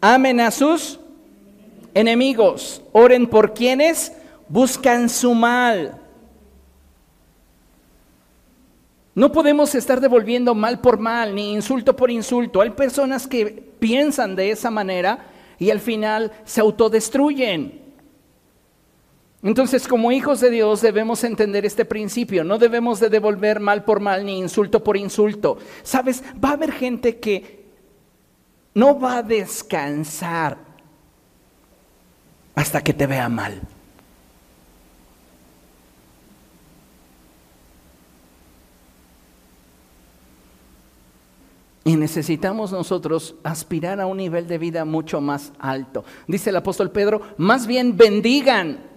Amen 0.00 0.40
a 0.40 0.50
sus 0.50 0.98
enemigos, 1.94 2.82
oren 2.92 3.26
por 3.26 3.52
quienes 3.52 4.12
buscan 4.48 5.08
su 5.08 5.34
mal. 5.34 6.00
No 9.14 9.32
podemos 9.32 9.74
estar 9.74 10.00
devolviendo 10.00 10.54
mal 10.54 10.80
por 10.80 10.98
mal, 10.98 11.34
ni 11.34 11.52
insulto 11.52 11.94
por 11.96 12.10
insulto. 12.10 12.60
Hay 12.60 12.70
personas 12.70 13.26
que 13.26 13.46
piensan 13.78 14.36
de 14.36 14.50
esa 14.50 14.70
manera 14.70 15.26
y 15.58 15.70
al 15.70 15.80
final 15.80 16.32
se 16.44 16.60
autodestruyen. 16.60 17.89
Entonces, 19.42 19.88
como 19.88 20.12
hijos 20.12 20.40
de 20.40 20.50
Dios 20.50 20.82
debemos 20.82 21.24
entender 21.24 21.64
este 21.64 21.84
principio. 21.84 22.44
No 22.44 22.58
debemos 22.58 23.00
de 23.00 23.08
devolver 23.08 23.58
mal 23.58 23.84
por 23.84 24.00
mal, 24.00 24.24
ni 24.24 24.38
insulto 24.38 24.84
por 24.84 24.96
insulto. 24.96 25.56
Sabes, 25.82 26.22
va 26.42 26.50
a 26.50 26.54
haber 26.54 26.72
gente 26.72 27.18
que 27.18 27.64
no 28.74 28.98
va 29.00 29.18
a 29.18 29.22
descansar 29.22 30.58
hasta 32.54 32.82
que 32.82 32.92
te 32.92 33.06
vea 33.06 33.28
mal. 33.30 33.62
Y 41.82 41.96
necesitamos 41.96 42.72
nosotros 42.72 43.36
aspirar 43.42 44.00
a 44.00 44.06
un 44.06 44.18
nivel 44.18 44.46
de 44.46 44.58
vida 44.58 44.84
mucho 44.84 45.22
más 45.22 45.50
alto. 45.58 46.04
Dice 46.28 46.50
el 46.50 46.56
apóstol 46.56 46.90
Pedro, 46.90 47.22
más 47.38 47.66
bien 47.66 47.96
bendigan. 47.96 48.89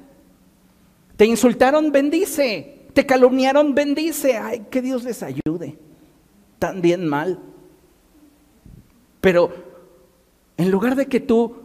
Te 1.23 1.27
insultaron, 1.27 1.93
bendice. 1.93 2.79
Te 2.91 3.05
calumniaron, 3.05 3.73
bendice. 3.73 4.35
Ay, 4.35 4.65
que 4.69 4.81
Dios 4.81 5.05
les 5.05 5.23
ayude. 5.23 5.79
Tan 6.59 6.81
bien 6.81 7.07
mal. 7.07 7.39
Pero 9.21 9.53
en 10.57 10.69
lugar 10.69 10.97
de 10.97 11.05
que 11.05 11.21
tú 11.21 11.55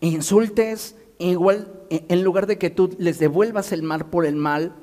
insultes, 0.00 0.96
igual, 1.18 1.72
en 1.88 2.22
lugar 2.22 2.46
de 2.46 2.58
que 2.58 2.68
tú 2.68 2.94
les 2.98 3.18
devuelvas 3.18 3.72
el 3.72 3.82
mal 3.82 4.10
por 4.10 4.26
el 4.26 4.36
mal, 4.36 4.74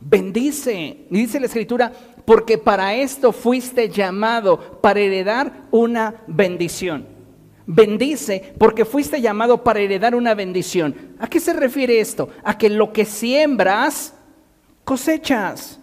bendice. 0.00 1.06
Y 1.08 1.16
dice 1.16 1.38
la 1.38 1.46
escritura, 1.46 1.92
porque 2.24 2.58
para 2.58 2.96
esto 2.96 3.30
fuiste 3.30 3.88
llamado, 3.88 4.80
para 4.80 4.98
heredar 4.98 5.68
una 5.70 6.24
bendición. 6.26 7.06
Bendice 7.66 8.54
porque 8.58 8.84
fuiste 8.84 9.20
llamado 9.20 9.64
para 9.64 9.80
heredar 9.80 10.14
una 10.14 10.34
bendición. 10.34 11.14
¿A 11.18 11.26
qué 11.28 11.40
se 11.40 11.52
refiere 11.52 12.00
esto? 12.00 12.28
A 12.42 12.58
que 12.58 12.68
lo 12.68 12.92
que 12.92 13.04
siembras, 13.04 14.14
cosechas. 14.84 15.80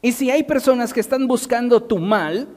Y 0.00 0.12
si 0.12 0.30
hay 0.30 0.42
personas 0.44 0.92
que 0.92 1.00
están 1.00 1.26
buscando 1.26 1.82
tu 1.82 1.98
mal, 1.98 2.48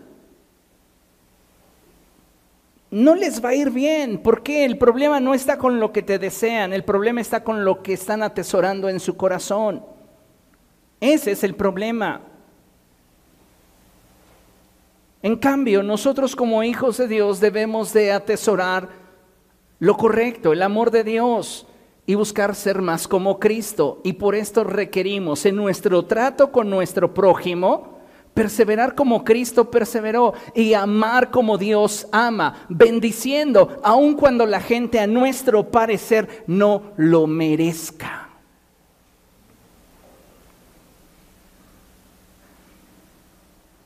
no 2.91 3.15
les 3.15 3.43
va 3.43 3.49
a 3.49 3.55
ir 3.55 3.71
bien. 3.71 4.19
porque 4.21 4.63
El 4.63 4.77
problema 4.77 5.19
no 5.19 5.33
está 5.33 5.57
con 5.57 5.79
lo 5.79 5.91
que 5.91 6.01
te 6.01 6.19
desean, 6.19 6.71
el 6.71 6.83
problema 6.83 7.21
está 7.21 7.43
con 7.43 7.65
lo 7.65 7.81
que 7.81 7.93
están 7.93 8.23
atesorando 8.23 8.89
en 8.89 8.99
su 8.99 9.17
corazón. 9.17 9.83
Ese 10.99 11.31
es 11.31 11.43
el 11.43 11.55
problema. 11.55 12.21
En 15.25 15.37
cambio, 15.37 15.81
nosotros 15.81 16.35
como 16.35 16.61
hijos 16.61 16.97
de 16.97 17.07
Dios 17.07 17.39
debemos 17.39 17.91
de 17.93 18.11
atesorar 18.11 18.89
lo 19.79 19.97
correcto, 19.97 20.53
el 20.53 20.61
amor 20.61 20.91
de 20.91 21.03
Dios 21.03 21.65
y 22.05 22.13
buscar 22.13 22.53
ser 22.53 22.83
más 22.83 23.07
como 23.07 23.39
Cristo. 23.39 24.01
Y 24.03 24.13
por 24.13 24.35
esto 24.35 24.63
requerimos 24.63 25.43
en 25.47 25.55
nuestro 25.55 26.05
trato 26.05 26.51
con 26.51 26.69
nuestro 26.69 27.11
prójimo, 27.15 27.97
perseverar 28.35 28.93
como 28.93 29.23
Cristo 29.23 29.71
perseveró 29.71 30.35
y 30.53 30.75
amar 30.75 31.31
como 31.31 31.57
Dios 31.57 32.07
ama, 32.11 32.63
bendiciendo, 32.69 33.79
aun 33.81 34.13
cuando 34.13 34.45
la 34.45 34.59
gente 34.59 34.99
a 34.99 35.07
nuestro 35.07 35.71
parecer 35.71 36.43
no 36.45 36.93
lo 36.97 37.25
merezca. 37.25 38.24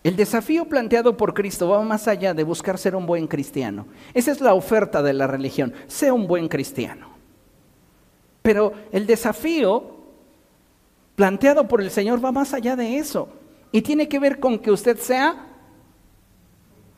El 0.03 0.15
desafío 0.15 0.65
planteado 0.65 1.17
por 1.17 1.33
Cristo 1.33 1.69
va 1.69 1.81
más 1.83 2.07
allá 2.07 2.33
de 2.33 2.43
buscar 2.43 2.77
ser 2.77 2.95
un 2.95 3.05
buen 3.05 3.27
cristiano. 3.27 3.85
Esa 4.13 4.31
es 4.31 4.39
la 4.39 4.53
oferta 4.53 5.01
de 5.03 5.13
la 5.13 5.27
religión, 5.27 5.73
sea 5.87 6.13
un 6.13 6.25
buen 6.25 6.47
cristiano. 6.47 7.09
Pero 8.41 8.73
el 8.91 9.05
desafío 9.05 9.97
planteado 11.15 11.67
por 11.67 11.81
el 11.81 11.91
Señor 11.91 12.23
va 12.23 12.31
más 12.31 12.53
allá 12.53 12.77
de 12.77 12.97
eso 12.97 13.27
y 13.73 13.81
tiene 13.81 14.07
que 14.07 14.19
ver 14.19 14.39
con 14.39 14.57
que 14.57 14.71
usted 14.71 14.97
sea 14.97 15.47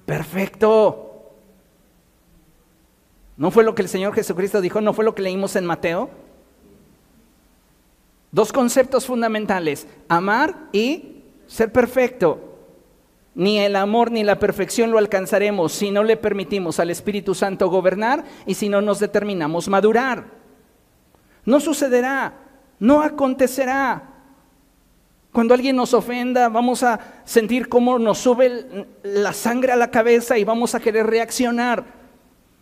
perfecto. 0.06 1.32
¿No 3.36 3.50
fue 3.50 3.64
lo 3.64 3.74
que 3.74 3.82
el 3.82 3.90
Señor 3.90 4.14
Jesucristo 4.14 4.62
dijo? 4.62 4.80
¿No 4.80 4.94
fue 4.94 5.04
lo 5.04 5.16
que 5.16 5.24
leímos 5.24 5.56
en 5.56 5.66
Mateo? 5.66 6.12
Dos 8.32 8.54
conceptos 8.54 9.08
fundamentales, 9.08 9.88
amar 10.08 10.70
y 10.72 11.24
ser 11.48 11.72
perfecto. 11.72 12.51
Ni 13.34 13.60
el 13.60 13.76
amor 13.76 14.12
ni 14.12 14.24
la 14.24 14.40
perfección 14.40 14.92
lo 14.92 14.98
alcanzaremos 14.98 15.72
si 15.72 15.90
no 15.92 16.04
le 16.04 16.18
permitimos 16.18 16.80
al 16.80 16.90
Espíritu 16.90 17.34
Santo 17.34 17.70
gobernar 17.70 18.26
y 18.46 18.56
si 18.56 18.68
no 18.68 18.82
nos 18.82 19.00
determinamos 19.00 19.70
madurar. 19.70 20.26
No 21.46 21.60
sucederá, 21.60 22.34
no 22.80 23.02
acontecerá. 23.02 24.10
Cuando 25.32 25.54
alguien 25.54 25.78
nos 25.78 25.94
ofenda, 25.94 26.50
vamos 26.50 26.84
a 26.84 27.00
sentir 27.24 27.70
cómo 27.70 27.98
nos 27.98 28.18
sube 28.18 28.86
la 29.04 29.32
sangre 29.32 29.72
a 29.72 29.78
la 29.78 29.90
cabeza 29.90 30.38
y 30.38 30.44
vamos 30.44 30.76
a 30.76 30.82
querer 30.82 31.08
reaccionar. 31.08 31.86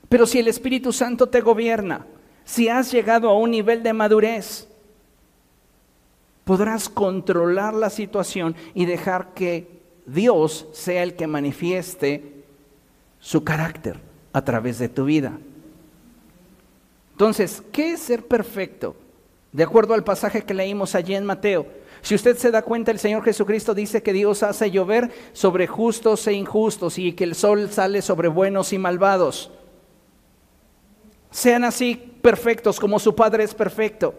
Pero 0.07 0.27
si 0.27 0.37
el 0.37 0.47
Espíritu 0.47 0.93
Santo 0.93 1.29
te 1.29 1.41
gobierna, 1.41 2.05
si 2.43 2.67
has 2.67 2.91
llegado 2.91 3.29
a 3.29 3.37
un 3.37 3.51
nivel 3.51 3.81
de 3.81 3.93
madurez, 3.93 4.67
podrás 6.43 6.89
controlar 6.89 7.73
la 7.73 7.89
situación 7.89 8.55
y 8.75 8.85
dejar 8.85 9.33
que 9.33 9.78
Dios 10.13 10.67
sea 10.73 11.03
el 11.03 11.15
que 11.15 11.27
manifieste 11.27 12.43
su 13.19 13.43
carácter 13.43 13.99
a 14.33 14.43
través 14.43 14.79
de 14.79 14.89
tu 14.89 15.05
vida. 15.05 15.37
Entonces, 17.11 17.61
¿qué 17.71 17.93
es 17.93 17.99
ser 17.99 18.25
perfecto? 18.25 18.95
De 19.51 19.63
acuerdo 19.63 19.93
al 19.93 20.03
pasaje 20.03 20.43
que 20.43 20.53
leímos 20.53 20.95
allí 20.95 21.15
en 21.15 21.25
Mateo. 21.25 21.67
Si 22.01 22.15
usted 22.15 22.37
se 22.37 22.51
da 22.51 22.61
cuenta, 22.61 22.91
el 22.91 22.99
Señor 22.99 23.23
Jesucristo 23.23 23.73
dice 23.73 24.01
que 24.01 24.13
Dios 24.13 24.41
hace 24.41 24.71
llover 24.71 25.11
sobre 25.33 25.67
justos 25.67 26.25
e 26.27 26.33
injustos 26.33 26.97
y 26.97 27.13
que 27.13 27.25
el 27.25 27.35
sol 27.35 27.69
sale 27.69 28.01
sobre 28.01 28.29
buenos 28.29 28.71
y 28.71 28.77
malvados. 28.77 29.51
Sean 31.29 31.63
así 31.65 31.95
perfectos 32.21 32.79
como 32.79 32.99
su 32.99 33.15
Padre 33.15 33.43
es 33.43 33.53
perfecto. 33.53 34.15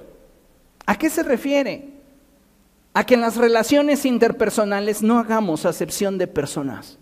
¿A 0.84 0.98
qué 0.98 1.08
se 1.08 1.22
refiere? 1.22 1.99
A 2.92 3.04
que 3.04 3.14
en 3.14 3.20
las 3.20 3.36
relaciones 3.36 4.04
interpersonales 4.04 5.02
no 5.02 5.18
hagamos 5.18 5.64
acepción 5.64 6.18
de 6.18 6.26
personas. 6.26 6.98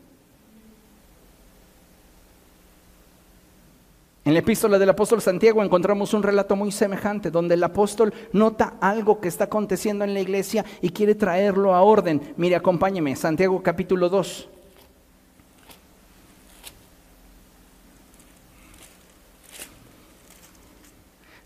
En 4.25 4.35
la 4.35 4.41
epístola 4.41 4.79
del 4.79 4.91
apóstol 4.91 5.23
Santiago 5.23 5.63
encontramos 5.63 6.13
un 6.13 6.23
relato 6.23 6.55
muy 6.55 6.71
semejante, 6.71 7.31
donde 7.31 7.55
el 7.55 7.65
apóstol 7.65 8.13
nota 8.33 8.75
algo 8.79 9.21
que 9.21 9.29
está 9.29 9.45
aconteciendo 9.45 10.05
en 10.05 10.13
la 10.13 10.21
iglesia 10.21 10.67
y 10.83 10.91
quiere 10.91 11.15
traerlo 11.15 11.75
a 11.75 11.81
orden. 11.81 12.35
Mire, 12.37 12.57
acompáñeme, 12.57 13.17
Santiago 13.17 13.63
capítulo 13.63 14.11
2. 14.11 14.51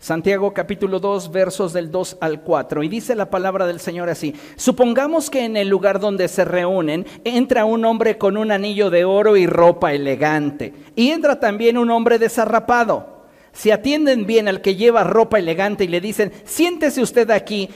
Santiago 0.03 0.53
capítulo 0.53 0.99
2 0.99 1.31
versos 1.31 1.71
del 1.71 1.89
2 1.89 2.17
al 2.19 2.41
4. 2.41 2.83
Y 2.83 2.89
dice 2.89 3.15
la 3.15 3.29
palabra 3.29 3.65
del 3.65 3.79
Señor 3.79 4.09
así. 4.09 4.35
Supongamos 4.57 5.29
que 5.29 5.45
en 5.45 5.55
el 5.55 5.69
lugar 5.69 6.01
donde 6.01 6.27
se 6.27 6.43
reúnen 6.43 7.05
entra 7.23 7.63
un 7.63 7.85
hombre 7.85 8.17
con 8.17 8.35
un 8.35 8.51
anillo 8.51 8.89
de 8.89 9.05
oro 9.05 9.37
y 9.37 9.47
ropa 9.47 9.93
elegante. 9.93 10.73
Y 10.97 11.11
entra 11.11 11.39
también 11.39 11.77
un 11.77 11.89
hombre 11.89 12.19
desarrapado. 12.19 13.23
Si 13.53 13.71
atienden 13.71 14.25
bien 14.25 14.49
al 14.49 14.59
que 14.59 14.75
lleva 14.75 15.05
ropa 15.05 15.39
elegante 15.39 15.85
y 15.85 15.87
le 15.87 16.01
dicen, 16.01 16.33
siéntese 16.43 17.01
usted 17.01 17.31
aquí, 17.31 17.69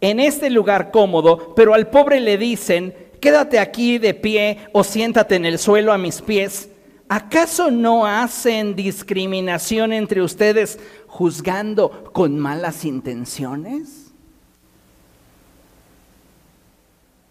en 0.00 0.20
este 0.20 0.48
lugar 0.48 0.90
cómodo, 0.90 1.52
pero 1.54 1.74
al 1.74 1.88
pobre 1.88 2.18
le 2.20 2.38
dicen, 2.38 2.94
quédate 3.20 3.58
aquí 3.58 3.98
de 3.98 4.14
pie 4.14 4.56
o 4.72 4.84
siéntate 4.84 5.34
en 5.34 5.44
el 5.44 5.58
suelo 5.58 5.92
a 5.92 5.98
mis 5.98 6.22
pies. 6.22 6.70
¿Acaso 7.08 7.70
no 7.70 8.06
hacen 8.06 8.74
discriminación 8.74 9.92
entre 9.92 10.22
ustedes 10.22 10.78
juzgando 11.06 12.04
con 12.12 12.38
malas 12.38 12.84
intenciones? 12.84 14.12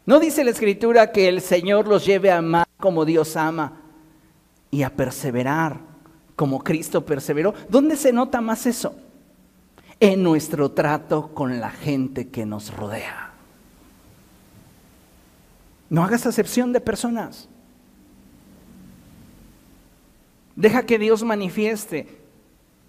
¿No 0.05 0.19
dice 0.19 0.43
la 0.43 0.51
escritura 0.51 1.11
que 1.11 1.28
el 1.28 1.41
Señor 1.41 1.88
los 1.88 2.05
lleve 2.05 2.30
a 2.30 2.38
amar 2.38 2.67
como 2.78 3.05
Dios 3.05 3.36
ama 3.36 3.74
y 4.69 4.84
a 4.84 4.93
perseverar 4.93 5.80
como 6.36 6.63
Cristo 6.63 7.05
perseveró? 7.05 7.53
¿Dónde 7.69 7.95
se 7.95 8.11
nota 8.11 8.41
más 8.41 8.65
eso? 8.65 8.95
En 9.99 10.21
nuestro 10.21 10.71
trato 10.71 11.34
con 11.34 11.59
la 11.59 11.69
gente 11.71 12.30
que 12.30 12.45
nos 12.45 12.76
rodea. 12.76 13.32
No 15.89 16.03
hagas 16.03 16.26
acepción 16.26 16.74
de 16.74 16.82
personas. 16.82 17.47
Deja 20.64 20.86
que 20.86 20.97
Dios 20.97 21.24
manifieste 21.24 22.07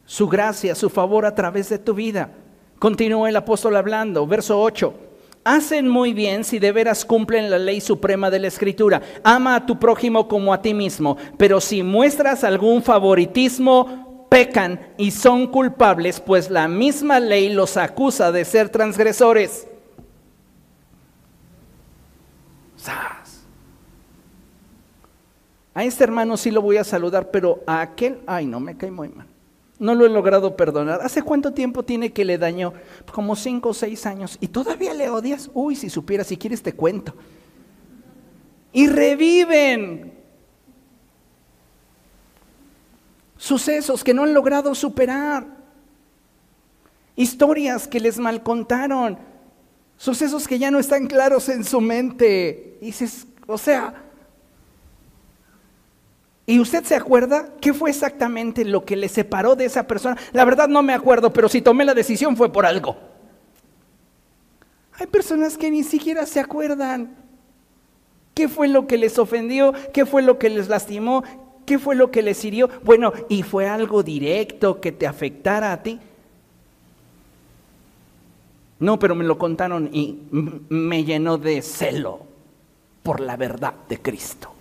su 0.05 0.29
gracia, 0.29 0.77
su 0.77 0.89
favor 0.89 1.27
a 1.27 1.35
través 1.35 1.69
de 1.71 1.81
tu 1.81 1.93
vida. 1.93 2.31
Continúa 2.79 3.29
el 3.29 3.35
apóstol 3.35 3.75
hablando, 3.75 4.29
verso 4.29 4.63
8. 4.63 4.95
Hacen 5.43 5.89
muy 5.89 6.15
bien 6.15 6.45
si 6.45 6.61
de 6.61 6.71
veras 6.71 7.05
cumplen 7.05 7.51
la 7.51 7.59
ley 7.59 7.81
suprema 7.81 8.31
de 8.31 8.39
la 8.39 8.47
escritura. 8.47 9.03
Ama 9.25 9.57
a 9.57 9.67
tu 9.67 9.77
prójimo 9.77 10.29
como 10.29 10.55
a 10.55 10.63
ti 10.63 10.73
mismo. 10.73 11.17
Pero 11.37 11.61
si 11.61 11.83
muestras 11.83 12.45
algún 12.45 12.81
favoritismo, 12.81 14.29
pecan 14.31 14.79
y 14.97 15.11
son 15.11 15.49
culpables, 15.49 16.21
pues 16.21 16.51
la 16.51 16.69
misma 16.69 17.19
ley 17.19 17.53
los 17.53 17.77
acusa 17.77 18.31
de 18.31 18.45
ser 18.45 18.69
transgresores. 18.69 19.67
A 25.75 25.83
este 25.83 26.05
hermano 26.05 26.37
sí 26.37 26.53
lo 26.53 26.63
voy 26.63 26.77
a 26.77 26.85
saludar, 26.85 27.31
pero 27.33 27.63
a 27.67 27.81
aquel, 27.81 28.21
ay 28.27 28.47
no, 28.47 28.61
me 28.61 28.77
cae 28.77 28.93
muy 28.93 29.09
mal. 29.09 29.27
No 29.79 29.95
lo 29.95 30.07
he 30.07 30.09
logrado 30.09 30.57
perdonar. 30.57 31.01
¿Hace 31.03 31.23
cuánto 31.23 31.53
tiempo 31.53 31.83
tiene 31.83 32.13
que 32.13 32.25
le 32.25 32.39
dañó? 32.39 32.73
Como 33.13 33.35
cinco 33.35 33.71
o 33.71 33.75
seis 33.75 34.07
años. 34.07 34.39
¿Y 34.41 34.49
todavía 34.49 34.95
le 34.95 35.11
odias? 35.11 35.51
Uy, 35.53 35.75
si 35.75 35.91
supieras, 35.91 36.29
si 36.29 36.37
quieres 36.37 36.63
te 36.63 36.73
cuento. 36.73 37.13
Y 38.73 38.87
reviven 38.87 40.13
sucesos 43.37 44.05
que 44.05 44.15
no 44.15 44.23
han 44.23 44.33
logrado 44.33 44.75
superar. 44.77 45.45
Historias 47.17 47.89
que 47.89 47.99
les 47.99 48.19
malcontaron. 48.19 49.19
Sucesos 49.97 50.47
que 50.47 50.59
ya 50.59 50.71
no 50.71 50.79
están 50.79 51.09
claros 51.09 51.49
en 51.49 51.65
su 51.65 51.81
mente. 51.81 52.79
Y 52.81 52.87
dices, 52.87 53.27
o 53.49 53.59
sea, 53.59 54.04
¿Y 56.47 56.61
usted 56.61 56.85
se 56.85 56.95
acuerda 56.95 57.49
qué 57.61 57.73
fue 57.73 57.91
exactamente 57.91 58.65
lo 58.65 58.85
que 58.85 58.97
le 58.97 59.09
separó 59.09 59.57
de 59.57 59.65
esa 59.65 59.87
persona? 59.87 60.17
La 60.33 60.45
verdad 60.45 60.69
no 60.69 60.83
me 60.83 60.93
acuerdo, 60.93 61.33
pero 61.33 61.49
si 61.49 61.63
tomé 61.63 61.85
la 61.85 61.95
decisión 61.95 62.37
fue 62.37 62.53
por 62.53 62.67
algo. 62.67 62.97
Hay 64.99 65.07
personas 65.07 65.57
que 65.57 65.71
ni 65.71 65.83
siquiera 65.83 66.27
se 66.27 66.41
acuerdan. 66.41 67.17
¿Qué 68.35 68.49
fue 68.49 68.69
lo 68.69 68.87
que 68.87 68.99
les 68.99 69.19
ofendió? 69.19 69.73
¿Qué 69.93 70.05
fue 70.05 70.23
lo 70.23 70.39
que 70.39 70.51
les 70.51 70.69
lastimó? 70.69 71.25
¿Qué 71.65 71.79
fue 71.79 71.95
lo 71.95 72.11
que 72.11 72.23
les 72.23 72.45
hirió? 72.45 72.69
Bueno, 72.85 73.13
¿y 73.29 73.43
fue 73.43 73.67
algo 73.67 74.03
directo 74.03 74.81
que 74.81 74.93
te 74.93 75.07
afectara 75.07 75.73
a 75.73 75.83
ti? 75.83 75.99
No, 78.81 78.99
pero 78.99 79.15
me 79.15 79.25
lo 79.25 79.39
contaron 79.39 79.89
y 79.93 80.19
me 80.69 81.05
llenó 81.05 81.39
de 81.39 81.63
celo 81.63 82.21
por 83.03 83.21
la 83.21 83.37
verdad 83.37 83.75
de 83.89 84.03
Cristo. 84.03 84.54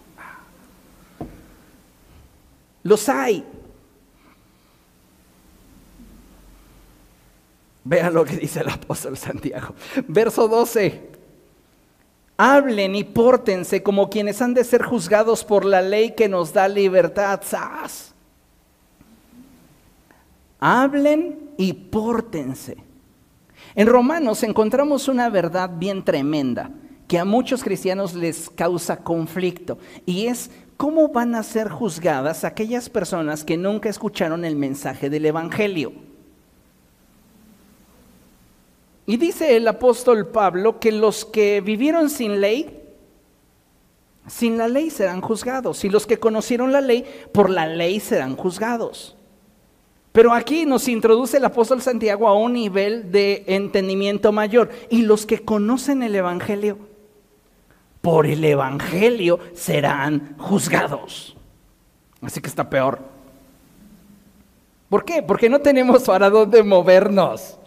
Los 2.84 3.08
hay. 3.10 3.46
Vean 7.86 8.14
lo 8.14 8.24
que 8.24 8.38
dice 8.38 8.62
el 8.62 8.70
apóstol 8.70 9.18
Santiago. 9.18 9.74
Verso 10.08 10.48
12. 10.48 11.12
Hablen 12.38 12.96
y 12.96 13.04
pórtense 13.04 13.84
como 13.84 14.10
quienes 14.10 14.42
han 14.42 14.54
de 14.54 14.64
ser 14.64 14.84
juzgados 14.84 15.44
por 15.44 15.66
la 15.66 15.82
ley 15.82 16.12
que 16.12 16.28
nos 16.28 16.54
da 16.54 16.68
libertad. 16.68 17.42
¡Sas! 17.44 18.14
Hablen 20.60 21.52
y 21.58 21.74
pórtense. 21.74 22.78
En 23.76 23.88
Romanos 23.88 24.44
encontramos 24.44 25.08
una 25.08 25.30
verdad 25.30 25.70
bien 25.78 26.04
tremenda 26.04 26.72
que 27.08 27.20
a 27.20 27.26
muchos 27.26 27.64
cristianos 27.64 28.14
les 28.14 28.50
causa 28.50 28.98
conflicto 28.98 29.78
y 30.06 30.28
es 30.28 30.50
cómo 30.84 31.08
van 31.08 31.34
a 31.34 31.44
ser 31.44 31.70
juzgadas 31.70 32.44
aquellas 32.44 32.90
personas 32.90 33.46
que 33.46 33.56
nunca 33.56 33.88
escucharon 33.88 34.44
el 34.44 34.58
mensaje 34.58 35.10
del 35.10 35.26
Evangelio. 35.26 35.94
Y 39.06 39.16
dice 39.16 39.56
el 39.56 39.66
apóstol 39.66 40.28
Pablo 40.28 40.82
que 40.82 40.92
los 40.92 41.24
que 41.24 41.62
vivieron 41.62 42.10
sin 42.10 42.42
ley, 42.42 42.84
sin 44.28 44.58
la 44.58 44.68
ley 44.68 44.90
serán 44.90 45.22
juzgados. 45.22 45.86
Y 45.86 45.90
los 45.90 46.06
que 46.06 46.20
conocieron 46.20 46.74
la 46.74 46.82
ley, 46.82 47.06
por 47.32 47.50
la 47.50 47.66
ley 47.66 48.02
serán 48.02 48.36
juzgados. 48.36 49.16
Pero 50.12 50.34
aquí 50.34 50.66
nos 50.66 50.90
introduce 50.90 51.38
el 51.38 51.46
apóstol 51.46 51.82
Santiago 51.82 52.28
a 52.28 52.38
un 52.38 52.52
nivel 52.52 53.10
de 53.10 53.46
entendimiento 53.48 54.34
mayor. 54.34 54.70
Y 54.90 55.04
los 55.04 55.26
que 55.26 55.46
conocen 55.46 56.04
el 56.04 56.14
Evangelio, 56.14 56.78
por 58.04 58.26
el 58.26 58.44
Evangelio 58.44 59.40
serán 59.56 60.36
juzgados. 60.38 61.38
Así 62.22 62.42
que 62.42 62.50
está 62.50 62.70
peor. 62.70 63.00
¿Por 64.90 65.06
qué? 65.06 65.24
Porque 65.24 65.48
no 65.48 65.62
tenemos 65.62 66.04
para 66.04 66.30
dónde 66.30 66.64
movernos. 66.64 67.58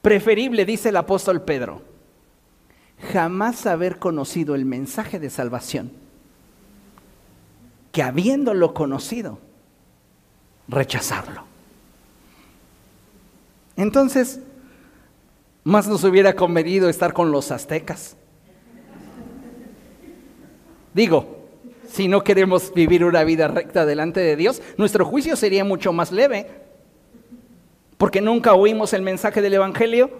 Preferible, 0.00 0.64
dice 0.64 0.90
el 0.90 0.96
apóstol 0.98 1.42
Pedro, 1.42 1.82
jamás 3.12 3.66
haber 3.66 3.98
conocido 3.98 4.54
el 4.54 4.64
mensaje 4.64 5.18
de 5.18 5.30
salvación 5.30 5.90
que 7.90 8.04
habiéndolo 8.04 8.72
conocido, 8.72 9.40
rechazarlo. 10.68 11.42
Entonces, 13.76 14.38
más 15.64 15.88
nos 15.88 16.04
hubiera 16.04 16.34
convenido 16.34 16.88
estar 16.88 17.12
con 17.12 17.30
los 17.30 17.50
aztecas. 17.50 18.16
Digo, 20.94 21.38
si 21.88 22.08
no 22.08 22.22
queremos 22.22 22.72
vivir 22.74 23.04
una 23.04 23.24
vida 23.24 23.48
recta 23.48 23.86
delante 23.86 24.20
de 24.20 24.36
Dios, 24.36 24.62
nuestro 24.76 25.04
juicio 25.04 25.36
sería 25.36 25.64
mucho 25.64 25.92
más 25.92 26.12
leve 26.12 26.48
porque 28.00 28.22
nunca 28.22 28.54
oímos 28.54 28.94
el 28.94 29.02
mensaje 29.02 29.42
del 29.42 29.52
Evangelio, 29.52 30.10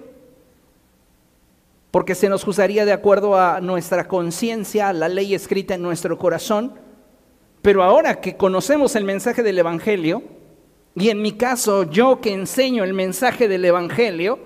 porque 1.91 2.15
se 2.15 2.29
nos 2.29 2.45
juzgaría 2.45 2.85
de 2.85 2.93
acuerdo 2.93 3.41
a 3.41 3.63
nuestra 3.63 4.07
conciencia, 4.07 4.93
la 4.93 5.09
ley 5.09 5.35
escrita 5.35 5.77
en 5.77 5.81
nuestro 5.81 6.19
corazón. 6.19 6.75
Pero 7.63 7.83
ahora 7.83 8.21
que 8.21 8.37
conocemos 8.37 8.97
el 8.97 9.05
mensaje 9.05 9.43
del 9.43 9.61
Evangelio, 9.61 10.23
y 10.95 11.09
en 11.09 11.23
mi 11.23 11.33
caso 11.33 11.85
yo 11.85 12.21
que 12.21 12.35
enseño 12.35 12.85
el 12.85 12.93
mensaje 12.93 13.49
del 13.49 13.65
Evangelio, 13.65 14.39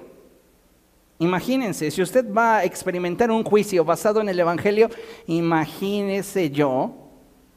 imagínense, 1.18 1.90
si 1.90 2.02
usted 2.02 2.32
va 2.32 2.58
a 2.58 2.64
experimentar 2.64 3.30
un 3.30 3.44
juicio 3.44 3.84
basado 3.84 4.20
en 4.20 4.28
el 4.28 4.40
Evangelio, 4.40 4.90
imagínese 5.26 6.50
yo 6.50 7.04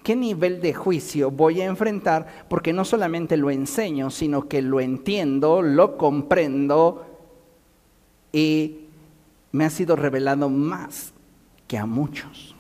¿qué 0.07 0.15
nivel 0.15 0.61
de 0.61 0.73
juicio 0.73 1.31
voy 1.31 1.59
a 1.59 1.65
enfrentar? 1.65 2.45
Porque 2.47 2.71
no 2.71 2.85
solamente 2.85 3.35
lo 3.35 3.51
enseño, 3.51 4.09
sino 4.09 4.47
que 4.47 4.61
lo 4.61 4.79
entiendo, 4.79 5.61
lo 5.61 5.97
comprendo 5.97 7.05
y 8.31 8.85
me 9.51 9.65
ha 9.65 9.69
sido 9.69 9.97
revelado 9.97 10.49
más 10.49 11.11
que 11.67 11.77
a 11.77 11.85
muchos. 11.85 12.55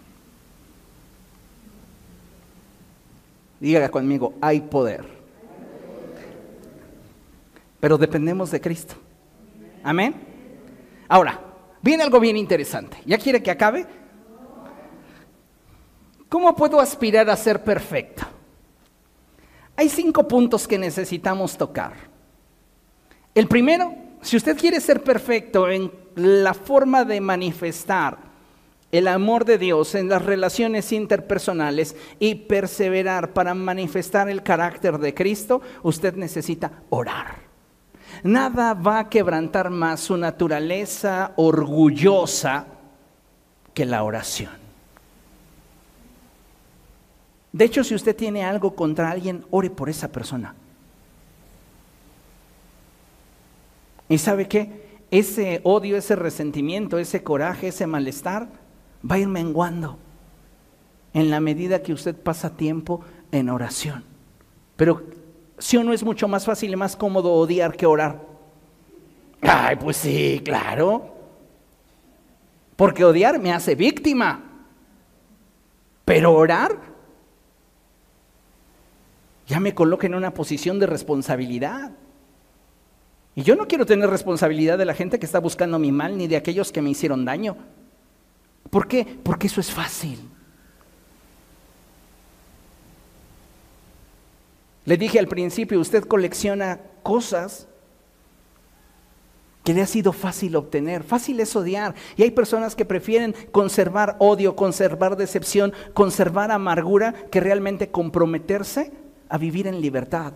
Diga 3.61 3.87
conmigo, 3.87 4.33
hay 4.41 4.59
poder. 4.59 5.05
Pero 7.79 7.97
dependemos 7.97 8.51
de 8.51 8.59
Cristo. 8.59 8.95
Amén. 9.83 10.15
Ahora, 11.07 11.39
viene 11.81 12.03
algo 12.03 12.19
bien 12.19 12.37
interesante. 12.37 12.97
¿Ya 13.05 13.17
quiere 13.17 13.41
que 13.41 13.51
acabe? 13.51 13.85
¿Cómo 16.29 16.55
puedo 16.55 16.79
aspirar 16.79 17.29
a 17.29 17.35
ser 17.35 17.63
perfecto? 17.63 18.23
Hay 19.75 19.89
cinco 19.89 20.27
puntos 20.27 20.67
que 20.67 20.77
necesitamos 20.77 21.57
tocar. 21.57 21.93
El 23.33 23.47
primero, 23.47 23.93
si 24.21 24.35
usted 24.35 24.57
quiere 24.57 24.81
ser 24.81 25.03
perfecto 25.03 25.69
en 25.69 25.91
la 26.15 26.53
forma 26.53 27.05
de 27.05 27.21
manifestar 27.21 28.17
el 28.91 29.07
amor 29.07 29.45
de 29.45 29.57
Dios 29.57 29.95
en 29.95 30.09
las 30.09 30.25
relaciones 30.25 30.91
interpersonales 30.91 31.95
y 32.19 32.35
perseverar 32.35 33.33
para 33.33 33.53
manifestar 33.53 34.29
el 34.29 34.43
carácter 34.43 34.97
de 34.97 35.13
Cristo, 35.13 35.61
usted 35.83 36.15
necesita 36.15 36.83
orar. 36.89 37.46
Nada 38.23 38.73
va 38.73 38.99
a 38.99 39.09
quebrantar 39.09 39.69
más 39.69 39.99
su 40.01 40.17
naturaleza 40.17 41.33
orgullosa 41.35 42.67
que 43.73 43.85
la 43.85 44.03
oración. 44.03 44.51
De 47.51 47.65
hecho, 47.65 47.83
si 47.83 47.95
usted 47.95 48.15
tiene 48.15 48.43
algo 48.43 48.75
contra 48.75 49.09
alguien, 49.09 49.45
ore 49.49 49.69
por 49.69 49.89
esa 49.89 50.11
persona. 50.11 50.53
¿Y 54.09 54.17
sabe 54.17 54.47
qué? 54.47 54.99
Ese 55.09 55.61
odio, 55.63 55.97
ese 55.97 56.15
resentimiento, 56.15 56.99
ese 56.99 57.23
coraje, 57.23 57.69
ese 57.69 57.87
malestar 57.87 58.47
va 59.09 59.15
a 59.15 59.19
ir 59.19 59.27
menguando 59.27 59.97
en 61.13 61.29
la 61.29 61.39
medida 61.39 61.81
que 61.81 61.93
usted 61.93 62.15
pasa 62.15 62.55
tiempo 62.55 63.01
en 63.31 63.49
oración. 63.49 64.03
Pero 64.75 65.03
si 65.57 65.77
o 65.77 65.83
no 65.83 65.93
es 65.93 66.03
mucho 66.03 66.27
más 66.27 66.45
fácil 66.45 66.71
y 66.71 66.75
más 66.75 66.95
cómodo 66.95 67.33
odiar 67.33 67.75
que 67.75 67.85
orar. 67.85 68.21
Ay, 69.41 69.75
pues 69.75 69.97
sí, 69.97 70.41
claro. 70.43 71.15
Porque 72.75 73.03
odiar 73.03 73.39
me 73.39 73.51
hace 73.51 73.75
víctima. 73.75 74.43
Pero 76.05 76.33
orar 76.33 76.77
ya 79.47 79.59
me 79.59 79.73
coloca 79.73 80.05
en 80.05 80.15
una 80.15 80.33
posición 80.33 80.77
de 80.79 80.87
responsabilidad. 80.87 81.91
Y 83.33 83.43
yo 83.43 83.55
no 83.55 83.67
quiero 83.67 83.85
tener 83.85 84.09
responsabilidad 84.09 84.77
de 84.77 84.85
la 84.85 84.93
gente 84.93 85.19
que 85.19 85.25
está 85.25 85.39
buscando 85.39 85.79
mi 85.79 85.91
mal, 85.91 86.17
ni 86.17 86.27
de 86.27 86.35
aquellos 86.35 86.71
que 86.71 86.81
me 86.81 86.89
hicieron 86.89 87.23
daño. 87.23 87.55
¿Por 88.69 88.87
qué? 88.87 89.05
Porque 89.23 89.47
eso 89.47 89.61
es 89.61 89.71
fácil. 89.71 90.19
Le 94.87 94.95
dije 94.95 95.19
al 95.19 95.27
principio, 95.27 95.81
usted 95.81 96.05
colecciona 96.05 96.79
cosas 97.03 97.67
que 99.65 99.73
le 99.73 99.81
ha 99.81 99.85
sido 99.85 100.13
fácil 100.13 100.55
obtener. 100.55 101.03
Fácil 101.03 101.41
es 101.41 101.53
odiar. 101.57 101.93
Y 102.15 102.23
hay 102.23 102.31
personas 102.31 102.73
que 102.73 102.85
prefieren 102.85 103.35
conservar 103.51 104.15
odio, 104.19 104.55
conservar 104.55 105.17
decepción, 105.17 105.73
conservar 105.93 106.51
amargura, 106.51 107.11
que 107.29 107.41
realmente 107.41 107.91
comprometerse 107.91 108.93
a 109.27 109.37
vivir 109.37 109.67
en 109.67 109.81
libertad. 109.81 110.31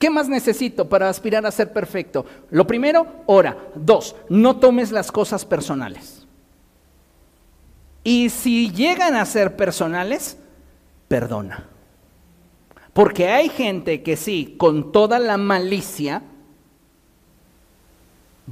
¿Qué 0.00 0.10
más 0.10 0.28
necesito 0.28 0.88
para 0.88 1.08
aspirar 1.08 1.46
a 1.46 1.52
ser 1.52 1.72
perfecto? 1.72 2.26
Lo 2.50 2.66
primero, 2.66 3.06
ora. 3.26 3.56
Dos, 3.76 4.16
no 4.28 4.56
tomes 4.56 4.90
las 4.90 5.12
cosas 5.12 5.44
personales. 5.44 6.26
Y 8.02 8.30
si 8.30 8.72
llegan 8.72 9.14
a 9.14 9.24
ser 9.24 9.54
personales, 9.54 10.36
perdona. 11.06 11.77
Porque 12.98 13.28
hay 13.28 13.48
gente 13.48 14.02
que 14.02 14.16
sí, 14.16 14.56
con 14.58 14.90
toda 14.90 15.20
la 15.20 15.36
malicia, 15.36 16.20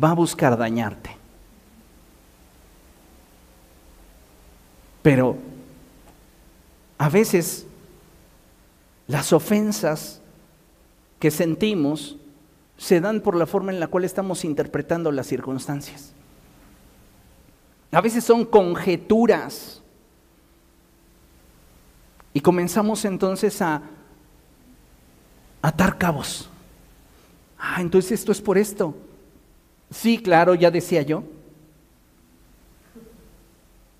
va 0.01 0.11
a 0.11 0.14
buscar 0.14 0.57
dañarte. 0.57 1.11
Pero 5.03 5.36
a 6.97 7.09
veces 7.09 7.66
las 9.09 9.32
ofensas 9.32 10.22
que 11.18 11.32
sentimos 11.32 12.16
se 12.76 13.01
dan 13.01 13.22
por 13.22 13.34
la 13.34 13.47
forma 13.47 13.72
en 13.72 13.80
la 13.80 13.88
cual 13.88 14.05
estamos 14.05 14.44
interpretando 14.44 15.11
las 15.11 15.26
circunstancias. 15.26 16.12
A 17.90 18.01
veces 18.01 18.22
son 18.22 18.44
conjeturas. 18.44 19.82
Y 22.32 22.40
comenzamos 22.42 23.05
entonces 23.05 23.61
a 23.61 23.82
atar 25.68 25.98
cabos. 25.98 26.48
Ah, 27.58 27.80
entonces 27.80 28.12
esto 28.12 28.32
es 28.32 28.40
por 28.40 28.58
esto. 28.58 28.94
Sí, 29.90 30.18
claro, 30.18 30.54
ya 30.54 30.70
decía 30.70 31.02
yo. 31.02 31.22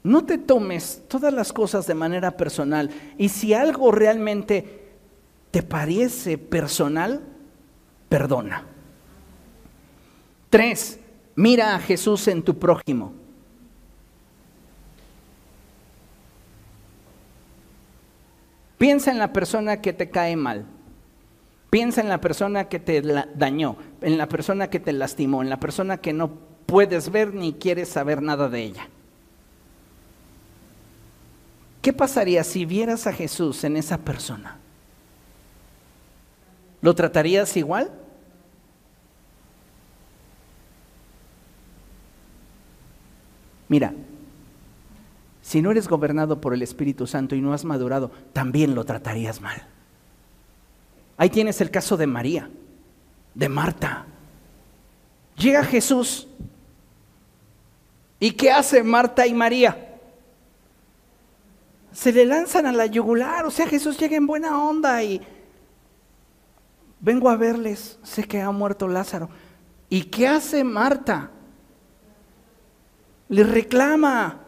No 0.02 0.24
te 0.24 0.38
tomes 0.38 1.02
todas 1.08 1.32
las 1.32 1.52
cosas 1.52 1.86
de 1.86 1.94
manera 1.94 2.36
personal. 2.36 2.90
Y 3.18 3.28
si 3.28 3.54
algo 3.54 3.90
realmente 3.90 4.84
te 5.50 5.62
parece 5.62 6.38
personal, 6.38 7.22
perdona. 8.08 8.64
Tres, 10.50 11.00
Mira 11.36 11.74
a 11.74 11.78
Jesús 11.78 12.26
en 12.28 12.42
tu 12.42 12.58
prójimo. 12.58 13.12
Piensa 18.78 19.10
en 19.10 19.18
la 19.18 19.32
persona 19.34 19.82
que 19.82 19.92
te 19.92 20.08
cae 20.08 20.34
mal. 20.34 20.64
Piensa 21.70 22.00
en 22.00 22.08
la 22.08 22.20
persona 22.20 22.68
que 22.68 22.78
te 22.78 23.02
dañó, 23.34 23.76
en 24.00 24.18
la 24.18 24.28
persona 24.28 24.70
que 24.70 24.80
te 24.80 24.92
lastimó, 24.92 25.42
en 25.42 25.50
la 25.50 25.60
persona 25.60 25.98
que 25.98 26.12
no 26.12 26.30
puedes 26.66 27.10
ver 27.10 27.34
ni 27.34 27.54
quieres 27.54 27.88
saber 27.88 28.22
nada 28.22 28.48
de 28.48 28.62
ella. 28.62 28.88
¿Qué 31.82 31.92
pasaría 31.92 32.42
si 32.44 32.64
vieras 32.64 33.06
a 33.06 33.12
Jesús 33.12 33.62
en 33.64 33.76
esa 33.76 33.98
persona? 33.98 34.58
¿Lo 36.80 36.94
tratarías 36.94 37.56
igual? 37.56 37.90
Mira, 43.68 43.92
si 45.42 45.62
no 45.62 45.70
eres 45.70 45.88
gobernado 45.88 46.40
por 46.40 46.54
el 46.54 46.62
Espíritu 46.62 47.06
Santo 47.06 47.34
y 47.34 47.40
no 47.40 47.52
has 47.52 47.64
madurado, 47.64 48.10
también 48.32 48.74
lo 48.74 48.84
tratarías 48.84 49.40
mal. 49.40 49.66
Ahí 51.16 51.30
tienes 51.30 51.60
el 51.60 51.70
caso 51.70 51.96
de 51.96 52.06
María, 52.06 52.50
de 53.34 53.48
Marta. 53.48 54.06
Llega 55.36 55.64
Jesús. 55.64 56.28
¿Y 58.18 58.32
qué 58.32 58.50
hace 58.50 58.82
Marta 58.82 59.26
y 59.26 59.34
María? 59.34 59.98
Se 61.92 62.12
le 62.12 62.26
lanzan 62.26 62.66
a 62.66 62.72
la 62.72 62.86
yugular. 62.86 63.46
O 63.46 63.50
sea, 63.50 63.66
Jesús 63.66 63.98
llega 63.98 64.16
en 64.16 64.26
buena 64.26 64.62
onda 64.62 65.02
y 65.02 65.20
vengo 67.00 67.30
a 67.30 67.36
verles. 67.36 67.98
Sé 68.02 68.24
que 68.24 68.40
ha 68.40 68.50
muerto 68.50 68.88
Lázaro. 68.88 69.28
¿Y 69.88 70.04
qué 70.04 70.28
hace 70.28 70.64
Marta? 70.64 71.30
Le 73.28 73.42
reclama. 73.42 74.40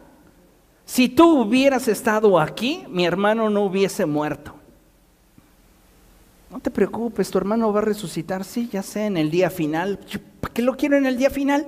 Si 0.85 1.09
tú 1.09 1.41
hubieras 1.41 1.87
estado 1.87 2.39
aquí, 2.39 2.83
mi 2.89 3.05
hermano 3.05 3.49
no 3.49 3.61
hubiese 3.61 4.05
muerto. 4.05 4.58
No 6.51 6.59
te 6.59 6.71
preocupes, 6.71 7.29
tu 7.29 7.37
hermano 7.37 7.71
va 7.71 7.79
a 7.79 7.83
resucitar, 7.83 8.43
sí, 8.43 8.69
ya 8.71 8.81
sé, 8.81 9.05
en 9.05 9.17
el 9.17 9.29
día 9.29 9.49
final. 9.49 9.99
¿Para 10.41 10.53
qué 10.53 10.61
lo 10.61 10.75
quiero 10.75 10.97
en 10.97 11.05
el 11.05 11.17
día 11.17 11.29
final? 11.29 11.65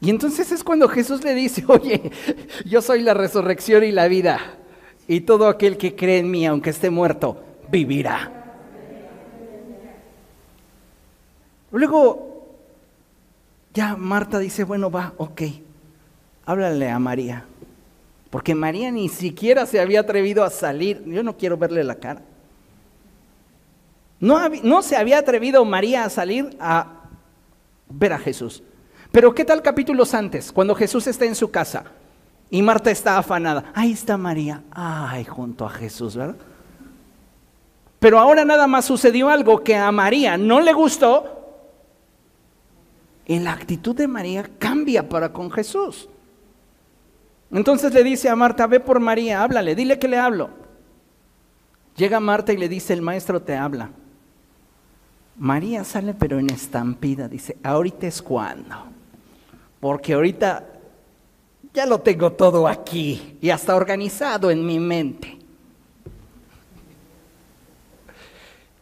Y 0.00 0.10
entonces 0.10 0.50
es 0.52 0.64
cuando 0.64 0.88
Jesús 0.88 1.22
le 1.24 1.34
dice, 1.34 1.64
oye, 1.68 2.10
yo 2.64 2.80
soy 2.80 3.02
la 3.02 3.14
resurrección 3.14 3.84
y 3.84 3.92
la 3.92 4.08
vida, 4.08 4.38
y 5.06 5.22
todo 5.22 5.48
aquel 5.48 5.76
que 5.76 5.94
cree 5.94 6.18
en 6.18 6.30
mí, 6.30 6.46
aunque 6.46 6.70
esté 6.70 6.90
muerto, 6.90 7.42
vivirá. 7.70 8.32
Luego, 11.70 12.46
ya 13.74 13.96
Marta 13.96 14.38
dice, 14.38 14.64
bueno, 14.64 14.90
va, 14.90 15.12
ok, 15.18 15.42
háblale 16.46 16.90
a 16.90 16.98
María. 16.98 17.44
Porque 18.30 18.54
María 18.54 18.90
ni 18.90 19.08
siquiera 19.08 19.64
se 19.66 19.80
había 19.80 20.00
atrevido 20.00 20.44
a 20.44 20.50
salir. 20.50 21.02
Yo 21.06 21.22
no 21.22 21.36
quiero 21.36 21.56
verle 21.56 21.82
la 21.82 21.94
cara. 21.94 22.22
No, 24.20 24.82
se 24.82 24.96
había 24.96 25.18
atrevido 25.18 25.64
María 25.64 26.04
a 26.04 26.10
salir 26.10 26.56
a 26.60 27.04
ver 27.88 28.12
a 28.12 28.18
Jesús. 28.18 28.62
Pero 29.12 29.34
¿qué 29.34 29.44
tal 29.44 29.62
capítulos 29.62 30.12
antes? 30.12 30.52
Cuando 30.52 30.74
Jesús 30.74 31.06
está 31.06 31.24
en 31.24 31.34
su 31.34 31.50
casa 31.50 31.84
y 32.50 32.60
Marta 32.60 32.90
está 32.90 33.16
afanada. 33.16 33.72
Ahí 33.74 33.92
está 33.92 34.16
María. 34.16 34.62
Ay, 34.70 35.24
junto 35.24 35.64
a 35.64 35.70
Jesús, 35.70 36.16
¿verdad? 36.16 36.36
Pero 37.98 38.18
ahora 38.18 38.44
nada 38.44 38.66
más 38.66 38.84
sucedió 38.84 39.28
algo 39.28 39.62
que 39.62 39.76
a 39.76 39.90
María 39.90 40.36
no 40.36 40.60
le 40.60 40.72
gustó. 40.72 41.36
Y 43.24 43.38
la 43.38 43.52
actitud 43.52 43.94
de 43.94 44.08
María 44.08 44.48
cambia 44.58 45.08
para 45.08 45.32
con 45.32 45.50
Jesús. 45.50 46.08
Entonces 47.50 47.92
le 47.94 48.04
dice 48.04 48.28
a 48.28 48.36
Marta, 48.36 48.66
ve 48.66 48.80
por 48.80 49.00
María, 49.00 49.42
háblale, 49.42 49.74
dile 49.74 49.98
que 49.98 50.08
le 50.08 50.18
hablo. 50.18 50.50
Llega 51.96 52.20
Marta 52.20 52.52
y 52.52 52.56
le 52.56 52.68
dice, 52.68 52.92
el 52.92 53.02
maestro 53.02 53.40
te 53.40 53.56
habla. 53.56 53.90
María 55.36 55.84
sale 55.84 56.14
pero 56.14 56.38
en 56.38 56.50
estampida, 56.50 57.28
dice, 57.28 57.56
ahorita 57.62 58.06
es 58.06 58.20
cuando. 58.20 58.76
Porque 59.80 60.12
ahorita 60.12 60.66
ya 61.72 61.86
lo 61.86 62.00
tengo 62.00 62.32
todo 62.32 62.68
aquí 62.68 63.38
y 63.40 63.50
hasta 63.50 63.74
organizado 63.74 64.50
en 64.50 64.64
mi 64.66 64.78
mente. 64.78 65.38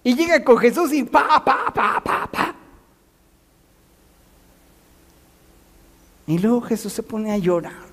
Y 0.03 0.15
llega 0.15 0.43
con 0.43 0.59
Jesús 0.59 0.93
y 0.93 1.03
pa, 1.05 1.43
pa, 1.45 1.73
pa, 1.73 2.01
pa, 2.03 2.29
pa. 2.31 2.55
Y 6.27 6.39
luego 6.39 6.61
Jesús 6.63 6.93
se 6.93 7.03
pone 7.03 7.33
a 7.33 7.39
llorar. 7.39 7.86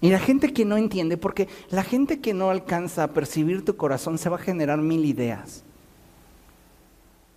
Y 0.00 0.10
la 0.10 0.18
gente 0.18 0.52
que 0.52 0.64
no 0.64 0.76
entiende, 0.76 1.16
porque 1.16 1.48
la 1.68 1.82
gente 1.82 2.20
que 2.20 2.32
no 2.32 2.50
alcanza 2.50 3.04
a 3.04 3.08
percibir 3.08 3.64
tu 3.64 3.76
corazón 3.76 4.16
se 4.16 4.30
va 4.30 4.36
a 4.36 4.40
generar 4.40 4.78
mil 4.78 5.04
ideas. 5.04 5.62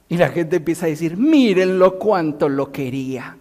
Y 0.07 0.17
la 0.17 0.29
gente 0.29 0.57
empieza 0.57 0.85
a 0.85 0.89
decir, 0.89 1.17
mírenlo 1.17 1.99
cuánto 1.99 2.47
lo 2.47 2.71
quería. 2.71 3.37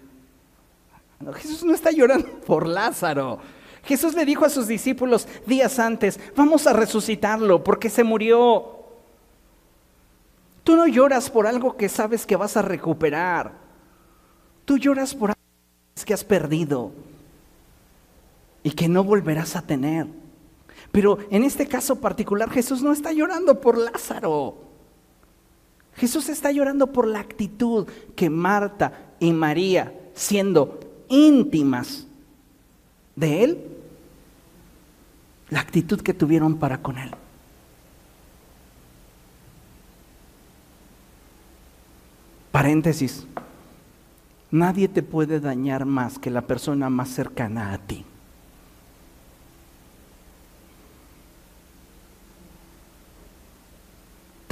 Jesús 1.35 1.62
no 1.62 1.73
está 1.73 1.93
llorando 1.93 2.29
por 2.47 2.66
Lázaro. 2.66 3.39
Jesús 3.85 4.14
le 4.14 4.25
dijo 4.25 4.45
a 4.45 4.51
sus 4.51 4.66
discípulos 4.66 5.29
días 5.47 5.79
antes, 5.79 6.18
vamos 6.37 6.66
a 6.66 6.73
resucitarlo 6.73 7.62
porque 7.62 7.91
se 7.91 8.03
murió. 8.03 8.79
Tú 10.64 10.77
no 10.77 10.87
lloras 10.87 11.31
por 11.31 11.47
algo 11.47 11.77
que 11.77 11.89
sabes 11.89 12.27
que 12.27 12.37
vas 12.37 12.57
a 12.57 12.62
recuperar. 12.62 13.53
Tú 14.64 14.79
lloras 14.79 15.14
por 15.14 15.31
algo 15.31 15.43
que 16.05 16.14
has 16.14 16.25
perdido 16.25 16.93
y 18.63 18.71
que 18.71 18.89
no 18.89 19.05
volverás 19.05 19.57
a 19.57 19.63
tener. 19.63 20.07
Pero 20.91 21.19
en 21.31 21.45
este 21.45 21.67
caso 21.67 22.01
particular 22.01 22.51
Jesús 22.51 22.83
no 22.83 22.93
está 22.93 23.13
llorando 23.13 23.61
por 23.61 23.79
Lázaro. 23.79 24.57
Jesús 25.95 26.29
está 26.29 26.51
llorando 26.51 26.93
por 26.93 27.07
la 27.07 27.21
actitud 27.21 27.87
que 28.17 28.31
Marta 28.31 29.15
y 29.21 29.33
María, 29.33 29.93
siendo 30.15 30.81
íntimas 31.09 32.07
de 33.15 33.45
Él, 33.45 33.67
la 35.51 35.61
actitud 35.61 36.01
que 36.01 36.15
tuvieron 36.15 36.57
para 36.57 36.81
con 36.81 36.99
Él. 36.99 37.11
Paréntesis. 42.51 43.27
Nadie 44.51 44.89
te 44.89 45.03
puede 45.03 45.41
dañar 45.41 45.87
más 45.87 46.19
que 46.19 46.31
la 46.31 46.43
persona 46.43 46.91
más 46.91 47.09
cercana 47.09 47.73
a 47.73 47.79
ti. 47.79 48.05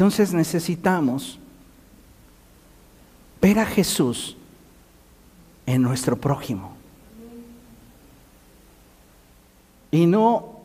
Entonces 0.01 0.33
necesitamos 0.33 1.39
ver 3.39 3.59
a 3.59 3.67
Jesús 3.67 4.35
en 5.67 5.83
nuestro 5.83 6.17
prójimo. 6.17 6.73
Y 9.91 10.07
no 10.07 10.61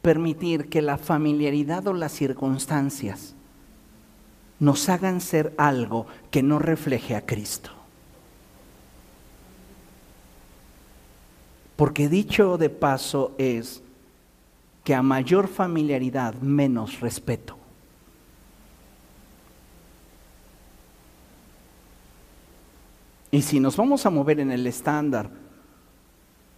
permitir 0.00 0.68
que 0.68 0.80
la 0.80 0.96
familiaridad 0.96 1.88
o 1.88 1.92
las 1.92 2.12
circunstancias 2.12 3.34
nos 4.60 4.88
hagan 4.88 5.20
ser 5.20 5.52
algo 5.58 6.06
que 6.30 6.44
no 6.44 6.60
refleje 6.60 7.16
a 7.16 7.26
Cristo. 7.26 7.70
Porque 11.74 12.08
dicho 12.08 12.56
de 12.58 12.70
paso 12.70 13.34
es 13.38 13.82
que 14.84 14.94
a 14.94 15.02
mayor 15.02 15.48
familiaridad, 15.48 16.34
menos 16.34 17.00
respeto. 17.00 17.57
Y 23.30 23.42
si 23.42 23.60
nos 23.60 23.76
vamos 23.76 24.06
a 24.06 24.10
mover 24.10 24.40
en 24.40 24.50
el 24.50 24.66
estándar 24.66 25.30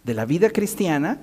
de 0.03 0.13
la 0.13 0.25
vida 0.25 0.49
cristiana, 0.49 1.19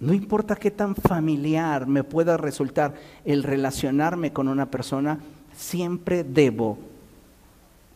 no 0.00 0.12
importa 0.12 0.56
qué 0.56 0.70
tan 0.70 0.96
familiar 0.96 1.86
me 1.86 2.04
pueda 2.04 2.36
resultar 2.36 2.94
el 3.24 3.42
relacionarme 3.42 4.32
con 4.32 4.48
una 4.48 4.70
persona, 4.70 5.20
siempre 5.54 6.24
debo 6.24 6.78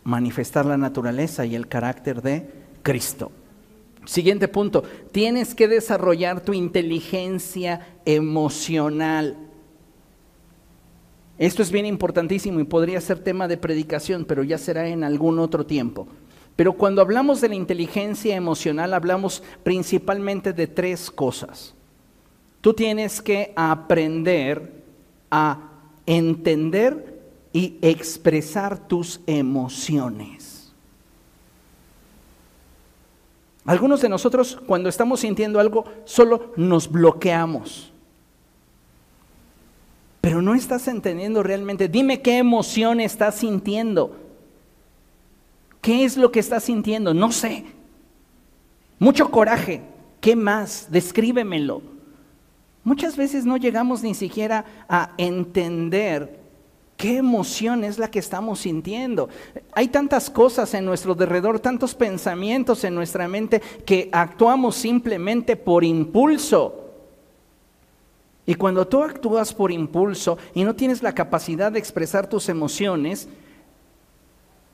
manifestar 0.05 0.67
la 0.67 0.77
naturaleza 0.77 1.45
y 1.45 1.57
el 1.57 1.67
carácter 1.67 2.23
de 2.23 2.49
Cristo. 2.83 3.33
Siguiente 4.05 4.47
punto, 4.47 4.85
tienes 5.11 5.53
que 5.53 5.67
desarrollar 5.67 6.41
tu 6.43 6.53
inteligencia 6.53 7.99
emocional. 8.05 9.37
Esto 11.39 11.61
es 11.61 11.73
bien 11.73 11.87
importantísimo 11.87 12.61
y 12.61 12.65
podría 12.65 13.01
ser 13.01 13.19
tema 13.19 13.49
de 13.49 13.57
predicación, 13.57 14.25
pero 14.25 14.45
ya 14.45 14.59
será 14.59 14.87
en 14.87 15.03
algún 15.03 15.41
otro 15.41 15.67
tiempo. 15.67 16.07
Pero 16.57 16.73
cuando 16.73 17.03
hablamos 17.03 17.43
de 17.43 17.51
la 17.51 17.55
inteligencia 17.55 18.35
emocional, 18.35 18.95
hablamos 18.95 19.43
principalmente 19.63 20.55
de 20.55 20.67
tres 20.67 21.11
cosas. 21.11 21.75
Tú 22.63 22.73
tienes 22.73 23.21
que 23.21 23.53
aprender 23.55 24.83
a 25.31 25.71
entender 26.07 27.21
y 27.53 27.77
expresar 27.83 28.89
tus 28.89 29.21
emociones. 29.27 30.73
Algunos 33.67 34.01
de 34.01 34.09
nosotros 34.09 34.59
cuando 34.67 34.89
estamos 34.89 35.21
sintiendo 35.21 35.61
algo 35.61 35.85
solo 36.05 36.53
nos 36.57 36.91
bloqueamos. 36.91 37.93
Pero 40.21 40.41
no 40.41 40.55
estás 40.55 40.89
entendiendo 40.89 41.43
realmente. 41.43 41.89
Dime 41.89 42.23
qué 42.23 42.39
emoción 42.39 43.01
estás 43.01 43.37
sintiendo. 43.37 44.26
¿Qué 45.87 46.05
es 46.05 46.17
lo 46.17 46.33
que 46.33 46.41
estás 46.41 46.65
sintiendo? 46.65 47.15
No 47.15 47.31
sé. 47.31 47.65
Mucho 48.99 49.31
coraje. 49.31 49.83
¿Qué 50.21 50.35
más? 50.35 50.89
Descríbemelo. 50.91 51.81
Muchas 52.83 53.17
veces 53.17 53.45
no 53.45 53.57
llegamos 53.57 54.03
ni 54.03 54.13
siquiera 54.13 54.65
a 54.89 55.13
entender 55.17 56.41
¿Qué 56.97 57.19
emoción 57.19 57.85
es 57.85 57.99
la 57.99 58.11
que 58.11 58.19
estamos 58.19 58.59
sintiendo? 58.61 59.29
Hay 59.75 59.87
tantas 59.87 60.29
cosas 60.29 60.75
en 60.75 60.85
nuestro 60.85 61.15
derredor, 61.15 61.61
tantos 61.61 61.95
pensamientos 61.95 62.83
en 62.83 62.95
nuestra 62.95 63.29
mente 63.29 63.61
que 63.85 64.09
actuamos 64.11 64.75
simplemente 64.75 65.55
por 65.55 65.85
impulso. 65.85 66.91
Y 68.45 68.55
cuando 68.55 68.89
tú 68.89 69.05
actúas 69.05 69.53
por 69.55 69.71
impulso 69.71 70.37
y 70.53 70.65
no 70.65 70.75
tienes 70.75 71.03
la 71.03 71.15
capacidad 71.15 71.71
de 71.71 71.79
expresar 71.79 72.29
tus 72.29 72.49
emociones, 72.49 73.29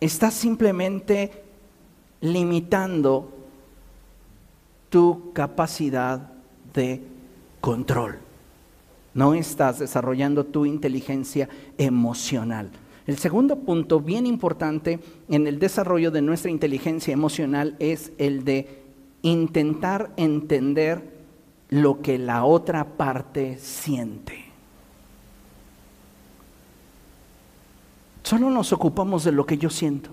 estás 0.04 0.34
simplemente 0.34 1.30
limitando 2.20 3.30
tu 4.88 5.32
capacidad 5.32 6.32
de 6.72 7.02
control 7.60 8.18
no 9.14 9.34
estás 9.34 9.78
desarrollando 9.78 10.44
tu 10.44 10.66
inteligencia 10.66 11.48
emocional. 11.78 12.70
El 13.06 13.18
segundo 13.18 13.56
punto 13.56 14.00
bien 14.00 14.26
importante 14.26 15.00
en 15.28 15.46
el 15.46 15.58
desarrollo 15.58 16.10
de 16.10 16.22
nuestra 16.22 16.50
inteligencia 16.50 17.12
emocional 17.12 17.76
es 17.78 18.12
el 18.18 18.44
de 18.44 18.82
intentar 19.22 20.12
entender 20.16 21.10
lo 21.68 22.00
que 22.00 22.18
la 22.18 22.44
otra 22.44 22.84
parte 22.84 23.58
siente. 23.58 24.41
Solo 28.32 28.48
nos 28.48 28.72
ocupamos 28.72 29.24
de 29.24 29.32
lo 29.32 29.44
que 29.44 29.58
yo 29.58 29.68
siento, 29.68 30.08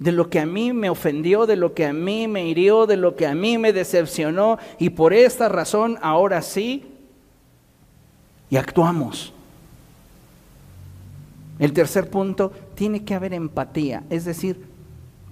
de 0.00 0.10
lo 0.10 0.28
que 0.28 0.40
a 0.40 0.44
mí 0.44 0.72
me 0.72 0.90
ofendió, 0.90 1.46
de 1.46 1.54
lo 1.54 1.72
que 1.72 1.86
a 1.86 1.92
mí 1.92 2.26
me 2.26 2.48
hirió, 2.48 2.84
de 2.84 2.96
lo 2.96 3.14
que 3.14 3.28
a 3.28 3.34
mí 3.36 3.58
me 3.58 3.72
decepcionó 3.72 4.58
y 4.80 4.90
por 4.90 5.12
esta 5.12 5.48
razón 5.48 6.00
ahora 6.02 6.42
sí 6.42 6.84
y 8.50 8.56
actuamos. 8.56 9.32
El 11.60 11.72
tercer 11.72 12.10
punto, 12.10 12.50
tiene 12.74 13.04
que 13.04 13.14
haber 13.14 13.34
empatía, 13.34 14.02
es 14.10 14.24
decir, 14.24 14.66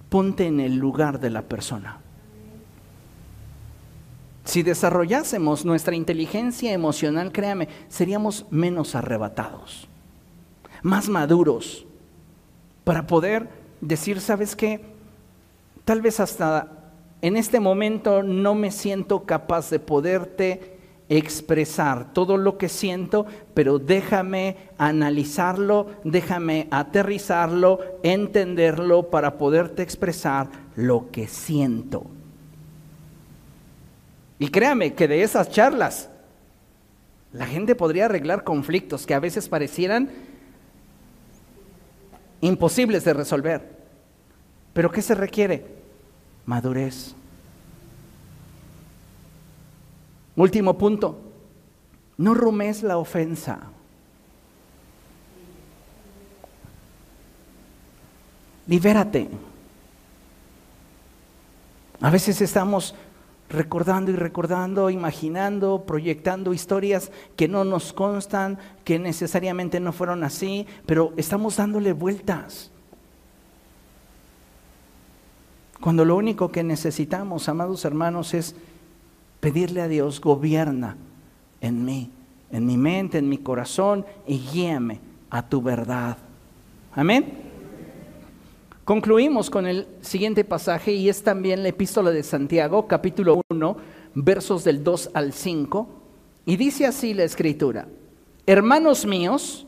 ponte 0.08 0.46
en 0.46 0.60
el 0.60 0.76
lugar 0.76 1.18
de 1.18 1.30
la 1.30 1.42
persona. 1.42 1.98
Si 4.44 4.62
desarrollásemos 4.62 5.64
nuestra 5.64 5.96
inteligencia 5.96 6.72
emocional, 6.72 7.32
créame, 7.32 7.68
seríamos 7.88 8.46
menos 8.48 8.94
arrebatados, 8.94 9.89
más 10.82 11.08
maduros, 11.08 11.86
para 12.84 13.06
poder 13.06 13.48
decir, 13.80 14.20
¿sabes 14.20 14.56
qué? 14.56 14.80
Tal 15.84 16.02
vez 16.02 16.20
hasta 16.20 16.80
en 17.22 17.36
este 17.36 17.60
momento 17.60 18.22
no 18.22 18.54
me 18.54 18.70
siento 18.70 19.24
capaz 19.24 19.70
de 19.70 19.78
poderte 19.78 20.78
expresar 21.08 22.12
todo 22.12 22.36
lo 22.36 22.56
que 22.56 22.68
siento, 22.68 23.26
pero 23.52 23.78
déjame 23.78 24.56
analizarlo, 24.78 25.88
déjame 26.04 26.68
aterrizarlo, 26.70 27.80
entenderlo 28.02 29.10
para 29.10 29.36
poderte 29.36 29.82
expresar 29.82 30.48
lo 30.76 31.10
que 31.10 31.26
siento. 31.26 32.06
Y 34.38 34.48
créame 34.48 34.94
que 34.94 35.08
de 35.08 35.22
esas 35.22 35.50
charlas 35.50 36.08
la 37.32 37.46
gente 37.46 37.74
podría 37.74 38.06
arreglar 38.06 38.44
conflictos 38.44 39.04
que 39.04 39.14
a 39.14 39.20
veces 39.20 39.48
parecieran 39.48 40.10
imposibles 42.40 43.04
de 43.04 43.14
resolver. 43.14 43.80
Pero 44.72 44.90
¿qué 44.90 45.02
se 45.02 45.14
requiere? 45.14 45.66
Madurez. 46.46 47.14
Último 50.36 50.78
punto, 50.78 51.18
no 52.16 52.34
rumes 52.34 52.82
la 52.82 52.96
ofensa. 52.98 53.60
Libérate. 58.66 59.28
A 62.00 62.08
veces 62.08 62.40
estamos 62.40 62.94
recordando 63.50 64.12
y 64.12 64.16
recordando, 64.16 64.90
imaginando, 64.90 65.84
proyectando 65.84 66.54
historias 66.54 67.10
que 67.36 67.48
no 67.48 67.64
nos 67.64 67.92
constan, 67.92 68.58
que 68.84 68.98
necesariamente 68.98 69.80
no 69.80 69.92
fueron 69.92 70.22
así, 70.22 70.66
pero 70.86 71.12
estamos 71.16 71.56
dándole 71.56 71.92
vueltas. 71.92 72.70
Cuando 75.80 76.04
lo 76.04 76.16
único 76.16 76.52
que 76.52 76.62
necesitamos, 76.62 77.48
amados 77.48 77.84
hermanos, 77.84 78.34
es 78.34 78.54
pedirle 79.40 79.82
a 79.82 79.88
Dios, 79.88 80.20
gobierna 80.20 80.96
en 81.60 81.84
mí, 81.84 82.10
en 82.52 82.66
mi 82.66 82.76
mente, 82.76 83.18
en 83.18 83.28
mi 83.28 83.38
corazón 83.38 84.06
y 84.26 84.38
guíame 84.38 85.00
a 85.28 85.48
tu 85.48 85.60
verdad. 85.60 86.18
Amén. 86.94 87.49
Concluimos 88.90 89.50
con 89.50 89.68
el 89.68 89.86
siguiente 90.00 90.44
pasaje 90.44 90.90
y 90.90 91.08
es 91.08 91.22
también 91.22 91.62
la 91.62 91.68
epístola 91.68 92.10
de 92.10 92.24
Santiago, 92.24 92.88
capítulo 92.88 93.40
1, 93.48 93.76
versos 94.16 94.64
del 94.64 94.82
2 94.82 95.10
al 95.14 95.32
5. 95.32 95.88
Y 96.44 96.56
dice 96.56 96.86
así 96.86 97.14
la 97.14 97.22
escritura, 97.22 97.86
hermanos 98.46 99.06
míos, 99.06 99.64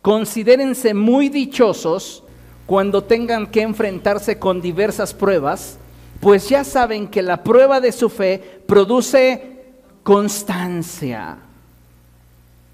considérense 0.00 0.94
muy 0.94 1.28
dichosos 1.28 2.24
cuando 2.64 3.04
tengan 3.04 3.46
que 3.46 3.60
enfrentarse 3.60 4.38
con 4.38 4.62
diversas 4.62 5.12
pruebas 5.12 5.76
pues 6.20 6.48
ya 6.48 6.64
saben 6.64 7.08
que 7.08 7.20
la 7.20 7.44
prueba 7.44 7.82
de 7.82 7.92
su 7.92 8.08
fe 8.08 8.62
produce 8.66 9.66
constancia. 10.02 11.36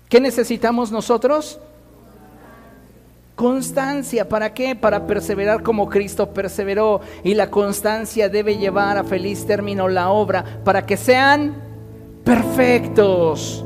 ¿Qué 0.08 0.20
necesitamos 0.20 0.92
nosotros? 0.92 1.58
Constancia, 3.34 4.28
¿para 4.28 4.52
qué? 4.52 4.76
Para 4.76 5.06
perseverar 5.06 5.62
como 5.62 5.88
Cristo 5.88 6.30
perseveró. 6.30 7.00
Y 7.24 7.34
la 7.34 7.50
constancia 7.50 8.28
debe 8.28 8.58
llevar 8.58 8.98
a 8.98 9.04
feliz 9.04 9.46
término 9.46 9.88
la 9.88 10.10
obra 10.10 10.44
para 10.64 10.84
que 10.84 10.96
sean 10.96 11.54
perfectos 12.24 13.64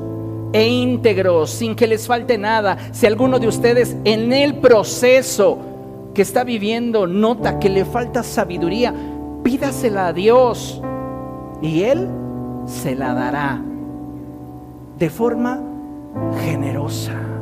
e 0.53 0.69
íntegros, 0.69 1.51
sin 1.51 1.75
que 1.75 1.87
les 1.87 2.07
falte 2.07 2.39
nada. 2.39 2.79
Si 2.93 3.07
alguno 3.07 3.39
de 3.39 3.49
ustedes 3.49 3.97
en 4.05 4.33
el 4.33 4.57
proceso 4.57 5.59
que 6.15 6.23
está 6.23 6.45
viviendo 6.45 7.07
nota 7.07 7.59
que 7.59 7.69
le 7.69 7.85
falta 7.85 8.23
sabiduría, 8.23 8.95
pídasela 9.43 10.09
a 10.09 10.13
Dios 10.13 10.81
y 11.61 11.83
Él 11.83 12.09
se 12.67 12.95
la 12.95 13.13
dará 13.13 13.61
de 14.99 15.11
forma 15.11 15.61
generosa. 16.43 17.36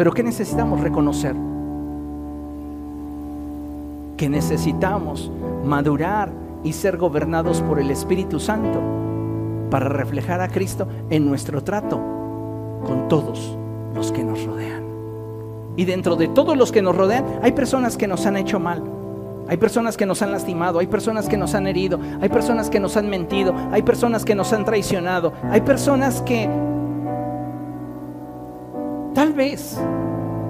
Pero 0.00 0.12
¿qué 0.14 0.22
necesitamos 0.22 0.80
reconocer? 0.80 1.34
Que 4.16 4.30
necesitamos 4.30 5.30
madurar 5.62 6.32
y 6.64 6.72
ser 6.72 6.96
gobernados 6.96 7.60
por 7.60 7.78
el 7.78 7.90
Espíritu 7.90 8.40
Santo 8.40 8.80
para 9.70 9.90
reflejar 9.90 10.40
a 10.40 10.48
Cristo 10.48 10.88
en 11.10 11.26
nuestro 11.26 11.62
trato 11.62 12.00
con 12.82 13.08
todos 13.08 13.58
los 13.94 14.10
que 14.10 14.24
nos 14.24 14.42
rodean. 14.42 14.82
Y 15.76 15.84
dentro 15.84 16.16
de 16.16 16.28
todos 16.28 16.56
los 16.56 16.72
que 16.72 16.80
nos 16.80 16.96
rodean 16.96 17.26
hay 17.42 17.52
personas 17.52 17.98
que 17.98 18.08
nos 18.08 18.24
han 18.24 18.38
hecho 18.38 18.58
mal, 18.58 18.82
hay 19.48 19.58
personas 19.58 19.98
que 19.98 20.06
nos 20.06 20.22
han 20.22 20.32
lastimado, 20.32 20.78
hay 20.78 20.86
personas 20.86 21.28
que 21.28 21.36
nos 21.36 21.54
han 21.54 21.66
herido, 21.66 22.00
hay 22.22 22.30
personas 22.30 22.70
que 22.70 22.80
nos 22.80 22.96
han 22.96 23.10
mentido, 23.10 23.54
hay 23.70 23.82
personas 23.82 24.24
que 24.24 24.34
nos 24.34 24.54
han 24.54 24.64
traicionado, 24.64 25.34
hay 25.50 25.60
personas 25.60 26.22
que 26.22 26.48
tal 29.14 29.32
vez 29.32 29.78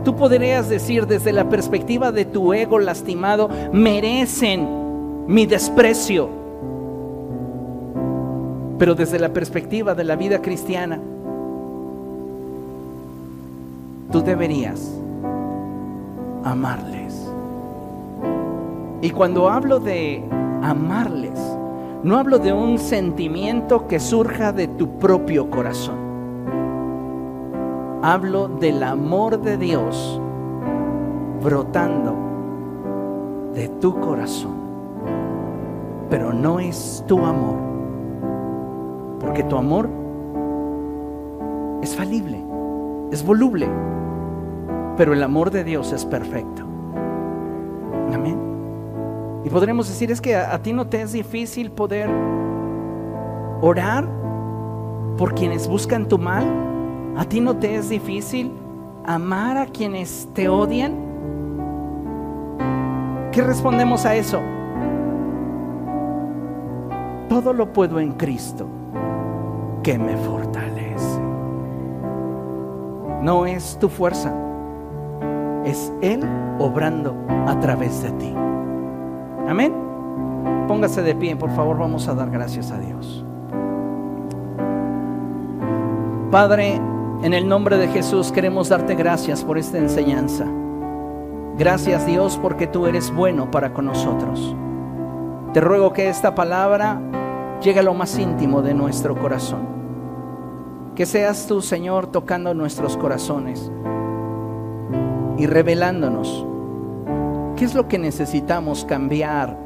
tú 0.04 0.16
podrías 0.16 0.68
decir 0.68 1.06
desde 1.06 1.32
la 1.32 1.48
perspectiva 1.48 2.12
de 2.12 2.24
tu 2.24 2.52
ego 2.52 2.78
lastimado, 2.78 3.48
merecen 3.72 5.26
mi 5.26 5.46
desprecio. 5.46 6.28
Pero 8.78 8.94
desde 8.94 9.18
la 9.18 9.28
perspectiva 9.28 9.94
de 9.94 10.04
la 10.04 10.16
vida 10.16 10.40
cristiana, 10.40 10.98
tú 14.10 14.22
deberías 14.22 14.80
amarles. 16.44 17.14
Y 19.02 19.10
cuando 19.10 19.48
hablo 19.48 19.80
de 19.80 20.22
amarles, 20.62 21.38
no 22.02 22.16
hablo 22.18 22.38
de 22.38 22.52
un 22.52 22.78
sentimiento 22.78 23.86
que 23.86 24.00
surja 24.00 24.52
de 24.52 24.68
tu 24.68 24.98
propio 24.98 25.50
corazón. 25.50 26.09
Hablo 28.02 28.48
del 28.48 28.82
amor 28.82 29.40
de 29.40 29.56
Dios 29.56 30.20
brotando 31.42 32.14
de 33.54 33.68
tu 33.68 33.98
corazón 34.00 34.60
pero 36.10 36.32
no 36.32 36.58
es 36.58 37.04
tu 37.06 37.24
amor. 37.24 37.56
Porque 39.20 39.44
tu 39.44 39.56
amor 39.56 39.88
es 41.82 41.94
falible, 41.94 42.42
es 43.12 43.24
voluble, 43.24 43.68
pero 44.96 45.14
el 45.14 45.22
amor 45.22 45.50
de 45.50 45.62
Dios 45.62 45.92
es 45.92 46.04
perfecto. 46.04 46.62
Amén. 48.12 48.36
Y 49.44 49.50
podremos 49.50 49.88
decir, 49.88 50.10
es 50.10 50.20
que 50.20 50.34
a, 50.34 50.52
a 50.52 50.60
ti 50.60 50.72
no 50.72 50.88
te 50.88 51.00
es 51.00 51.12
difícil 51.12 51.70
poder 51.70 52.10
orar 53.62 54.06
por 55.16 55.34
quienes 55.34 55.68
buscan 55.68 56.08
tu 56.08 56.18
mal. 56.18 56.44
A 57.16 57.24
ti 57.24 57.40
no 57.40 57.56
te 57.56 57.76
es 57.76 57.88
difícil 57.88 58.52
amar 59.04 59.58
a 59.58 59.66
quienes 59.66 60.28
te 60.34 60.48
odian. 60.48 60.94
¿Qué 63.32 63.42
respondemos 63.42 64.04
a 64.06 64.14
eso? 64.14 64.40
Todo 67.28 67.52
lo 67.52 67.72
puedo 67.72 68.00
en 68.00 68.12
Cristo 68.12 68.66
que 69.82 69.98
me 69.98 70.16
fortalece. 70.16 71.20
No 73.22 73.46
es 73.46 73.78
tu 73.78 73.88
fuerza, 73.88 74.32
es 75.64 75.92
Él 76.00 76.24
obrando 76.58 77.14
a 77.46 77.58
través 77.60 78.02
de 78.02 78.10
ti. 78.12 78.34
Amén. 79.48 79.72
Póngase 80.66 81.02
de 81.02 81.14
pie, 81.14 81.36
por 81.36 81.50
favor, 81.50 81.78
vamos 81.78 82.08
a 82.08 82.14
dar 82.14 82.30
gracias 82.30 82.70
a 82.70 82.78
Dios. 82.78 83.24
Padre, 86.30 86.80
en 87.22 87.34
el 87.34 87.46
nombre 87.46 87.76
de 87.76 87.88
Jesús 87.88 88.32
queremos 88.32 88.70
darte 88.70 88.94
gracias 88.94 89.44
por 89.44 89.58
esta 89.58 89.76
enseñanza. 89.76 90.46
Gracias 91.58 92.06
Dios 92.06 92.38
porque 92.40 92.66
tú 92.66 92.86
eres 92.86 93.14
bueno 93.14 93.50
para 93.50 93.74
con 93.74 93.84
nosotros. 93.84 94.56
Te 95.52 95.60
ruego 95.60 95.92
que 95.92 96.08
esta 96.08 96.34
palabra 96.34 96.98
llegue 97.62 97.80
a 97.80 97.82
lo 97.82 97.92
más 97.92 98.18
íntimo 98.18 98.62
de 98.62 98.72
nuestro 98.72 99.14
corazón. 99.16 99.68
Que 100.94 101.04
seas 101.04 101.46
tú, 101.46 101.60
Señor, 101.60 102.06
tocando 102.06 102.54
nuestros 102.54 102.96
corazones 102.96 103.70
y 105.36 105.46
revelándonos 105.46 106.46
qué 107.56 107.66
es 107.66 107.74
lo 107.74 107.86
que 107.86 107.98
necesitamos 107.98 108.86
cambiar 108.86 109.58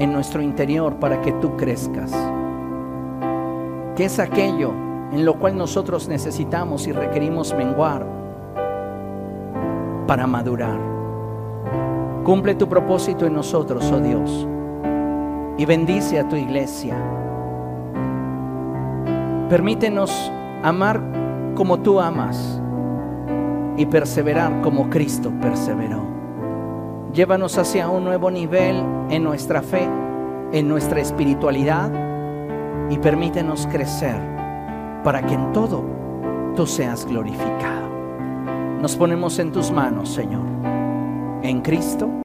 en 0.00 0.12
nuestro 0.12 0.42
interior 0.42 0.96
para 0.96 1.20
que 1.20 1.30
tú 1.32 1.56
crezcas. 1.56 2.10
¿Qué 3.94 4.06
es 4.06 4.18
aquello 4.18 4.89
en 5.12 5.24
lo 5.24 5.38
cual 5.38 5.56
nosotros 5.56 6.08
necesitamos 6.08 6.86
y 6.86 6.92
requerimos 6.92 7.54
menguar 7.54 8.06
para 10.06 10.26
madurar? 10.26 10.78
Cumple 12.24 12.54
tu 12.54 12.68
propósito 12.68 13.26
en 13.26 13.34
nosotros, 13.34 13.90
oh 13.92 14.00
Dios, 14.00 14.46
y 15.58 15.64
bendice 15.64 16.20
a 16.20 16.28
tu 16.28 16.36
iglesia. 16.36 16.96
Permítenos 19.48 20.30
amar 20.62 21.00
como 21.54 21.80
tú 21.80 22.00
amas 22.00 22.60
y 23.76 23.86
perseverar 23.86 24.60
como 24.60 24.90
Cristo 24.90 25.32
perseveró. 25.40 26.02
Llévanos 27.12 27.58
hacia 27.58 27.88
un 27.88 28.04
nuevo 28.04 28.30
nivel 28.30 28.84
en 29.10 29.24
nuestra 29.24 29.62
fe, 29.62 29.88
en 30.52 30.68
nuestra 30.68 31.00
espiritualidad 31.00 31.90
y 32.90 32.98
permítenos 32.98 33.66
crecer 33.66 34.39
para 35.04 35.22
que 35.22 35.34
en 35.34 35.52
todo 35.52 35.84
tú 36.56 36.66
seas 36.66 37.04
glorificado. 37.06 37.88
Nos 38.80 38.96
ponemos 38.96 39.38
en 39.38 39.52
tus 39.52 39.70
manos, 39.70 40.08
Señor, 40.08 40.46
en 41.42 41.60
Cristo. 41.60 42.19